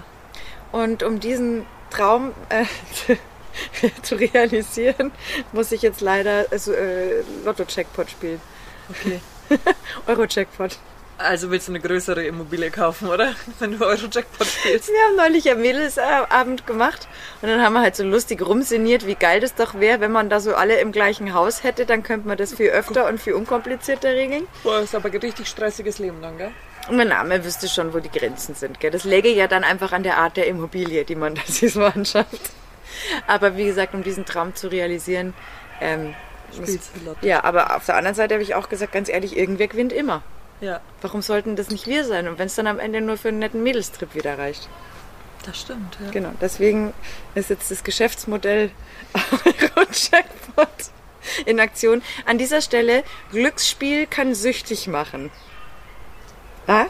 Und 0.71 1.03
um 1.03 1.19
diesen 1.19 1.65
Traum 1.89 2.33
äh, 2.49 2.65
zu 4.01 4.15
realisieren, 4.15 5.11
muss 5.51 5.71
ich 5.71 5.81
jetzt 5.81 6.01
leider 6.01 6.45
also, 6.51 6.73
äh, 6.73 7.21
Lotto-Jackpot 7.45 8.09
spielen. 8.09 8.41
okay. 8.89 9.19
Euro-Jackpot. 10.07 10.77
Also 11.19 11.49
willst 11.49 11.67
du 11.67 11.71
eine 11.71 11.79
größere 11.79 12.23
Immobilie 12.25 12.69
kaufen, 12.69 13.07
oder? 13.09 13.33
Wenn 13.59 13.77
du 13.77 13.83
Euro-Jackpot 13.85 14.45
spielst. 14.45 14.89
Wir 14.89 14.99
haben 15.07 15.15
neulich 15.15 15.45
ja 15.45 15.55
Mädelsabend 15.55 16.67
gemacht 16.67 17.07
und 17.41 17.49
dann 17.49 17.61
haben 17.63 17.73
wir 17.73 17.81
halt 17.81 17.95
so 17.95 18.03
lustig 18.03 18.41
rumsiniert, 18.45 19.07
wie 19.07 19.15
geil 19.15 19.39
das 19.39 19.55
doch 19.55 19.79
wäre, 19.79 19.99
wenn 19.99 20.11
man 20.11 20.29
da 20.29 20.39
so 20.39 20.53
alle 20.53 20.79
im 20.79 20.91
gleichen 20.91 21.33
Haus 21.33 21.63
hätte, 21.63 21.85
dann 21.87 22.03
könnte 22.03 22.27
man 22.27 22.37
das 22.37 22.53
viel 22.53 22.69
öfter 22.69 23.07
und 23.07 23.19
viel 23.19 23.33
unkomplizierter 23.33 24.09
regeln. 24.13 24.47
Boah, 24.63 24.79
ist 24.81 24.93
aber 24.93 25.09
ein 25.09 25.17
richtig 25.17 25.47
stressiges 25.47 25.97
Leben 25.97 26.21
dann, 26.21 26.37
gell? 26.37 26.51
Und 26.87 26.97
mein 26.97 27.07
Name 27.07 27.43
wüsste 27.43 27.67
schon, 27.67 27.93
wo 27.93 27.99
die 27.99 28.11
Grenzen 28.11 28.53
sind. 28.55 28.79
Gell? 28.79 28.91
Das 28.91 29.03
läge 29.03 29.29
ja 29.29 29.47
dann 29.47 29.63
einfach 29.63 29.91
an 29.93 30.03
der 30.03 30.17
Art 30.17 30.37
der 30.37 30.45
Immobilie, 30.47 31.03
die 31.03 31.15
man 31.15 31.33
da 31.35 31.41
sich 31.47 31.73
so 31.73 31.83
anschafft. 31.83 32.51
Aber 33.25 33.57
wie 33.57 33.65
gesagt, 33.65 33.93
um 33.95 34.03
diesen 34.03 34.25
Traum 34.25 34.53
zu 34.55 34.67
realisieren, 34.67 35.33
ähm, 35.81 36.13
muss- 36.59 36.77
ja, 37.21 37.43
aber 37.43 37.75
auf 37.75 37.85
der 37.85 37.95
anderen 37.97 38.15
Seite 38.15 38.35
habe 38.35 38.43
ich 38.43 38.53
auch 38.55 38.69
gesagt, 38.69 38.91
ganz 38.93 39.09
ehrlich, 39.09 39.35
irgendwer 39.35 39.67
gewinnt 39.67 39.91
immer. 39.91 40.21
Ja, 40.61 40.81
Warum 41.01 41.21
sollten 41.21 41.55
das 41.55 41.69
nicht 41.69 41.85
wir 41.87 42.03
sein? 42.03 42.27
Und 42.27 42.39
wenn 42.39 42.47
es 42.47 42.55
dann 42.55 42.67
am 42.67 42.79
Ende 42.79 43.01
nur 43.01 43.17
für 43.17 43.27
einen 43.29 43.39
netten 43.39 43.61
Mädelstrip 43.61 44.15
wieder 44.15 44.37
reicht. 44.37 44.67
das 45.45 45.59
stimmt, 45.61 45.97
ja. 46.03 46.11
Genau, 46.11 46.31
deswegen 46.41 46.93
ist 47.35 47.49
jetzt 47.49 47.69
das 47.69 47.83
Geschäftsmodell 47.83 48.71
Euro-Jackpot 49.13 50.67
in 51.45 51.59
Aktion. 51.59 52.01
An 52.25 52.37
dieser 52.37 52.61
Stelle, 52.61 53.03
Glücksspiel 53.31 54.07
kann 54.07 54.33
süchtig 54.33 54.87
machen. 54.87 55.31
Ja? 56.67 56.87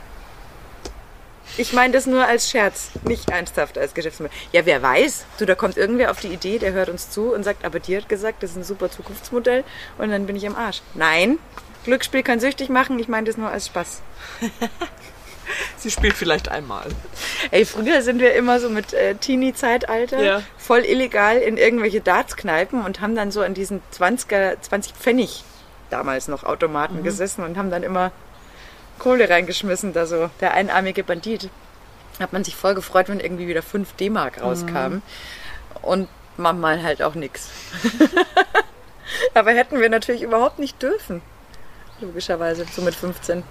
Ich 1.58 1.74
meine 1.74 1.94
das 1.94 2.06
nur 2.06 2.26
als 2.26 2.50
Scherz, 2.50 2.92
nicht 3.04 3.30
ernsthaft 3.30 3.78
als 3.78 3.94
Geschäftsmodell. 3.94 4.36
Ja, 4.52 4.66
wer 4.66 4.82
weiß, 4.82 5.26
du, 5.40 5.46
da 5.46 5.56
kommt 5.56 5.76
irgendwer 5.76 6.12
auf 6.12 6.20
die 6.20 6.28
Idee, 6.28 6.60
der 6.60 6.72
hört 6.72 6.90
uns 6.90 7.10
zu 7.10 7.34
und 7.34 7.44
sagt, 7.44 7.66
aber 7.66 7.80
die 7.80 7.98
hat 7.98 8.08
gesagt, 8.08 8.44
das 8.44 8.52
ist 8.52 8.58
ein 8.58 8.64
super 8.64 8.92
Zukunftsmodell 8.92 9.64
und 9.98 10.10
dann 10.10 10.28
bin 10.28 10.36
ich 10.36 10.46
am 10.46 10.56
Arsch. 10.56 10.82
Nein, 10.94 11.40
Glücksspiel 11.88 12.22
kann 12.22 12.42
süchtig 12.42 12.68
machen, 12.68 13.00
ich 13.00 13.08
meine 13.08 13.28
das 13.28 13.38
nur 13.38 13.50
als 13.50 13.68
Spaß. 13.68 14.02
Sie 15.78 15.90
spielt 15.90 16.16
vielleicht 16.16 16.50
einmal. 16.50 16.86
Ey, 17.52 17.64
früher 17.64 18.02
sind 18.02 18.20
wir 18.20 18.34
immer 18.36 18.60
so 18.60 18.70
mit 18.70 18.94
äh, 18.94 19.16
Teenie-Zeitalter 19.16 20.22
Ja. 20.22 20.42
voll 20.58 20.80
illegal 20.84 21.38
in 21.38 21.56
irgendwelche 21.56 22.02
Darts-Kneipen 22.02 22.84
und 22.84 23.00
haben 23.00 23.16
dann 23.16 23.32
so 23.32 23.42
an 23.42 23.54
diesen 23.54 23.82
20er, 23.98 24.60
20 24.60 24.94
Pfennig 24.94 25.46
damals 25.90 26.28
noch 26.28 26.44
Automaten 26.44 27.04
gesessen 27.04 27.46
und 27.46 27.58
haben 27.58 27.72
dann 27.72 27.84
immer 27.84 28.12
Kohle 29.00 29.30
reingeschmissen, 29.30 29.94
da 29.94 30.06
so 30.06 30.30
der 30.42 30.54
einarmige 30.56 31.06
Bandit. 31.06 31.50
Hat 32.20 32.34
man 32.34 32.44
sich 32.44 32.58
voll 32.58 32.76
gefreut, 32.76 33.08
wenn 33.08 33.22
irgendwie 33.22 33.48
wieder 33.48 33.62
5 33.62 33.94
D-Mark 33.94 34.42
rauskamen. 34.42 35.02
Und 35.82 36.10
manchmal 36.36 36.84
halt 36.84 37.02
auch 37.02 37.16
nix. 37.16 37.48
Aber 39.34 39.52
hätten 39.52 39.80
wir 39.80 39.88
natürlich 39.90 40.24
überhaupt 40.24 40.60
nicht 40.60 40.82
dürfen. 40.82 41.22
Logischerweise, 42.02 42.66
so 42.74 42.82
mit 42.82 42.96
15. 42.96 43.44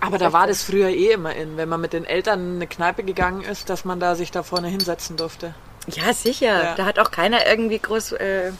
Aber 0.00 0.18
da 0.18 0.32
war 0.32 0.46
das 0.46 0.62
früher 0.62 0.88
eh 0.88 1.12
immer 1.12 1.34
in, 1.34 1.56
wenn 1.56 1.68
man 1.68 1.80
mit 1.80 1.92
den 1.92 2.04
Eltern 2.04 2.40
in 2.40 2.56
eine 2.56 2.66
Kneipe 2.66 3.02
gegangen 3.02 3.42
ist, 3.42 3.70
dass 3.70 3.84
man 3.84 3.98
da 3.98 4.14
sich 4.14 4.30
da 4.30 4.42
vorne 4.42 4.68
hinsetzen 4.68 5.16
durfte. 5.16 5.54
Ja, 5.86 6.12
sicher. 6.12 6.62
Ja. 6.62 6.74
Da 6.74 6.84
hat 6.84 6.98
auch 6.98 7.10
keiner 7.10 7.46
irgendwie 7.46 7.78
groß 7.78 8.12
äh, 8.12 8.52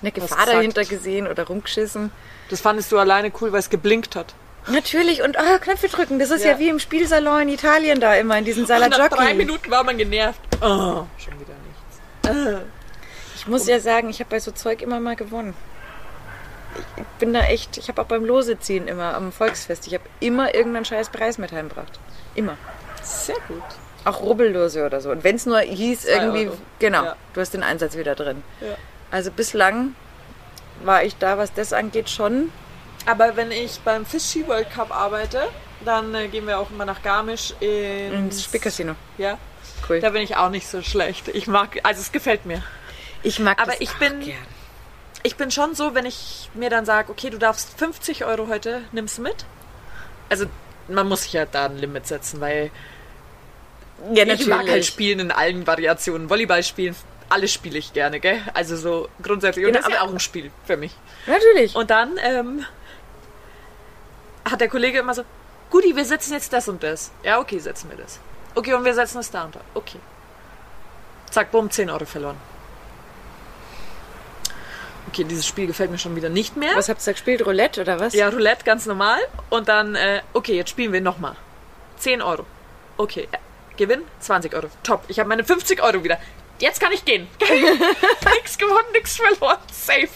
eine 0.00 0.12
Gefahr 0.12 0.46
dahinter 0.46 0.84
gesehen 0.84 1.26
oder 1.26 1.46
rumgeschissen. 1.46 2.12
Das 2.50 2.60
fandest 2.60 2.92
du 2.92 2.98
alleine 2.98 3.32
cool, 3.40 3.52
weil 3.52 3.60
es 3.60 3.70
geblinkt 3.70 4.14
hat. 4.14 4.34
Natürlich, 4.68 5.22
und 5.22 5.38
ah, 5.38 5.58
Knöpfe 5.58 5.88
drücken, 5.88 6.18
das 6.18 6.30
ist 6.30 6.44
ja. 6.44 6.52
Ja. 6.52 6.58
wie 6.58 6.68
im 6.68 6.78
Spielsalon 6.78 7.42
in 7.42 7.48
Italien 7.48 8.00
da 8.00 8.14
immer, 8.14 8.36
in 8.38 8.44
diesen 8.44 8.64
Und 8.64 8.68
nach 8.68 8.78
drei 8.78 8.90
Salajocki. 8.90 9.34
Minuten 9.34 9.70
war 9.70 9.82
man 9.82 9.96
genervt. 9.96 10.40
Oh, 10.60 11.06
schon 11.16 11.34
wieder 11.40 11.54
nichts. 11.64 12.62
Ich 13.36 13.46
muss 13.46 13.66
ja 13.66 13.80
sagen, 13.80 14.10
ich 14.10 14.20
habe 14.20 14.30
bei 14.30 14.40
so 14.40 14.50
Zeug 14.50 14.82
immer 14.82 15.00
mal 15.00 15.16
gewonnen. 15.16 15.54
Ich 16.96 17.04
bin 17.18 17.32
da 17.32 17.40
echt, 17.40 17.76
ich 17.78 17.88
habe 17.88 18.02
auch 18.02 18.06
beim 18.06 18.24
Loseziehen 18.24 18.86
immer 18.88 19.14
am 19.14 19.32
Volksfest, 19.32 19.86
ich 19.86 19.94
habe 19.94 20.04
immer 20.20 20.54
irgendeinen 20.54 20.84
scheiß 20.84 21.08
Preis 21.10 21.38
mit 21.38 21.50
heimgebracht. 21.52 21.98
Immer. 22.34 22.56
Sehr 23.02 23.36
gut. 23.48 23.62
Auch 24.04 24.20
Rubbellose 24.20 24.84
oder 24.86 25.00
so. 25.00 25.10
Und 25.10 25.24
wenn 25.24 25.36
es 25.36 25.46
nur 25.46 25.58
hieß, 25.60 26.04
irgendwie, 26.04 26.46
Euro. 26.46 26.56
genau, 26.78 27.04
Ja. 27.04 27.16
du 27.34 27.40
hast 27.40 27.52
den 27.54 27.62
Einsatz 27.62 27.96
wieder 27.96 28.14
drin. 28.14 28.42
Ja. 28.60 28.76
Also 29.10 29.30
bislang 29.30 29.94
war 30.84 31.02
ich 31.02 31.16
da, 31.16 31.36
was 31.38 31.52
das 31.52 31.72
angeht, 31.72 32.08
schon. 32.10 32.52
Aber 33.06 33.36
wenn 33.36 33.50
ich 33.50 33.80
beim 33.80 34.04
Fish 34.06 34.24
Ski 34.24 34.46
World 34.46 34.70
Cup 34.70 34.94
arbeite, 34.94 35.42
dann 35.84 36.14
äh, 36.14 36.28
gehen 36.28 36.46
wir 36.46 36.58
auch 36.58 36.70
immer 36.70 36.84
nach 36.84 37.02
Garmisch 37.02 37.54
ins, 37.60 38.12
Ins 38.14 38.44
Spielcasino. 38.44 38.94
Ja, 39.16 39.38
Cool. 39.88 40.00
da 40.00 40.10
bin 40.10 40.22
ich 40.22 40.36
auch 40.36 40.50
nicht 40.50 40.68
so 40.68 40.82
schlecht. 40.82 41.28
Ich 41.28 41.46
mag, 41.46 41.78
also 41.82 42.00
es 42.00 42.12
gefällt 42.12 42.44
mir. 42.46 42.62
Ich 43.22 43.38
mag 43.40 43.58
Aber 43.60 43.72
das 43.72 43.80
ich 43.80 43.92
bin- 43.94 44.20
gern. 44.20 44.36
Ich 45.28 45.36
bin 45.36 45.50
schon 45.50 45.74
so, 45.74 45.94
wenn 45.94 46.06
ich 46.06 46.48
mir 46.54 46.70
dann 46.70 46.86
sage, 46.86 47.12
okay, 47.12 47.28
du 47.28 47.36
darfst 47.36 47.78
50 47.78 48.24
Euro 48.24 48.48
heute, 48.48 48.80
nimmst 48.92 49.18
mit. 49.18 49.44
Also 50.30 50.46
man 50.88 51.06
muss 51.06 51.24
sich 51.24 51.34
ja 51.34 51.44
da 51.44 51.66
ein 51.66 51.76
Limit 51.76 52.06
setzen, 52.06 52.40
weil 52.40 52.70
Ja, 54.14 54.24
ich 54.24 54.46
mag 54.46 54.66
halt 54.70 54.86
Spielen 54.86 55.18
in 55.20 55.30
allen 55.30 55.66
Variationen. 55.66 56.30
Volleyball 56.30 56.62
spielen, 56.62 56.96
alles 57.28 57.52
spiele 57.52 57.78
ich 57.78 57.92
gerne, 57.92 58.20
gell? 58.20 58.40
Also 58.54 58.78
so 58.78 59.10
grundsätzlich. 59.22 59.66
Und 59.66 59.72
Genau, 59.72 59.82
das 59.84 59.92
ist 59.92 60.00
ja 60.00 60.06
auch 60.06 60.10
ein 60.10 60.18
Spiel 60.18 60.50
für 60.64 60.78
mich. 60.78 60.94
Natürlich. 61.26 61.76
Und 61.76 61.90
dann 61.90 62.18
ähm, 62.22 62.64
hat 64.50 64.62
der 64.62 64.68
Kollege 64.70 64.98
immer 65.00 65.12
so, 65.12 65.24
Guti, 65.68 65.94
wir 65.94 66.06
setzen 66.06 66.32
jetzt 66.32 66.54
das 66.54 66.68
und 66.68 66.82
das. 66.82 67.10
Ja, 67.22 67.38
okay, 67.38 67.58
setzen 67.58 67.90
wir 67.90 67.98
das. 67.98 68.18
Okay, 68.54 68.72
und 68.72 68.82
wir 68.82 68.94
setzen 68.94 69.18
es 69.18 69.30
da 69.30 69.44
und 69.44 69.56
da. 69.56 69.60
Okay. 69.74 69.98
Zack, 71.30 71.50
bumm, 71.50 71.70
10 71.70 71.90
Euro 71.90 72.06
verloren. 72.06 72.36
Okay, 75.08 75.24
dieses 75.24 75.46
Spiel 75.46 75.66
gefällt 75.66 75.90
mir 75.90 75.98
schon 75.98 76.14
wieder 76.16 76.28
nicht 76.28 76.56
mehr. 76.56 76.74
Was 76.76 76.88
habt 76.88 77.00
ihr 77.02 77.06
da 77.06 77.12
gespielt? 77.12 77.44
Roulette 77.46 77.80
oder 77.82 77.98
was? 78.00 78.14
Ja, 78.14 78.28
Roulette 78.28 78.64
ganz 78.64 78.86
normal. 78.86 79.18
Und 79.50 79.68
dann, 79.68 79.94
äh, 79.94 80.20
okay, 80.34 80.54
jetzt 80.56 80.70
spielen 80.70 80.92
wir 80.92 81.00
nochmal. 81.00 81.34
10 81.98 82.22
Euro. 82.22 82.44
Okay, 82.96 83.28
äh, 83.32 83.38
Gewinn 83.76 84.02
20 84.20 84.54
Euro. 84.54 84.68
Top, 84.82 85.04
ich 85.08 85.18
habe 85.18 85.28
meine 85.28 85.44
50 85.44 85.82
Euro 85.82 86.02
wieder. 86.04 86.18
Jetzt 86.58 86.80
kann 86.80 86.90
ich 86.92 87.04
gehen. 87.04 87.28
nix 88.34 88.58
gewonnen, 88.58 88.86
nix 88.92 89.16
verloren. 89.16 89.58
Safe. 89.72 90.08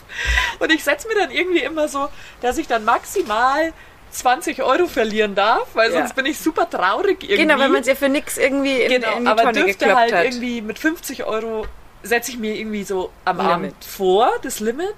Und 0.58 0.72
ich 0.72 0.82
setze 0.82 1.06
mir 1.08 1.14
dann 1.14 1.30
irgendwie 1.30 1.60
immer 1.60 1.86
so, 1.88 2.08
dass 2.40 2.58
ich 2.58 2.66
dann 2.66 2.84
maximal 2.84 3.72
20 4.10 4.62
Euro 4.62 4.86
verlieren 4.88 5.34
darf, 5.36 5.68
weil 5.74 5.92
Ja. 5.92 5.98
sonst 6.00 6.16
bin 6.16 6.26
ich 6.26 6.38
super 6.38 6.68
traurig 6.68 7.22
irgendwie. 7.22 7.36
Genau, 7.36 7.58
wenn 7.60 7.70
man 7.72 7.80
es 7.82 7.86
ja 7.86 7.94
für 7.94 8.08
nix 8.08 8.36
irgendwie 8.36 8.82
in, 8.82 8.90
Genau, 9.00 9.16
in 9.16 9.24
die 9.24 9.30
aber 9.30 9.42
Tonne 9.44 9.64
dürfte 9.64 9.94
halt 9.94 10.12
hat. 10.12 10.24
irgendwie 10.24 10.60
mit 10.60 10.78
50 10.78 11.24
Euro 11.24 11.66
setze 12.02 12.30
ich 12.30 12.38
mir 12.38 12.54
irgendwie 12.56 12.84
so 12.84 13.10
am 13.24 13.36
Limit. 13.38 13.52
Abend 13.52 13.84
vor, 13.84 14.30
das 14.42 14.60
Limit. 14.60 14.94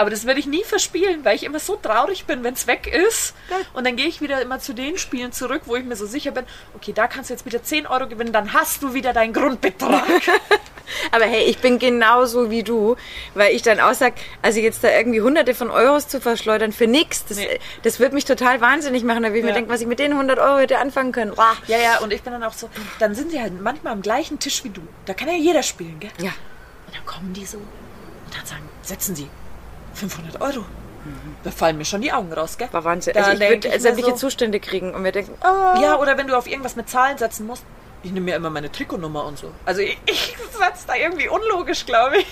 Aber 0.00 0.08
das 0.08 0.24
werde 0.24 0.40
ich 0.40 0.46
nie 0.46 0.64
verspielen, 0.64 1.26
weil 1.26 1.36
ich 1.36 1.44
immer 1.44 1.58
so 1.58 1.76
traurig 1.76 2.24
bin, 2.24 2.42
wenn 2.42 2.54
es 2.54 2.66
weg 2.66 2.86
ist. 2.86 3.34
Und 3.74 3.86
dann 3.86 3.96
gehe 3.96 4.06
ich 4.06 4.22
wieder 4.22 4.40
immer 4.40 4.58
zu 4.58 4.72
den 4.72 4.96
Spielen 4.96 5.30
zurück, 5.30 5.60
wo 5.66 5.76
ich 5.76 5.84
mir 5.84 5.94
so 5.94 6.06
sicher 6.06 6.30
bin, 6.30 6.46
okay, 6.74 6.94
da 6.94 7.06
kannst 7.06 7.28
du 7.28 7.34
jetzt 7.34 7.44
wieder 7.44 7.62
10 7.62 7.86
Euro 7.86 8.06
gewinnen, 8.08 8.32
dann 8.32 8.54
hast 8.54 8.82
du 8.82 8.94
wieder 8.94 9.12
deinen 9.12 9.34
Grundbetrag. 9.34 10.02
Aber 11.12 11.26
hey, 11.26 11.44
ich 11.44 11.58
bin 11.58 11.78
genauso 11.78 12.50
wie 12.50 12.62
du, 12.62 12.96
weil 13.34 13.54
ich 13.54 13.60
dann 13.60 13.78
auch 13.78 13.92
sag, 13.92 14.14
also 14.40 14.58
jetzt 14.58 14.82
da 14.82 14.88
irgendwie 14.90 15.20
hunderte 15.20 15.54
von 15.54 15.70
Euros 15.70 16.08
zu 16.08 16.18
verschleudern 16.18 16.72
für 16.72 16.86
nix, 16.86 17.26
das, 17.26 17.36
Nee. 17.36 17.60
das 17.82 18.00
wird 18.00 18.14
mich 18.14 18.24
total 18.24 18.62
wahnsinnig 18.62 19.04
machen. 19.04 19.22
Da 19.22 19.28
will 19.32 19.36
ich 19.40 19.42
mir 19.44 19.50
Ja. 19.50 19.54
denken, 19.56 19.70
was 19.70 19.82
ich 19.82 19.86
mit 19.86 19.98
den 19.98 20.14
100 20.14 20.38
Euro 20.38 20.60
hätte 20.60 20.78
anfangen 20.78 21.12
können. 21.12 21.34
Boah. 21.34 21.56
ja, 21.66 21.76
ja, 21.76 21.98
und 21.98 22.10
ich 22.10 22.22
bin 22.22 22.32
dann 22.32 22.42
auch 22.42 22.54
so, 22.54 22.70
dann 23.00 23.14
sind 23.14 23.32
sie 23.32 23.40
halt 23.40 23.60
manchmal 23.60 23.92
am 23.92 24.00
gleichen 24.00 24.38
Tisch 24.38 24.64
wie 24.64 24.70
du. 24.70 24.80
Da 25.04 25.12
kann 25.12 25.28
ja 25.28 25.34
jeder 25.34 25.62
spielen, 25.62 26.00
gell? 26.00 26.10
Ja. 26.20 26.30
Und 26.86 26.96
dann 26.96 27.04
kommen 27.04 27.34
die 27.34 27.44
so 27.44 27.58
und 27.58 27.68
dann 28.34 28.46
sagen, 28.46 28.66
setzen 28.82 29.14
sie 29.14 29.28
500 29.94 30.40
Euro. 30.40 30.64
Da 31.44 31.50
fallen 31.50 31.78
mir 31.78 31.84
schon 31.86 32.02
die 32.02 32.12
Augen 32.12 32.30
raus, 32.32 32.58
gell? 32.58 32.68
War 32.72 32.84
Wahnsinn. 32.84 33.14
Da 33.14 33.20
Also 33.20 33.32
ich 33.32 33.40
würde 33.40 33.68
ich 33.68 33.82
sämtliche 33.82 34.10
so- 34.10 34.16
Zustände 34.16 34.60
kriegen 34.60 34.94
und 34.94 35.00
mir 35.02 35.12
denken, 35.12 35.32
oh, 35.42 35.80
Ja, 35.80 35.96
oder 35.98 36.18
wenn 36.18 36.26
du 36.26 36.36
auf 36.36 36.46
irgendwas 36.46 36.76
mit 36.76 36.88
Zahlen 36.90 37.16
setzen 37.16 37.46
musst. 37.46 37.64
Ich 38.02 38.12
nehme 38.12 38.24
mir 38.26 38.36
immer 38.36 38.50
meine 38.50 38.70
Trikotnummer 38.70 39.24
und 39.24 39.38
so. 39.38 39.50
Also 39.64 39.80
ich, 39.80 39.98
ich 40.06 40.36
setze 40.52 40.86
da 40.86 40.94
irgendwie 40.96 41.28
unlogisch, 41.28 41.86
glaube 41.86 42.18
ich. 42.18 42.26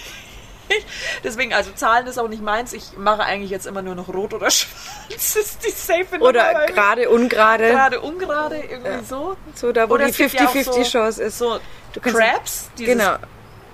Deswegen, 1.24 1.54
also 1.54 1.70
Zahlen 1.74 2.06
ist 2.06 2.18
auch 2.18 2.28
nicht 2.28 2.42
meins. 2.42 2.74
Ich 2.74 2.96
mache 2.98 3.22
eigentlich 3.22 3.50
jetzt 3.50 3.66
immer 3.66 3.80
nur 3.80 3.94
noch 3.94 4.08
rot 4.08 4.34
oder 4.34 4.50
schwarz. 4.50 4.74
Das 5.10 5.36
ist 5.36 5.64
die 5.66 5.70
safe 5.70 6.06
Nummer. 6.12 6.26
oder 6.28 6.66
gerade, 6.66 7.08
ungerade, 7.08 7.68
gerade 7.70 8.00
ungerade, 8.02 8.58
irgendwie 8.58 9.04
so. 9.08 9.36
so 9.54 9.72
da, 9.72 9.88
wo 9.88 9.94
Oder 9.94 10.04
die 10.06 10.10
es 10.10 10.16
gibt 10.18 10.34
ja 10.34 10.46
auch 10.46 10.54
50-50 10.54 10.62
so- 10.64 10.82
Chance 10.82 11.22
ist. 11.22 11.38
So 11.38 11.58
Du 11.94 12.00
Crabs, 12.00 12.68
dieses 12.76 12.98
Genau. 12.98 13.16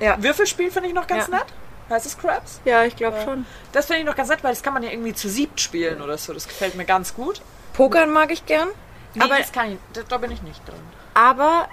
Ja. 0.01 0.16
Würfelspiel 0.22 0.70
finde 0.70 0.89
ich 0.89 0.95
noch 0.95 1.07
ganz 1.09 1.26
Ja. 1.28 1.39
nett. 1.39 1.47
Heißt 1.91 2.07
es 2.07 2.16
Crabs? 2.18 2.61
ja, 2.64 2.85
ich 2.85 2.97
glaube 2.97 3.20
schon. 3.24 3.47
Das 3.72 3.87
finde 3.87 4.01
ich 4.01 4.07
noch 4.07 4.16
ganz 4.16 4.28
nett, 4.30 4.43
weil 4.43 4.53
das 4.53 4.62
kann 4.62 4.74
man 4.74 4.82
ja 4.82 4.91
irgendwie 4.91 5.12
zu 5.12 5.28
siebt 5.28 5.61
spielen 5.61 6.01
oder 6.01 6.16
so. 6.16 6.32
Das 6.32 6.49
gefällt 6.49 6.74
mir 6.76 6.85
ganz 6.85 7.14
gut. 7.14 7.43
Pokern 7.74 8.11
mag 8.11 8.30
ich 8.30 8.47
gern. 8.47 8.68
Nee, 9.14 9.22
aber 9.22 9.39
das 9.39 9.53
kann 9.53 9.72
ich, 9.72 9.78
da, 10.09 10.18
bin 10.18 10.30
ich 10.30 10.43
nicht 10.43 10.66
drin. 10.66 10.80
aber 11.14 11.68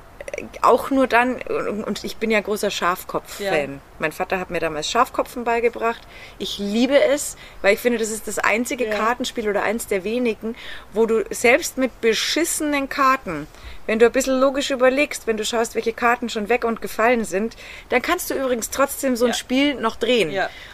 auch 0.62 0.90
nur 0.92 1.08
dann, 1.08 1.42
und 1.42 2.04
ich 2.04 2.18
bin 2.18 2.32
ja 2.32 2.40
großer 2.40 2.72
Schafkopf-Fan. 2.72 3.74
Ja. 3.74 3.80
Mein 4.00 4.12
Vater 4.12 4.40
hat 4.40 4.50
mir 4.50 4.60
damals 4.60 4.90
Schafkopfen 4.90 5.44
beigebracht. 5.44 6.02
Ich 6.40 6.58
liebe 6.58 7.00
es, 7.00 7.36
weil 7.62 7.74
ich 7.74 7.80
finde, 7.80 8.00
das 8.00 8.10
ist 8.10 8.28
das 8.28 8.40
einzige 8.40 8.86
Ja. 8.88 8.96
Kartenspiel 8.96 9.50
oder 9.50 9.64
eins 9.64 9.88
der 9.88 10.04
wenigen, 10.04 10.56
wo 10.94 11.06
du 11.06 11.24
selbst 11.30 11.78
mit 11.78 12.02
beschissenen 12.02 12.90
Karten, 12.90 13.48
wenn 13.88 14.00
du 14.00 14.06
ein 14.06 14.12
bisschen 14.12 14.40
logisch 14.40 14.72
überlegst, 14.72 15.28
wenn 15.28 15.38
du 15.38 15.46
schaust, 15.46 15.76
welche 15.76 15.94
Karten 15.94 16.30
schon 16.30 16.50
weg 16.50 16.64
und 16.64 16.82
gefallen 16.82 17.26
sind, 17.26 17.56
dann 17.90 18.02
kannst 18.02 18.30
du 18.30 18.36
übrigens 18.36 18.70
trotzdem 18.70 19.16
so 19.16 19.26
ein 19.26 19.32
Ja. 19.32 19.36
Spiel 19.38 19.76
noch 19.76 19.96
drehen. 19.96 20.32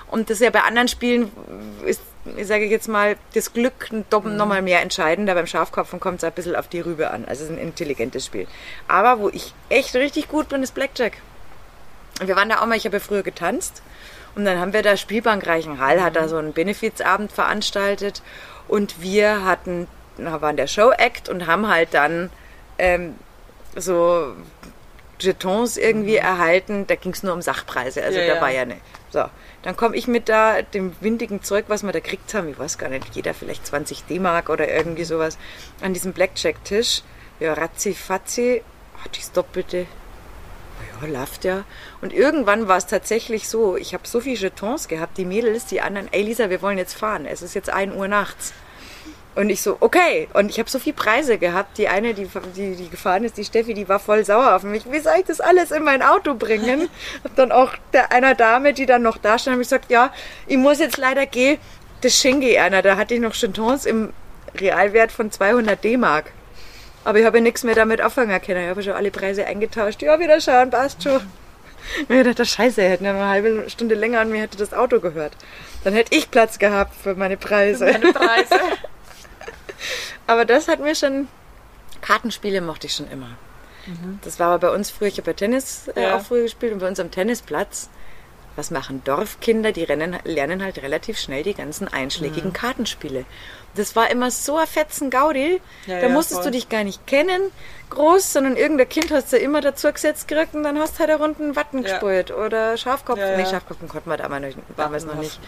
Und 0.10 0.30
das 0.30 0.38
ist 0.38 0.43
ja 0.43 0.51
bei 0.51 0.62
anderen 0.62 0.88
Spielen 0.88 1.32
ist, 1.86 2.01
ich 2.36 2.47
sage 2.47 2.65
jetzt 2.65 2.88
mal, 2.88 3.15
das 3.34 3.53
Glück 3.53 3.91
Mhm. 4.43 4.49
mal 4.49 4.61
mehr 4.61 4.82
entscheidender. 4.82 5.34
Beim 5.34 5.47
Schafkopfen 5.47 5.99
kommt 5.99 6.17
es 6.17 6.23
ein 6.23 6.32
bisschen 6.34 6.55
auf 6.55 6.67
die 6.67 6.80
Rübe 6.80 7.09
an. 7.11 7.25
Also 7.25 7.43
es 7.43 7.49
ist 7.49 7.55
ein 7.55 7.61
intelligentes 7.61 8.25
Spiel. 8.25 8.47
Aber 8.88 9.19
wo 9.19 9.30
ich 9.30 9.53
echt 9.69 9.95
richtig 9.95 10.28
gut 10.28 10.49
bin, 10.49 10.63
ist 10.63 10.73
Blackjack. 10.73 11.17
Und 12.19 12.28
wir 12.28 12.36
waren 12.36 12.49
da 12.49 12.61
auch 12.61 12.65
mal, 12.65 12.78
ich 12.78 12.86
habe 12.86 12.97
ja 12.97 12.99
früher 12.99 13.23
getanzt. 13.23 13.82
Und 14.36 14.45
dann 14.45 14.59
haben 14.59 14.73
wir 14.73 14.84
da 14.84 14.97
Spielbank 14.97 15.47
Reichenhall, 15.47 16.03
hat 16.03 16.15
da 16.15 16.28
so 16.28 16.38
einen 16.38 16.53
Benefizabend 16.53 17.32
veranstaltet. 17.32 18.21
Und 18.67 19.01
wir 19.01 19.45
hatten, 19.45 19.88
waren 20.17 20.57
der 20.57 20.67
Show-Act 20.67 21.30
und 21.30 21.47
haben 21.47 21.67
halt 21.67 21.93
dann 21.93 22.30
ähm, 22.78 23.15
so 23.75 24.34
Jetons 25.20 25.78
irgendwie 25.78 26.18
erhalten. 26.18 26.86
Da 26.88 26.95
ging 26.95 27.13
es 27.13 27.24
nur 27.24 27.34
um 27.34 27.41
Sachpreise. 27.41 28.03
Also 28.03 28.20
Mhm. 28.20 28.26
Ja, 28.26 28.36
da 28.36 28.41
war 28.41 28.51
ja 28.51 28.65
ne. 28.65 28.78
So, 29.09 29.26
dann 29.63 29.76
komme 29.76 29.95
ich 29.95 30.07
mit 30.07 30.30
da 30.30 30.61
dem 30.61 30.95
windigen 30.99 31.41
Zeug, 31.41 31.65
was 31.68 31.84
wir 31.84 31.91
da 31.91 31.99
gekriegt 31.99 32.34
haben. 32.34 32.49
Ich 32.49 32.59
weiß 32.59 32.78
gar 32.78 32.89
nicht, 32.89 33.15
jeder 33.15 33.34
vielleicht 33.34 33.65
20 33.65 34.03
D-Mark 34.05 34.49
oder 34.49 34.70
irgendwie 34.70 35.05
sowas 35.05 35.38
an 35.82 35.93
diesem 35.93 36.13
Blackjack-Tisch. 36.13 37.03
Ja, 37.39 37.53
ratzi 37.53 37.93
fatzi. 37.93 38.63
Oh, 38.95 39.09
das 39.15 39.32
Doppelte. 39.32 39.86
Ja, 41.01 41.07
läuft 41.07 41.43
ja. 41.43 41.63
Und 42.01 42.13
irgendwann 42.13 42.68
war 42.68 42.78
es 42.78 42.88
tatsächlich 42.88 43.47
so, 43.47 43.78
ich 43.78 43.93
habe 43.93 44.07
so 44.07 44.20
viele 44.20 44.38
Jetons 44.38 44.88
gehabt, 44.88 45.18
die 45.18 45.26
Mädels, 45.26 45.65
die 45.65 45.82
anderen, 45.82 46.11
ey 46.11 46.24
Lisa, 46.24 46.49
wir 46.49 46.61
wollen 46.61 46.78
jetzt 46.78 46.93
fahren. 46.93 47.26
Es 47.26 47.41
ist 47.41 47.53
jetzt 47.55 47.70
1 47.70 47.95
Uhr 47.95 48.07
nachts. 48.07 48.53
Und 49.38 49.51
ich 49.51 49.61
so, 49.61 49.77
okay. 49.81 50.27
Und 50.33 50.49
ich 50.49 50.57
habe 50.57 50.67
so 50.67 50.79
viele 50.79 50.95
Preise 50.95 51.38
gehabt. 51.38 51.77
Die 51.77 51.88
eine, 51.88 52.15
die, 52.15 52.27
die, 52.55 52.75
die 52.75 52.89
gefahren 52.89 53.23
ist, 53.23 53.38
die 53.38 53.45
Steffi, 53.45 53.75
die 53.75 53.88
war 53.88 53.99
voll 53.99 54.25
sauer 54.25 54.55
auf 54.55 54.63
mich. 54.63 54.91
Wie 54.91 54.99
soll 54.99 55.13
ich 55.19 55.25
das 55.25 55.39
alles 55.39 55.69
in 55.69 55.83
mein 55.83 56.01
Auto 56.01 56.33
bringen? 56.33 56.89
Hab 57.23 57.35
dann 57.35 57.51
auch 57.51 57.73
der 57.93 58.11
einer 58.11 58.33
Dame, 58.33 58.73
die 58.73 58.88
dann 58.88 59.03
noch 59.03 59.17
da 59.17 59.38
stand, 59.38 59.53
habe 59.53 59.61
ich 59.61 59.69
gesagt, 59.69 59.91
ja, 59.91 60.11
ich 60.47 60.57
muss 60.57 60.79
jetzt 60.79 60.97
leider 60.97 61.27
gehen. 61.27 61.59
Das 62.01 62.15
schenke 62.15 62.49
ich 62.49 62.59
einer. 62.59 62.81
Da 62.81 62.97
hatte 62.97 63.13
ich 63.13 63.19
noch 63.19 63.35
Jetons 63.35 63.85
im 63.85 64.11
Realwert 64.59 65.11
von 65.11 65.29
200 65.29 65.83
D-Mark. 65.83 66.31
Aber 67.03 67.19
ich 67.19 67.25
habe 67.25 67.38
ja 67.38 67.43
nichts 67.43 67.63
mehr 67.63 67.75
damit 67.75 68.01
anfangen 68.01 68.41
können. 68.41 68.63
Ich 68.63 68.69
habe 68.69 68.81
schon 68.81 68.93
alle 68.93 69.11
Preise 69.11 69.45
eingetauscht. 69.45 70.01
Ja, 70.01 70.19
wieder 70.19 70.41
schauen, 70.41 70.71
passt 70.71 71.03
schon. 71.03 71.21
Mir 72.07 72.23
dachte, 72.23 72.43
scheiße, 72.43 72.81
hätten 72.81 73.05
ja 73.05 73.11
eine 73.11 73.27
halbe 73.27 73.69
Stunde 73.69 73.93
länger 73.93 74.21
an 74.21 74.31
mir 74.31 74.41
hätte 74.41 74.57
das 74.57 74.73
Auto 74.73 74.99
gehört. 74.99 75.33
Dann 75.83 75.93
hätte 75.93 76.15
ich 76.15 76.31
Platz 76.31 76.57
gehabt 76.57 76.95
für 76.95 77.13
meine 77.13 77.38
Preise. 77.38 77.85
Meine 77.85 78.11
Preise. 78.11 78.55
Aber 80.28 80.45
das 80.45 80.67
hat 80.67 80.80
mir 80.80 80.95
schon. 80.95 81.28
Kartenspiele 82.01 82.61
mochte 82.61 82.88
ich 82.88 82.93
schon 82.93 83.09
immer. 83.09 83.30
Das 84.23 84.38
war 84.39 84.47
aber 84.49 84.67
bei 84.69 84.75
uns 84.75 84.89
früher, 84.91 85.07
ich 85.07 85.17
habe 85.17 85.32
ja 85.32 85.36
Tennis 85.36 85.88
äh, 85.95 86.01
Ja. 86.03 86.17
auch 86.17 86.21
früher 86.21 86.43
gespielt 86.43 86.73
und 86.73 86.80
bei 86.80 86.88
uns 86.89 86.99
am 86.99 87.09
Tennisplatz, 87.09 87.89
was 88.57 88.69
machen 88.69 89.01
Dorfkinder? 89.05 89.71
Die 89.71 89.84
rennen, 89.84 90.17
lernen 90.25 90.61
halt 90.61 90.82
relativ 90.82 91.17
schnell 91.17 91.43
die 91.43 91.53
ganzen 91.53 91.86
Mhm. 91.86 91.93
einschlägigen 91.93 92.51
Kartenspiele. 92.51 93.23
Das 93.75 93.95
war 93.95 94.11
immer 94.11 94.30
so 94.30 94.57
ein 94.57 94.67
fetzen 94.67 95.09
Gaudi. 95.09 95.61
Ja, 95.86 96.01
da 96.01 96.09
musstest 96.09 96.41
voll. 96.41 96.51
du 96.51 96.57
dich 96.57 96.67
gar 96.67 96.84
nicht 96.84 97.07
kennen, 97.07 97.39
groß, 97.89 98.34
sondern 98.34 98.57
irgendein 98.57 98.89
Kind 98.89 99.09
hast 99.11 99.32
du 99.32 99.38
immer 99.38 99.61
dazu 99.61 99.89
gesetzt 99.93 100.28
gerückt 100.28 100.53
und 100.53 100.63
dann 100.63 100.78
hast 100.80 100.95
du 100.95 100.99
halt 100.99 101.09
da 101.09 101.15
runden 101.15 101.55
Watten 101.55 101.84
Ja. 101.84 101.91
gespielt. 101.97 102.32
Oder 102.32 102.75
Schafkopf. 102.75 103.19
Ja, 103.19 103.32
ja. 103.32 103.38
Nee, 103.38 103.45
Schafkopfen 103.45 103.88
konnten 103.88 104.09
wir 104.09 104.17
damals, 104.17 104.55
noch- 104.55 104.63
damals 104.75 105.05
noch 105.05 105.15
nicht. 105.15 105.39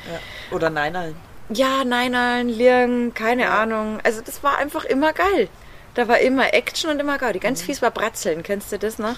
Oder 0.52 0.70
nein, 0.70 0.94
nein. 0.94 1.16
Ja, 1.50 1.84
nein, 1.84 2.12
nein, 2.12 2.48
Lirgen, 2.50 3.14
keine 3.14 3.50
Ahnung. 3.50 4.00
Also 4.04 4.22
das 4.22 4.44
war 4.44 4.58
einfach 4.58 4.86
immer 4.86 5.14
geil. 5.14 5.50
Da 5.96 6.08
war 6.08 6.20
immer 6.20 6.54
Action 6.54 6.90
und 6.92 7.00
immer 7.00 7.18
Gaudi. 7.18 7.40
Mhm. 7.40 7.44
Ganz 7.44 7.62
fies 7.62 7.82
war 7.82 7.92
Bratzeln. 7.92 8.44
Kennst 8.44 8.72
du 8.72 8.78
das 8.78 9.00
noch? 9.00 9.18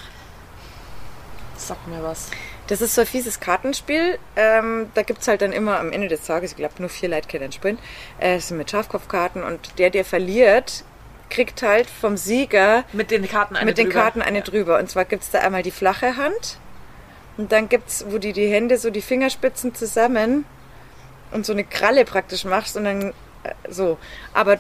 Sag 1.58 1.86
mir 1.88 2.02
was. 2.02 2.30
Das 2.68 2.82
ist 2.82 2.96
so 2.96 3.02
ein 3.02 3.08
fieses 3.08 3.40
Kartenspiel. 3.40 4.18
Ähm, 4.36 4.90
da 4.94 5.04
gibt's 5.04 5.28
halt 5.28 5.42
dann 5.42 5.52
immer 5.52 5.80
am 5.80 5.92
Ende 5.92 6.08
des 6.08 6.26
Tages, 6.26 6.52
ich 6.52 6.58
glaube 6.58 6.76
nur 6.80 6.90
vier 6.90 7.10
Leute 7.10 7.28
können 7.28 7.52
spielen, 7.52 7.78
äh, 8.20 8.36
das 8.36 8.48
sind 8.48 8.58
mit 8.58 8.72
Schafkopfkarten 8.72 9.44
und 9.44 9.78
der, 9.78 9.90
der 9.90 10.06
verliert, 10.06 10.86
kriegt 11.30 11.62
halt 11.62 11.90
vom 11.90 12.16
Sieger 12.18 12.84
Mit 12.94 13.12
den 13.12 13.28
Karten 13.28 13.56
eine 13.56 13.66
mit 13.66 13.78
den 13.78 13.88
drüber. 13.90 14.00
Karten 14.02 14.22
eine 14.22 14.40
Ja. 14.40 14.44
drüber. 14.44 14.80
Und 14.80 14.90
zwar 14.90 15.06
gibt's 15.06 15.32
da 15.32 15.40
einmal 15.40 15.64
die 15.64 15.72
flache 15.72 16.16
Hand 16.18 16.58
und 17.38 17.52
dann 17.52 17.68
gibt's, 17.68 18.06
wo 18.08 18.18
die 18.18 18.34
die 18.34 18.48
Hände 18.50 18.78
so 18.78 18.90
die 18.90 19.02
Fingerspitzen 19.02 19.76
zusammen 19.76 20.46
und 21.32 21.46
so 21.46 21.54
eine 21.54 21.64
Kralle 21.64 22.06
praktisch 22.06 22.46
machst 22.46 22.78
und 22.78 22.86
dann 22.86 23.10
äh, 23.44 23.54
so. 23.70 23.98
Aber 24.34 24.58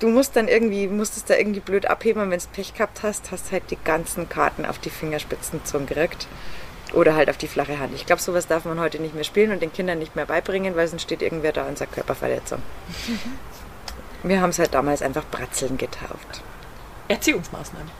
du 0.00 0.08
musst 0.08 0.36
dann 0.36 0.48
irgendwie, 0.48 0.86
musst 0.86 1.16
es 1.16 1.24
da 1.24 1.34
irgendwie 1.34 1.60
blöd 1.60 1.86
abheben 1.86 2.22
und 2.22 2.30
wenn 2.30 2.38
du 2.38 2.46
Pech 2.52 2.74
gehabt 2.74 3.02
hast, 3.02 3.30
hast 3.30 3.52
halt 3.52 3.70
die 3.70 3.78
ganzen 3.82 4.28
Karten 4.28 4.66
auf 4.66 4.78
die 4.78 4.90
Fingerspitzen 4.90 5.60
gekriegt. 5.86 6.26
Oder 6.94 7.14
halt 7.14 7.28
auf 7.28 7.36
die 7.36 7.48
flache 7.48 7.78
Hand. 7.78 7.92
Ich 7.94 8.06
glaube, 8.06 8.22
sowas 8.22 8.46
darf 8.46 8.64
man 8.64 8.80
heute 8.80 8.98
nicht 8.98 9.14
mehr 9.14 9.24
spielen 9.24 9.52
und 9.52 9.60
den 9.60 9.72
Kindern 9.72 9.98
nicht 9.98 10.16
mehr 10.16 10.24
beibringen, 10.24 10.74
weil 10.74 10.88
sonst 10.88 11.02
steht 11.02 11.20
irgendwer 11.20 11.52
da 11.52 11.66
und 11.66 11.76
sagt 11.76 11.92
Körperverletzung. 11.92 12.62
Wir 14.22 14.40
haben 14.40 14.50
es 14.50 14.58
halt 14.58 14.72
damals 14.72 15.02
einfach 15.02 15.24
Bratzeln 15.30 15.76
getauft. 15.76 16.42
Erziehungsmaßnahmen. 17.08 17.90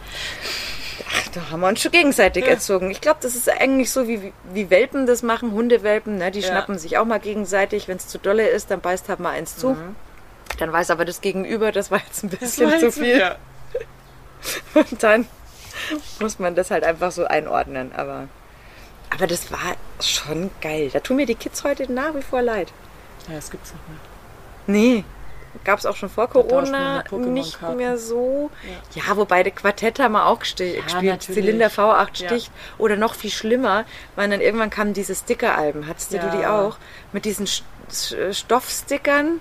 Ach, 1.10 1.28
da 1.28 1.50
haben 1.50 1.60
wir 1.60 1.68
uns 1.68 1.80
schon 1.80 1.92
gegenseitig 1.92 2.44
Ja. 2.44 2.50
erzogen. 2.50 2.90
Ich 2.90 3.00
glaube, 3.00 3.18
das 3.22 3.34
ist 3.34 3.48
eigentlich 3.48 3.90
so, 3.90 4.06
wie, 4.08 4.32
wie 4.52 4.68
Welpen 4.70 5.06
das 5.06 5.22
machen, 5.22 5.52
Hundewelpen. 5.52 6.18
Ne? 6.18 6.30
Die 6.30 6.40
Ja. 6.40 6.48
schnappen 6.48 6.78
sich 6.78 6.98
auch 6.98 7.04
mal 7.04 7.18
gegenseitig. 7.20 7.88
Wenn 7.88 7.96
es 7.96 8.06
zu 8.08 8.18
dolle 8.18 8.46
ist, 8.48 8.70
dann 8.70 8.80
beißt 8.80 9.08
halt 9.08 9.20
mal 9.20 9.30
eins 9.30 9.56
zu. 9.56 9.76
Dann 10.58 10.72
weiß 10.72 10.90
aber 10.90 11.04
das 11.04 11.20
Gegenüber, 11.20 11.72
das 11.72 11.90
war 11.90 12.00
jetzt 12.06 12.22
ein 12.24 12.28
bisschen 12.30 12.78
zu 12.80 12.92
viel. 12.92 13.18
Ja. 13.18 13.36
Und 14.74 15.02
dann 15.02 15.26
muss 16.20 16.38
man 16.38 16.54
das 16.54 16.70
halt 16.70 16.84
einfach 16.84 17.12
so 17.12 17.24
einordnen. 17.26 17.92
Aber, 17.96 18.28
aber 19.10 19.26
das 19.26 19.50
war 19.50 19.76
schon 20.00 20.50
geil. 20.60 20.90
Da 20.92 21.00
tun 21.00 21.16
mir 21.16 21.26
die 21.26 21.34
Kids 21.34 21.64
heute 21.64 21.90
nach 21.92 22.14
wie 22.14 22.22
vor 22.22 22.42
leid. 22.42 22.72
ja, 23.28 23.34
das 23.36 23.50
gibt's 23.50 23.72
nicht 23.72 23.88
mehr. 23.88 23.98
Nee. 24.66 25.04
Gab 25.64 25.78
es 25.78 25.86
auch 25.86 25.96
schon 25.96 26.08
vor 26.08 26.28
Corona 26.28 27.04
nicht 27.12 27.60
mehr 27.76 27.98
so. 27.98 28.50
Ja. 28.94 29.16
wobei 29.16 29.42
der 29.42 29.52
Quartett 29.52 29.98
haben 29.98 30.12
wir 30.12 30.26
auch 30.26 30.40
geste- 30.40 30.80
gespielt. 30.80 31.22
Zylinder 31.22 31.68
V8 31.68 32.20
Ja. 32.22 32.28
Stich. 32.28 32.50
Oder 32.78 32.96
noch 32.96 33.14
viel 33.14 33.30
schlimmer, 33.30 33.84
weil 34.16 34.28
dann 34.30 34.40
irgendwann 34.40 34.70
kamen 34.70 34.94
diese 34.94 35.14
Sticker-Alben. 35.14 35.86
Hattest 35.86 36.12
du 36.12 36.16
Ja. 36.16 36.28
die 36.36 36.46
auch? 36.46 36.76
Mit 37.12 37.24
diesen 37.24 37.46
St- 37.46 37.62
St- 37.90 38.32
Stoffstickern. 38.34 39.40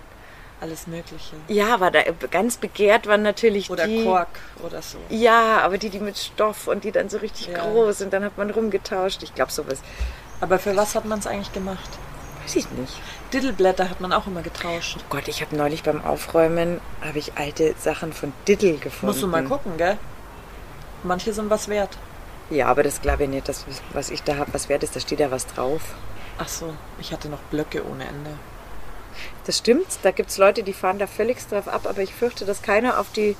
Alles 0.59 0.87
Mögliche. 0.87 1.35
Ja, 1.49 1.73
aber 1.75 1.91
da 1.91 1.99
ganz 2.31 2.57
begehrt 2.57 3.05
waren 3.05 3.21
natürlich 3.21 3.69
Oder 3.69 3.85
die. 3.85 4.03
Kork 4.03 4.27
oder 4.65 4.81
so. 4.81 4.97
Ja, 5.09 5.59
aber 5.59 5.77
die, 5.77 5.89
die 5.91 5.99
mit 5.99 6.17
Stoff 6.17 6.67
und 6.67 6.83
die 6.83 6.91
dann 6.91 7.09
so 7.09 7.19
richtig 7.19 7.47
Ja. 7.47 7.59
groß 7.59 8.01
und 8.01 8.11
dann 8.11 8.23
hat 8.23 8.37
man 8.39 8.49
rumgetauscht. 8.49 9.21
Ich 9.21 9.35
glaube 9.35 9.51
sowas. 9.51 9.81
Aber 10.41 10.57
für 10.57 10.75
was 10.75 10.95
hat 10.95 11.05
man 11.05 11.19
es 11.19 11.27
eigentlich 11.27 11.53
gemacht? 11.53 11.89
Weiß 12.47 12.55
ich 12.55 12.71
nicht. 12.71 12.93
Diddleblätter 13.33 13.89
hat 13.89 13.99
man 13.99 14.13
auch 14.13 14.25
immer 14.25 14.41
getauscht. 14.41 14.99
Gott, 15.09 15.27
ich 15.27 15.41
habe 15.41 15.55
neulich 15.55 15.83
beim 15.83 16.03
Aufräumen 16.03 16.79
habe 17.01 17.19
ich 17.19 17.33
alte 17.37 17.75
Sachen 17.77 18.13
von 18.13 18.31
Diddle 18.47 18.77
gefunden. 18.77 19.07
Musst 19.07 19.21
du 19.21 19.27
mal 19.27 19.43
gucken, 19.43 19.75
gell? 19.75 19.97
Manche 21.03 21.33
sind 21.33 21.49
was 21.49 21.67
wert. 21.67 21.97
Ja, 22.49 22.67
aber 22.67 22.83
das 22.83 23.01
glaube 23.01 23.23
ich 23.23 23.29
nicht, 23.29 23.49
dass, 23.49 23.65
was 23.91 24.09
ich 24.09 24.23
da 24.23 24.37
habe, 24.37 24.53
was 24.53 24.69
wert 24.69 24.83
ist. 24.83 24.95
Da 24.95 25.01
steht 25.01 25.19
ja 25.19 25.29
was 25.29 25.45
drauf. 25.45 25.81
Ach 26.37 26.47
so, 26.47 26.73
ich 26.99 27.11
hatte 27.11 27.27
noch 27.27 27.41
Blöcke 27.51 27.85
ohne 27.85 28.05
Ende. 28.05 28.29
Das 29.45 29.57
stimmt, 29.57 29.87
da 30.03 30.11
gibt 30.11 30.29
es 30.29 30.37
Leute, 30.37 30.63
die 30.63 30.73
fahren 30.73 30.99
da 30.99 31.07
völlig 31.07 31.45
drauf 31.47 31.67
ab, 31.67 31.85
aber 31.85 32.01
ich 32.01 32.13
fürchte, 32.13 32.45
dass 32.45 32.61
keiner 32.61 32.99
auf 32.99 33.11
die 33.11 33.35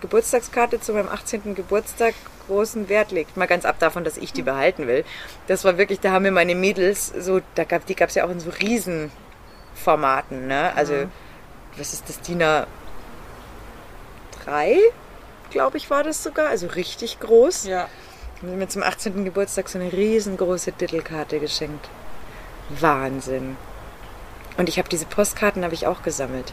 Geburtstagskarte 0.00 0.80
zu 0.80 0.92
meinem 0.92 1.08
18. 1.08 1.54
Geburtstag 1.54 2.14
großen 2.46 2.88
Wert 2.88 3.10
legt. 3.10 3.36
Mal 3.36 3.46
ganz 3.46 3.64
ab 3.64 3.78
davon, 3.78 4.04
dass 4.04 4.16
ich 4.16 4.32
die 4.32 4.42
behalten 4.42 4.86
will. 4.86 5.04
Das 5.46 5.64
war 5.64 5.78
wirklich, 5.78 6.00
da 6.00 6.12
haben 6.12 6.22
mir 6.22 6.32
meine 6.32 6.54
Mädels 6.54 7.08
so, 7.08 7.40
da 7.54 7.64
gab, 7.64 7.86
die 7.86 7.94
gab 7.94 8.08
es 8.08 8.14
ja 8.14 8.24
auch 8.24 8.30
in 8.30 8.40
so 8.40 8.50
Riesenformaten, 8.50 10.46
ne? 10.46 10.72
Also, 10.76 11.06
was 11.76 11.92
ist 11.92 12.08
das, 12.08 12.20
DIN 12.20 12.42
A3, 12.42 12.66
glaube 15.50 15.76
ich, 15.76 15.90
war 15.90 16.02
das 16.02 16.22
sogar, 16.22 16.48
also 16.48 16.66
richtig 16.66 17.20
groß. 17.20 17.64
Ja. 17.64 17.88
Haben 18.40 18.50
sie 18.50 18.56
mir 18.56 18.68
zum 18.68 18.82
18. 18.82 19.24
Geburtstag 19.24 19.68
so 19.68 19.78
eine 19.78 19.92
riesengroße 19.92 20.72
Dittelkarte 20.72 21.38
geschenkt. 21.38 21.88
Wahnsinn. 22.68 23.56
Und 24.56 24.68
ich 24.68 24.78
habe 24.78 24.88
diese 24.88 25.06
Postkarten 25.06 25.64
habe 25.64 25.74
ich 25.74 25.86
auch 25.86 26.02
gesammelt. 26.02 26.52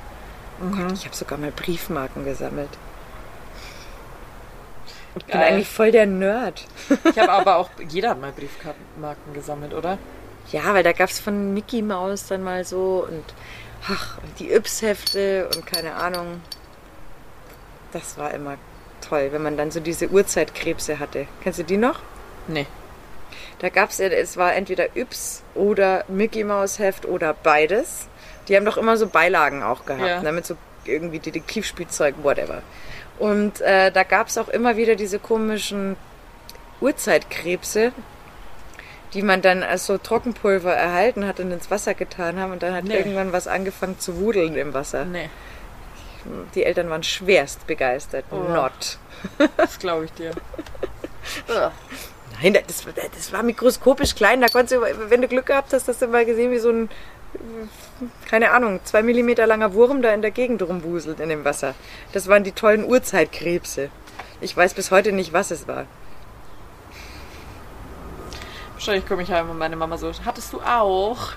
Oh 0.61 0.75
Gott, 0.75 0.91
ich 0.93 1.05
habe 1.05 1.15
sogar 1.15 1.37
mal 1.37 1.51
Briefmarken 1.51 2.25
gesammelt. 2.25 2.69
Ich 5.19 5.25
bin 5.25 5.39
Geil. 5.39 5.53
eigentlich 5.53 5.69
voll 5.69 5.91
der 5.91 6.05
Nerd. 6.05 6.65
Ich 7.05 7.17
habe 7.19 7.31
aber 7.31 7.57
auch, 7.57 7.69
jeder 7.87 8.09
hat 8.11 8.21
mal 8.21 8.31
Briefmarken 8.31 9.33
gesammelt, 9.33 9.73
oder? 9.73 9.97
Ja, 10.51 10.73
weil 10.73 10.83
da 10.83 10.91
gab 10.93 11.09
es 11.09 11.19
von 11.19 11.53
Mickey 11.53 11.81
Mouse 11.81 12.27
dann 12.27 12.43
mal 12.43 12.65
so 12.65 13.05
und 13.07 13.23
ach, 13.87 14.17
die 14.39 14.51
Yps-Hefte 14.51 15.47
und 15.55 15.65
keine 15.67 15.93
Ahnung. 15.95 16.41
Das 17.91 18.17
war 18.17 18.31
immer 18.33 18.57
toll, 19.07 19.29
wenn 19.31 19.41
man 19.43 19.57
dann 19.57 19.71
so 19.71 19.79
diese 19.79 20.09
Uhrzeitkrebse 20.09 20.99
hatte. 20.99 21.27
Kennst 21.43 21.59
du 21.59 21.63
die 21.63 21.77
noch? 21.77 21.99
Nee. 22.47 22.65
Da 23.59 23.69
gab 23.69 23.89
es 23.89 23.97
ja, 23.97 24.07
es 24.07 24.37
war 24.37 24.53
entweder 24.55 24.95
Yps 24.95 25.43
oder 25.55 26.03
Mickey 26.07 26.43
Mouse 26.43 26.79
Heft 26.79 27.05
oder 27.05 27.33
beides. 27.33 28.07
Die 28.47 28.55
haben 28.55 28.65
doch 28.65 28.77
immer 28.77 28.97
so 28.97 29.07
Beilagen 29.07 29.61
auch 29.63 29.85
gehabt, 29.85 30.07
Ja. 30.07 30.21
ne, 30.21 30.31
mit 30.31 30.45
so 30.45 30.55
irgendwie 30.85 31.19
Detektivspielzeug, 31.19 32.15
whatever. 32.23 32.61
Und 33.19 33.61
äh, 33.61 33.91
da 33.91 34.03
gab 34.03 34.27
es 34.27 34.37
auch 34.37 34.47
immer 34.49 34.77
wieder 34.77 34.95
diese 34.95 35.19
komischen 35.19 35.97
Urzeitkrebse, 36.81 37.91
die 39.13 39.21
man 39.21 39.41
dann 39.41 39.61
als 39.63 39.85
so 39.85 39.97
Trockenpulver 39.97 40.73
erhalten 40.73 41.27
hat 41.27 41.39
und 41.39 41.51
ins 41.51 41.69
Wasser 41.69 41.93
getan 41.93 42.39
haben 42.39 42.51
und 42.53 42.63
dann 42.63 42.73
hat 42.73 42.85
Nee. 42.85 42.95
irgendwann 42.97 43.33
was 43.33 43.47
angefangen 43.47 43.99
zu 43.99 44.17
wudeln 44.17 44.55
im 44.55 44.73
Wasser. 44.73 45.03
Nee, 45.05 45.29
Die 46.55 46.63
Eltern 46.63 46.89
waren 46.89 47.03
schwerst 47.03 47.67
begeistert. 47.67 48.25
Oh. 48.31 48.35
Not. 48.37 48.97
das 49.57 49.79
glaube 49.79 50.05
ich 50.05 50.13
dir. 50.13 50.31
Nein, 52.41 52.53
das, 52.67 52.85
das 53.15 53.33
war 53.33 53.43
mikroskopisch 53.43 54.15
klein. 54.15 54.39
Da 54.41 54.47
konntest 54.47 54.73
du, 54.73 55.09
wenn 55.09 55.21
du 55.21 55.27
Glück 55.27 55.47
gehabt 55.47 55.73
hast, 55.73 55.87
hast 55.87 56.01
du 56.01 56.07
mal 56.07 56.25
gesehen, 56.25 56.51
wie 56.51 56.59
so 56.59 56.69
ein, 56.69 56.89
keine 58.27 58.51
Ahnung, 58.51 58.79
zwei 58.83 59.03
Millimeter 59.03 59.45
langer 59.47 59.73
Wurm 59.73 60.01
da 60.01 60.13
in 60.13 60.21
der 60.21 60.31
Gegend 60.31 60.61
rumwuselt 60.61 61.19
in 61.19 61.29
dem 61.29 61.45
Wasser. 61.45 61.75
Das 62.13 62.27
waren 62.27 62.43
die 62.43 62.51
tollen 62.51 62.83
Urzeitkrebse. 62.83 63.89
Ich 64.41 64.55
weiß 64.55 64.73
bis 64.73 64.91
heute 64.91 65.11
nicht, 65.11 65.33
was 65.33 65.51
es 65.51 65.67
war. 65.67 65.85
Wahrscheinlich 68.73 69.05
komme 69.05 69.23
ich 69.23 69.31
heim 69.31 69.49
und 69.49 69.57
meine 69.57 69.75
Mama 69.75 69.97
so, 69.97 70.11
hattest 70.25 70.53
du 70.53 70.61
auch? 70.61 71.33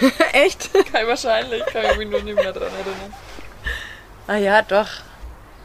Echt? 0.32 0.70
Kein 0.92 1.06
wahrscheinlich, 1.06 1.64
kann 1.66 1.84
ich 1.92 1.98
mich 1.98 2.10
nur 2.10 2.22
nicht 2.22 2.34
mehr 2.34 2.52
dran 2.52 2.62
erinnern. 2.72 3.14
Ah 4.26 4.36
ja, 4.36 4.62
doch. 4.62 4.88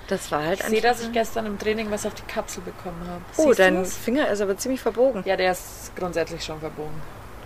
Das 0.08 0.32
war 0.32 0.44
halt 0.44 0.60
Ich 0.60 0.66
sehe, 0.68 0.82
dass 0.82 1.02
ich 1.02 1.12
gestern 1.12 1.48
im 1.48 1.58
Training 1.58 1.90
was 1.90 2.06
auf 2.06 2.14
die 2.14 2.22
Kapsel 2.24 2.62
bekommen 2.62 3.02
habe. 3.10 3.22
Oh, 3.38 3.48
Siehst 3.48 3.60
dein 3.60 3.78
du's? 3.78 3.96
Finger 3.98 4.28
ist 4.30 4.40
aber 4.40 4.56
ziemlich 4.56 4.80
verbogen. 4.82 5.24
Ja, 5.26 5.36
der 5.36 5.52
ist 5.52 5.92
grundsätzlich 5.96 6.44
schon 6.44 6.60
verbogen. 6.60 7.02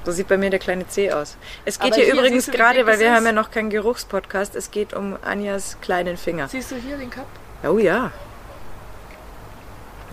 So 0.05 0.11
sieht 0.11 0.27
bei 0.27 0.37
mir 0.37 0.49
der 0.49 0.59
kleine 0.59 0.87
C 0.87 1.11
aus. 1.11 1.37
Es 1.65 1.79
geht 1.79 1.95
hier, 1.95 2.05
hier 2.05 2.13
übrigens 2.13 2.49
gerade, 2.49 2.85
weil 2.85 2.99
wir 2.99 3.13
haben 3.13 3.25
ja 3.25 3.31
noch 3.31 3.51
keinen 3.51 3.69
Geruchspodcast, 3.69 4.55
es 4.55 4.71
geht 4.71 4.93
um 4.93 5.17
Anjas 5.21 5.77
kleinen 5.81 6.17
Finger. 6.17 6.47
Siehst 6.47 6.71
du 6.71 6.75
hier 6.75 6.97
den 6.97 7.09
Cup? 7.09 7.27
Oh 7.63 7.77
ja. 7.77 8.11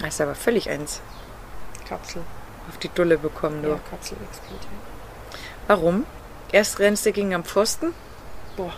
Das 0.01 0.09
ist 0.09 0.20
aber 0.20 0.34
völlig 0.34 0.68
eins. 0.68 1.01
Kapsel. 1.89 2.22
Auf 2.68 2.78
die 2.78 2.89
Dulle 2.89 3.16
bekommen, 3.16 3.62
du. 3.62 3.70
Ja, 3.70 3.80
Kapsel 3.89 4.18
explodiert. 4.28 4.66
Warum? 5.68 6.05
Erst 6.53 6.78
rennst 6.80 7.07
du 7.07 7.12
gegen 7.12 7.34
am 7.34 7.45
Pfosten, 7.45 7.95
Boah, 8.57 8.72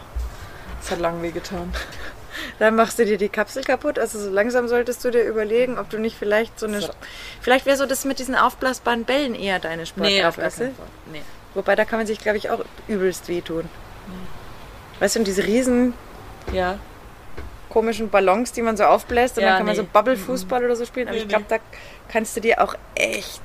das 0.81 0.91
hat 0.91 0.99
lang 0.99 1.23
weh 1.23 1.31
getan. 1.31 1.73
Dann 2.59 2.75
machst 2.77 2.99
du 2.99 3.05
dir 3.05 3.19
die 3.19 3.29
Kapsel 3.29 3.63
kaputt. 3.65 3.99
Also 3.99 4.19
so 4.19 4.31
langsam 4.31 4.69
solltest 4.69 5.05
du 5.05 5.11
dir 5.11 5.23
überlegen, 5.25 5.79
ob 5.79 5.89
du 5.91 5.99
nicht 5.99 6.17
vielleicht 6.17 6.59
so 6.59 6.67
eine... 6.67 6.81
So. 6.81 6.91
Vielleicht 7.41 7.67
wäre 7.67 7.77
so 7.77 7.87
das 7.87 8.05
mit 8.05 8.19
diesen 8.19 8.35
aufblasbaren 8.35 9.05
Bällen 9.05 9.35
eher 9.35 9.59
deine 9.59 9.87
Sportart, 9.87 10.39
weißt 10.39 10.61
du? 10.61 10.75
Nee. 11.13 11.23
Wobei, 11.55 11.75
da 11.77 11.85
kann 11.85 11.99
man 11.99 12.07
sich, 12.07 12.19
glaube 12.19 12.39
ich, 12.39 12.51
auch 12.51 12.65
übelst 12.89 13.29
wehtun. 13.29 13.69
Weißt 15.01 15.15
du, 15.17 15.21
und 15.21 15.27
diese 15.27 15.45
riesen 15.45 15.95
Ja. 16.53 16.79
komischen 17.71 18.11
Ballons, 18.11 18.53
die 18.53 18.63
man 18.63 18.77
so 18.77 18.85
aufbläst 18.85 19.37
und 19.39 19.43
Ja, 19.45 19.51
dann 19.51 19.57
kann 19.59 19.67
man 19.67 19.77
nee. 19.77 19.83
so 19.83 19.87
Bubble-Fußball 19.93 20.65
oder 20.65 20.77
so 20.77 20.85
spielen. 20.85 21.09
Aber 21.09 21.17
Nee, 21.17 21.23
ich 21.23 21.29
glaube, 21.29 21.45
da 21.49 21.59
kannst 22.09 22.37
du 22.37 22.41
dir 22.41 22.61
auch 22.63 22.75
echt 22.95 23.41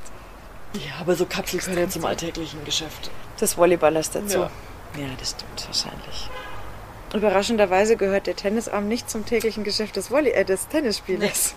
Ja, 0.74 0.94
aber 1.02 1.16
so 1.16 1.26
Kapsel 1.26 1.60
gehört 1.60 1.78
ja 1.80 1.89
zum 1.89 2.06
alltäglichen 2.06 2.64
Geschäft. 2.66 3.12
das 3.39 3.58
Volleyballers 3.58 4.10
dazu. 4.12 4.39
Ja. 4.39 4.52
ja, 4.98 5.08
das 5.20 5.32
stimmt 5.32 5.66
wahrscheinlich. 5.68 6.30
Überraschenderweise 7.14 7.95
gehört 7.95 8.28
der 8.28 8.36
Tennisarm 8.36 8.88
nicht 8.88 9.09
zum 9.09 9.26
täglichen 9.26 9.64
Geschäft 9.64 9.95
des, 9.95 10.09
Volley 10.11 10.32
äh, 10.32 10.43
des 10.45 10.68
Tennisspielers. 10.68 11.53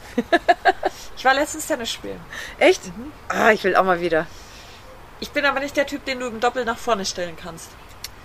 Ich 1.16 1.24
war 1.24 1.32
letztens 1.34 1.66
Tennis 1.66 1.90
spielen. 1.92 2.20
Echt? 2.58 2.82
Ah, 3.28 3.50
ich 3.52 3.64
will 3.64 3.74
auch 3.74 3.84
mal 3.84 4.00
wieder. 4.00 4.26
Ich 5.18 5.30
bin 5.30 5.46
aber 5.46 5.60
nicht 5.60 5.76
der 5.76 5.86
Typ, 5.86 6.04
den 6.04 6.20
du 6.20 6.26
im 6.26 6.40
Doppel 6.40 6.64
nach 6.66 6.76
vorne 6.76 7.06
stellen 7.06 7.36
kannst. 7.42 7.70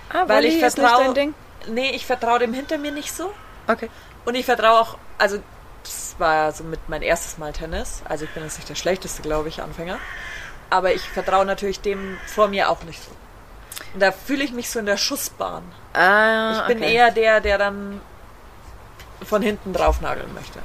Ah, 0.10 0.24
Weil 0.28 0.44
ich 0.46 0.56
Volley 0.56 0.66
ist 0.68 0.78
nicht 0.78 0.88
vertrau- 0.88 1.04
dein 1.06 1.14
Ding? 1.14 1.34
Nee, 1.68 1.92
ich 1.92 2.06
vertraue 2.06 2.40
dem 2.40 2.54
hinter 2.54 2.78
mir 2.78 2.92
nicht 2.92 3.16
so. 3.16 3.32
Okay. 3.68 3.90
Und 4.26 4.36
ich 4.36 4.46
vertraue 4.46 4.80
auch, 4.82 4.98
also 5.18 5.40
das 5.84 6.16
war 6.18 6.52
so 6.52 6.64
mit 6.66 6.82
mein 6.90 7.02
erstes 7.02 7.38
Mal 7.38 7.54
Tennis. 7.54 8.02
Also 8.10 8.26
ich 8.26 8.32
bin 8.32 8.44
jetzt 8.44 8.58
nicht 8.58 8.68
der 8.68 8.76
schlechteste, 8.76 9.22
glaube 9.22 9.48
ich, 9.48 9.62
Anfänger. 9.62 10.00
Aber 10.70 10.94
ich 10.94 11.02
vertraue 11.02 11.46
natürlich 11.46 11.80
dem 11.80 12.18
vor 12.28 12.50
mir 12.50 12.70
auch 12.70 12.84
nicht 12.84 13.02
so. 13.02 13.12
Und 13.94 14.00
da 14.02 14.12
fühle 14.12 14.44
ich 14.44 14.52
mich 14.52 14.70
so 14.70 14.80
in 14.80 14.86
der 14.86 14.98
Schussbahn. 14.98 15.64
Ah, 15.94 16.62
Ich 16.62 16.68
bin 16.68 16.78
okay. 16.84 16.94
eher 16.94 17.12
der, 17.12 17.42
der 17.42 17.58
dann 17.58 18.02
von 19.26 19.42
hinten 19.42 19.74
draufnageln 19.74 20.34
möchte. 20.34 20.60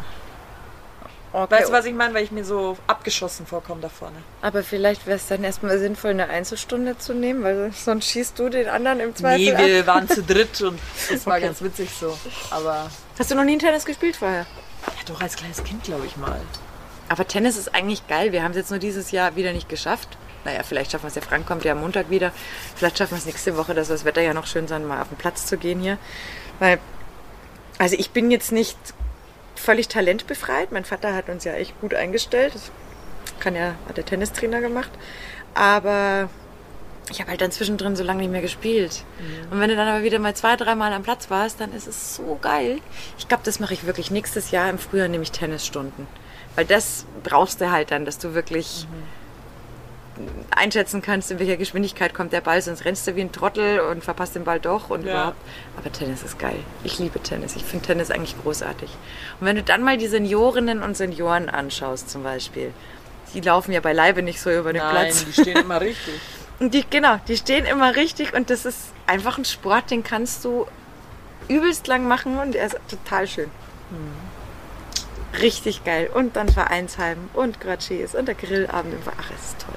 Okay. 1.32 1.54
Weißt 1.56 1.68
du, 1.68 1.72
was 1.72 1.84
ich 1.84 1.92
meine? 1.92 2.14
Weil 2.14 2.22
ich 2.24 2.30
mir 2.30 2.44
so 2.44 2.78
abgeschossen 2.86 3.46
vorkomme 3.46 3.82
da 3.82 3.88
vorne. 3.90 4.16
Aber 4.40 4.62
vielleicht 4.62 5.06
wäre 5.06 5.16
es 5.16 5.26
dann 5.26 5.44
erstmal 5.44 5.78
sinnvoll, 5.78 6.12
eine 6.12 6.28
Einzelstunde 6.30 6.96
zu 6.96 7.12
nehmen, 7.12 7.42
weil 7.44 7.72
sonst 7.72 8.06
schießt 8.10 8.38
du 8.38 8.48
den 8.48 8.68
anderen 8.68 9.00
im 9.00 9.14
Zweifel 9.14 9.44
Nee, 9.44 9.52
ab. 9.54 9.60
wir 9.60 9.86
waren 9.86 10.08
zu 10.08 10.22
dritt 10.22 10.60
und 10.62 10.78
das 11.10 11.26
war 11.26 11.34
Okay. 11.36 11.46
ganz 11.46 11.60
witzig 11.60 11.90
so. 11.90 12.16
Aber 12.50 12.90
Hast 13.18 13.30
du 13.30 13.34
noch 13.34 13.44
nie 13.44 13.58
Tennis 13.58 13.84
gespielt 13.84 14.16
vorher? 14.16 14.46
ja, 14.86 14.92
doch 15.06 15.20
als 15.20 15.36
kleines 15.36 15.62
Kind, 15.62 15.82
glaube 15.84 16.06
ich 16.06 16.16
mal. 16.16 16.40
Aber 17.08 17.26
Tennis 17.26 17.56
ist 17.56 17.74
eigentlich 17.74 18.06
geil. 18.08 18.32
Wir 18.32 18.42
haben 18.42 18.50
es 18.50 18.56
jetzt 18.56 18.70
nur 18.70 18.80
dieses 18.80 19.10
Jahr 19.10 19.36
wieder 19.36 19.52
nicht 19.52 19.68
geschafft. 19.68 20.08
Naja, 20.44 20.62
vielleicht 20.62 20.92
schaffen 20.92 21.04
wir 21.04 21.08
es. 21.08 21.14
Der 21.14 21.22
Frank 21.22 21.46
kommt 21.46 21.64
ja 21.64 21.72
am 21.72 21.80
Montag 21.80 22.10
wieder. 22.10 22.32
Vielleicht 22.74 22.98
schaffen 22.98 23.12
wir 23.12 23.18
es 23.18 23.26
nächste 23.26 23.56
Woche, 23.56 23.74
dass 23.74 23.88
das 23.88 24.04
Wetter 24.04 24.22
ja 24.22 24.34
noch 24.34 24.46
schön 24.46 24.68
sein, 24.68 24.86
mal 24.86 25.02
auf 25.02 25.08
den 25.08 25.16
Platz 25.16 25.46
zu 25.46 25.56
gehen 25.56 25.80
hier. 25.80 25.98
Weil, 26.58 26.78
also 27.78 27.96
ich 27.98 28.10
bin 28.10 28.30
jetzt 28.30 28.52
nicht 28.52 28.78
völlig 29.54 29.88
talentbefreit. 29.88 30.72
Mein 30.72 30.84
Vater 30.84 31.14
hat 31.14 31.28
uns 31.28 31.44
ja 31.44 31.52
echt 31.54 31.80
gut 31.80 31.94
eingestellt. 31.94 32.54
Das 32.54 32.70
kann 33.40 33.54
ja, 33.54 33.74
hat 33.88 33.96
der 33.96 34.04
Tennistrainer 34.04 34.60
gemacht. 34.60 34.90
Aber 35.54 36.28
ich 37.10 37.20
habe 37.20 37.30
halt 37.30 37.40
dann 37.40 37.52
zwischendrin 37.52 37.94
so 37.94 38.02
lange 38.02 38.20
nicht 38.20 38.32
mehr 38.32 38.42
gespielt. 38.42 39.04
Und 39.50 39.60
wenn 39.60 39.68
du 39.68 39.76
dann 39.76 39.88
aber 39.88 40.02
wieder 40.02 40.18
mal 40.18 40.34
zwei, 40.34 40.56
dreimal 40.56 40.92
am 40.92 41.02
Platz 41.02 41.30
warst, 41.30 41.60
dann 41.60 41.72
ist 41.72 41.86
es 41.86 42.16
so 42.16 42.38
geil. 42.40 42.78
Ich 43.18 43.28
glaube, 43.28 43.44
das 43.44 43.60
mache 43.60 43.74
ich 43.74 43.86
wirklich 43.86 44.10
nächstes 44.10 44.50
Jahr 44.50 44.68
im 44.68 44.78
Frühjahr, 44.78 45.08
nehme 45.08 45.22
ich 45.22 45.32
Tennisstunden. 45.32 46.06
Weil 46.56 46.64
das 46.64 47.04
brauchst 47.22 47.60
du 47.60 47.70
halt 47.70 47.90
dann, 47.90 48.04
dass 48.04 48.18
du 48.18 48.34
wirklich 48.34 48.86
einschätzen 50.50 51.02
kannst, 51.02 51.30
in 51.30 51.38
welcher 51.38 51.58
Geschwindigkeit 51.58 52.14
kommt 52.14 52.32
der 52.32 52.40
Ball, 52.40 52.62
sonst 52.62 52.86
rennst 52.86 53.06
du 53.06 53.14
wie 53.16 53.20
ein 53.20 53.32
Trottel 53.32 53.80
und 53.80 54.02
verpasst 54.02 54.34
den 54.34 54.44
Ball 54.44 54.58
doch 54.58 54.88
und 54.88 55.04
Ja. 55.04 55.12
überhaupt. 55.12 55.36
Aber 55.76 55.92
Tennis 55.92 56.22
ist 56.22 56.38
geil. 56.38 56.56
Ich 56.84 56.98
liebe 56.98 57.22
Tennis. 57.22 57.54
Ich 57.56 57.64
finde 57.64 57.84
Tennis 57.86 58.10
eigentlich 58.10 58.34
großartig. 58.42 58.88
Und 59.40 59.46
wenn 59.46 59.56
du 59.56 59.62
dann 59.62 59.82
mal 59.82 59.98
die 59.98 60.06
Seniorinnen 60.06 60.82
und 60.82 60.96
Senioren 60.96 61.50
anschaust 61.50 62.08
zum 62.08 62.22
Beispiel, 62.22 62.72
die 63.34 63.40
laufen 63.42 63.72
ja 63.72 63.80
beileibe 63.80 64.22
nicht 64.22 64.40
so 64.40 64.50
über 64.50 64.72
den 64.72 64.80
Nein, 64.80 65.08
Platz. 65.08 65.24
die 65.26 65.32
stehen 65.34 65.58
immer 65.58 65.80
richtig. 65.82 66.14
Und 66.60 66.72
die, 66.72 66.84
genau, 66.88 67.20
die 67.28 67.36
stehen 67.36 67.66
immer 67.66 67.94
richtig 67.96 68.32
und 68.32 68.48
das 68.48 68.64
ist 68.64 68.78
einfach 69.06 69.36
ein 69.36 69.44
Sport, 69.44 69.90
den 69.90 70.02
kannst 70.02 70.42
du 70.46 70.66
übelst 71.48 71.86
lang 71.88 72.08
machen 72.08 72.38
und 72.38 72.54
er 72.56 72.66
ist 72.68 72.78
total 72.88 73.26
schön. 73.26 73.50
Richtig 75.40 75.84
geil. 75.84 76.10
Und 76.12 76.36
dann 76.36 76.48
Vereinsheim 76.48 77.30
und 77.34 77.60
Gratschies 77.60 78.14
und 78.14 78.26
der 78.26 78.34
Grillabend. 78.34 78.94
im 78.94 79.00
Ach, 79.06 79.30
es 79.34 79.50
ist 79.50 79.60
toll. 79.60 79.74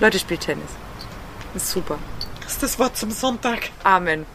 Leute, 0.00 0.18
spielt 0.18 0.40
Tennis. 0.40 0.70
Ist 1.54 1.70
super. 1.70 1.98
Das 2.42 2.52
ist 2.52 2.62
das 2.62 2.78
Wort 2.78 2.96
zum 2.96 3.10
Sonntag. 3.10 3.70
Amen. 3.84 4.26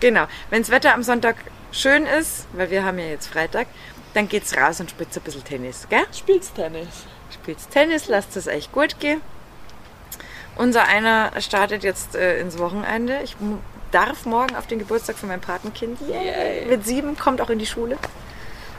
Genau. 0.00 0.26
Wenn 0.50 0.62
das 0.62 0.70
Wetter 0.70 0.94
am 0.94 1.02
Sonntag 1.02 1.36
schön 1.72 2.06
ist, 2.06 2.46
weil 2.52 2.70
wir 2.70 2.84
haben 2.84 2.98
ja 2.98 3.06
jetzt 3.06 3.28
Freitag, 3.28 3.68
dann 4.14 4.28
geht's 4.28 4.56
raus 4.56 4.80
und 4.80 4.90
spielt 4.90 5.14
ein 5.16 5.22
bisschen 5.22 5.44
Tennis, 5.44 5.86
gell? 5.88 6.04
Spielst 6.12 6.54
Tennis. 6.54 6.88
spielst 7.32 7.70
Tennis, 7.70 8.08
lasst 8.08 8.36
es 8.36 8.48
euch 8.48 8.72
gut 8.72 8.98
gehen. 8.98 9.20
Unser 10.56 10.84
einer 10.84 11.32
startet 11.40 11.84
jetzt 11.84 12.16
äh, 12.16 12.40
ins 12.40 12.58
Wochenende. 12.58 13.20
Ich 13.22 13.36
darf 13.92 14.26
morgen 14.26 14.56
auf 14.56 14.66
den 14.66 14.78
Geburtstag 14.78 15.16
von 15.16 15.28
meinem 15.28 15.40
Patenkind. 15.40 15.98
Yay. 16.08 16.66
Mit 16.66 16.86
sieben, 16.86 17.16
kommt 17.16 17.40
auch 17.40 17.50
in 17.50 17.58
die 17.58 17.66
Schule. 17.66 17.96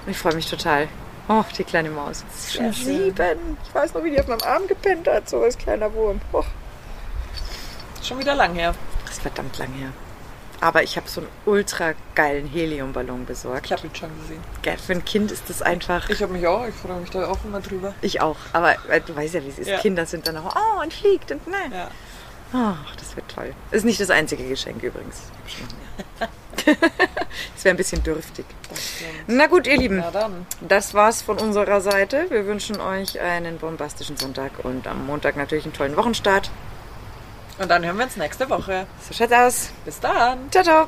Und 0.06 0.12
ich 0.12 0.18
freue 0.18 0.36
mich 0.36 0.50
total. 0.50 0.88
Oh, 1.34 1.46
die 1.58 1.64
kleine 1.64 1.90
Maus. 1.90 2.26
Es 2.30 2.46
ist 2.48 2.54
schon 2.56 2.74
schön. 2.74 3.04
sieben. 3.06 3.58
Ich 3.66 3.74
weiß 3.74 3.94
noch, 3.94 4.04
wie 4.04 4.12
die 4.12 4.20
auf 4.20 4.28
meinem 4.28 4.42
Arm 4.44 4.68
gepennt 4.68 5.08
hat, 5.08 5.30
so 5.30 5.42
als 5.42 5.58
kleiner 5.58 5.94
Wurm. 5.94 6.20
Oh, 6.34 6.44
Schon 8.04 8.20
wieder 8.20 8.36
lang 8.36 8.54
her. 8.56 8.76
das 9.06 9.14
ist 9.14 9.22
verdammt 9.22 9.58
lang 9.58 9.72
her. 9.74 9.92
Aber 10.60 10.84
ich 10.84 10.98
habe 10.98 11.08
so 11.08 11.22
einen 11.22 11.30
ultra 11.46 11.94
geilen 12.16 12.48
Heliumballon 12.48 13.26
besorgt. 13.26 13.66
Ich 13.68 13.72
habe 13.72 13.88
ihn 13.88 13.96
schon 13.96 14.10
gesehen. 14.22 14.44
Gell, 14.62 14.78
Für 14.78 14.92
ein 14.94 15.06
Kind 15.06 15.32
ist 15.32 15.50
das 15.50 15.62
einfach. 15.62 16.10
Ich 16.10 16.22
habe 16.22 16.34
mich 16.34 16.46
auch, 16.46 16.68
ich 16.68 16.76
freue 16.76 17.00
mich 17.00 17.10
da 17.12 17.28
auch 17.30 17.40
immer 17.46 17.62
drüber. 17.62 17.94
Ich 18.02 18.20
auch. 18.22 18.36
Aber 18.52 18.74
äh, 18.90 19.00
du 19.02 19.16
weißt 19.16 19.36
ja, 19.36 19.44
wie 19.44 19.50
es 19.50 19.58
ist. 19.58 19.68
Ja. 19.70 19.80
Kinder 19.80 20.06
sind 20.06 20.28
dann 20.28 20.38
auch, 20.38 20.56
oh, 20.56 20.82
und 20.84 20.94
fliegt 20.94 21.32
und 21.32 21.48
ne. 21.48 21.56
Ja. 21.72 21.88
Ach, 22.54 22.96
das 22.98 23.16
wird 23.16 23.30
toll. 23.30 23.54
Ist 23.72 23.86
nicht 23.86 24.00
das 24.00 24.10
einzige 24.10 24.48
Geschenk 24.48 24.84
übrigens. 24.84 25.22
Das 27.56 27.66
wäre 27.66 27.74
ein 27.74 27.78
bisschen 27.78 28.04
dürftig. 28.04 28.46
Na 29.26 29.48
gut, 29.48 29.66
ihr 29.66 29.78
Lieben, 29.78 30.04
das 30.62 30.94
war's 30.94 31.22
von 31.22 31.40
unserer 31.40 31.82
Seite. 31.82 32.26
Wir 32.30 32.46
wünschen 32.46 32.80
euch 32.80 33.20
einen 33.20 33.58
bombastischen 33.58 34.18
Sonntag 34.18 34.52
und 34.64 34.86
am 34.86 35.06
Montag 35.08 35.38
natürlich 35.38 35.66
einen 35.66 35.74
tollen 35.74 35.96
Wochenstart. 35.96 36.52
Und 37.58 37.70
dann 37.70 37.86
hören 37.86 37.98
wir 37.98 38.06
uns 38.06 38.18
nächste 38.18 38.50
Woche. 38.50 38.86
So 39.08 39.14
schaut's 39.14 39.34
aus. 39.34 39.72
Bis 39.86 40.00
dann. 40.00 40.52
Ciao, 40.52 40.64
ciao. 40.64 40.88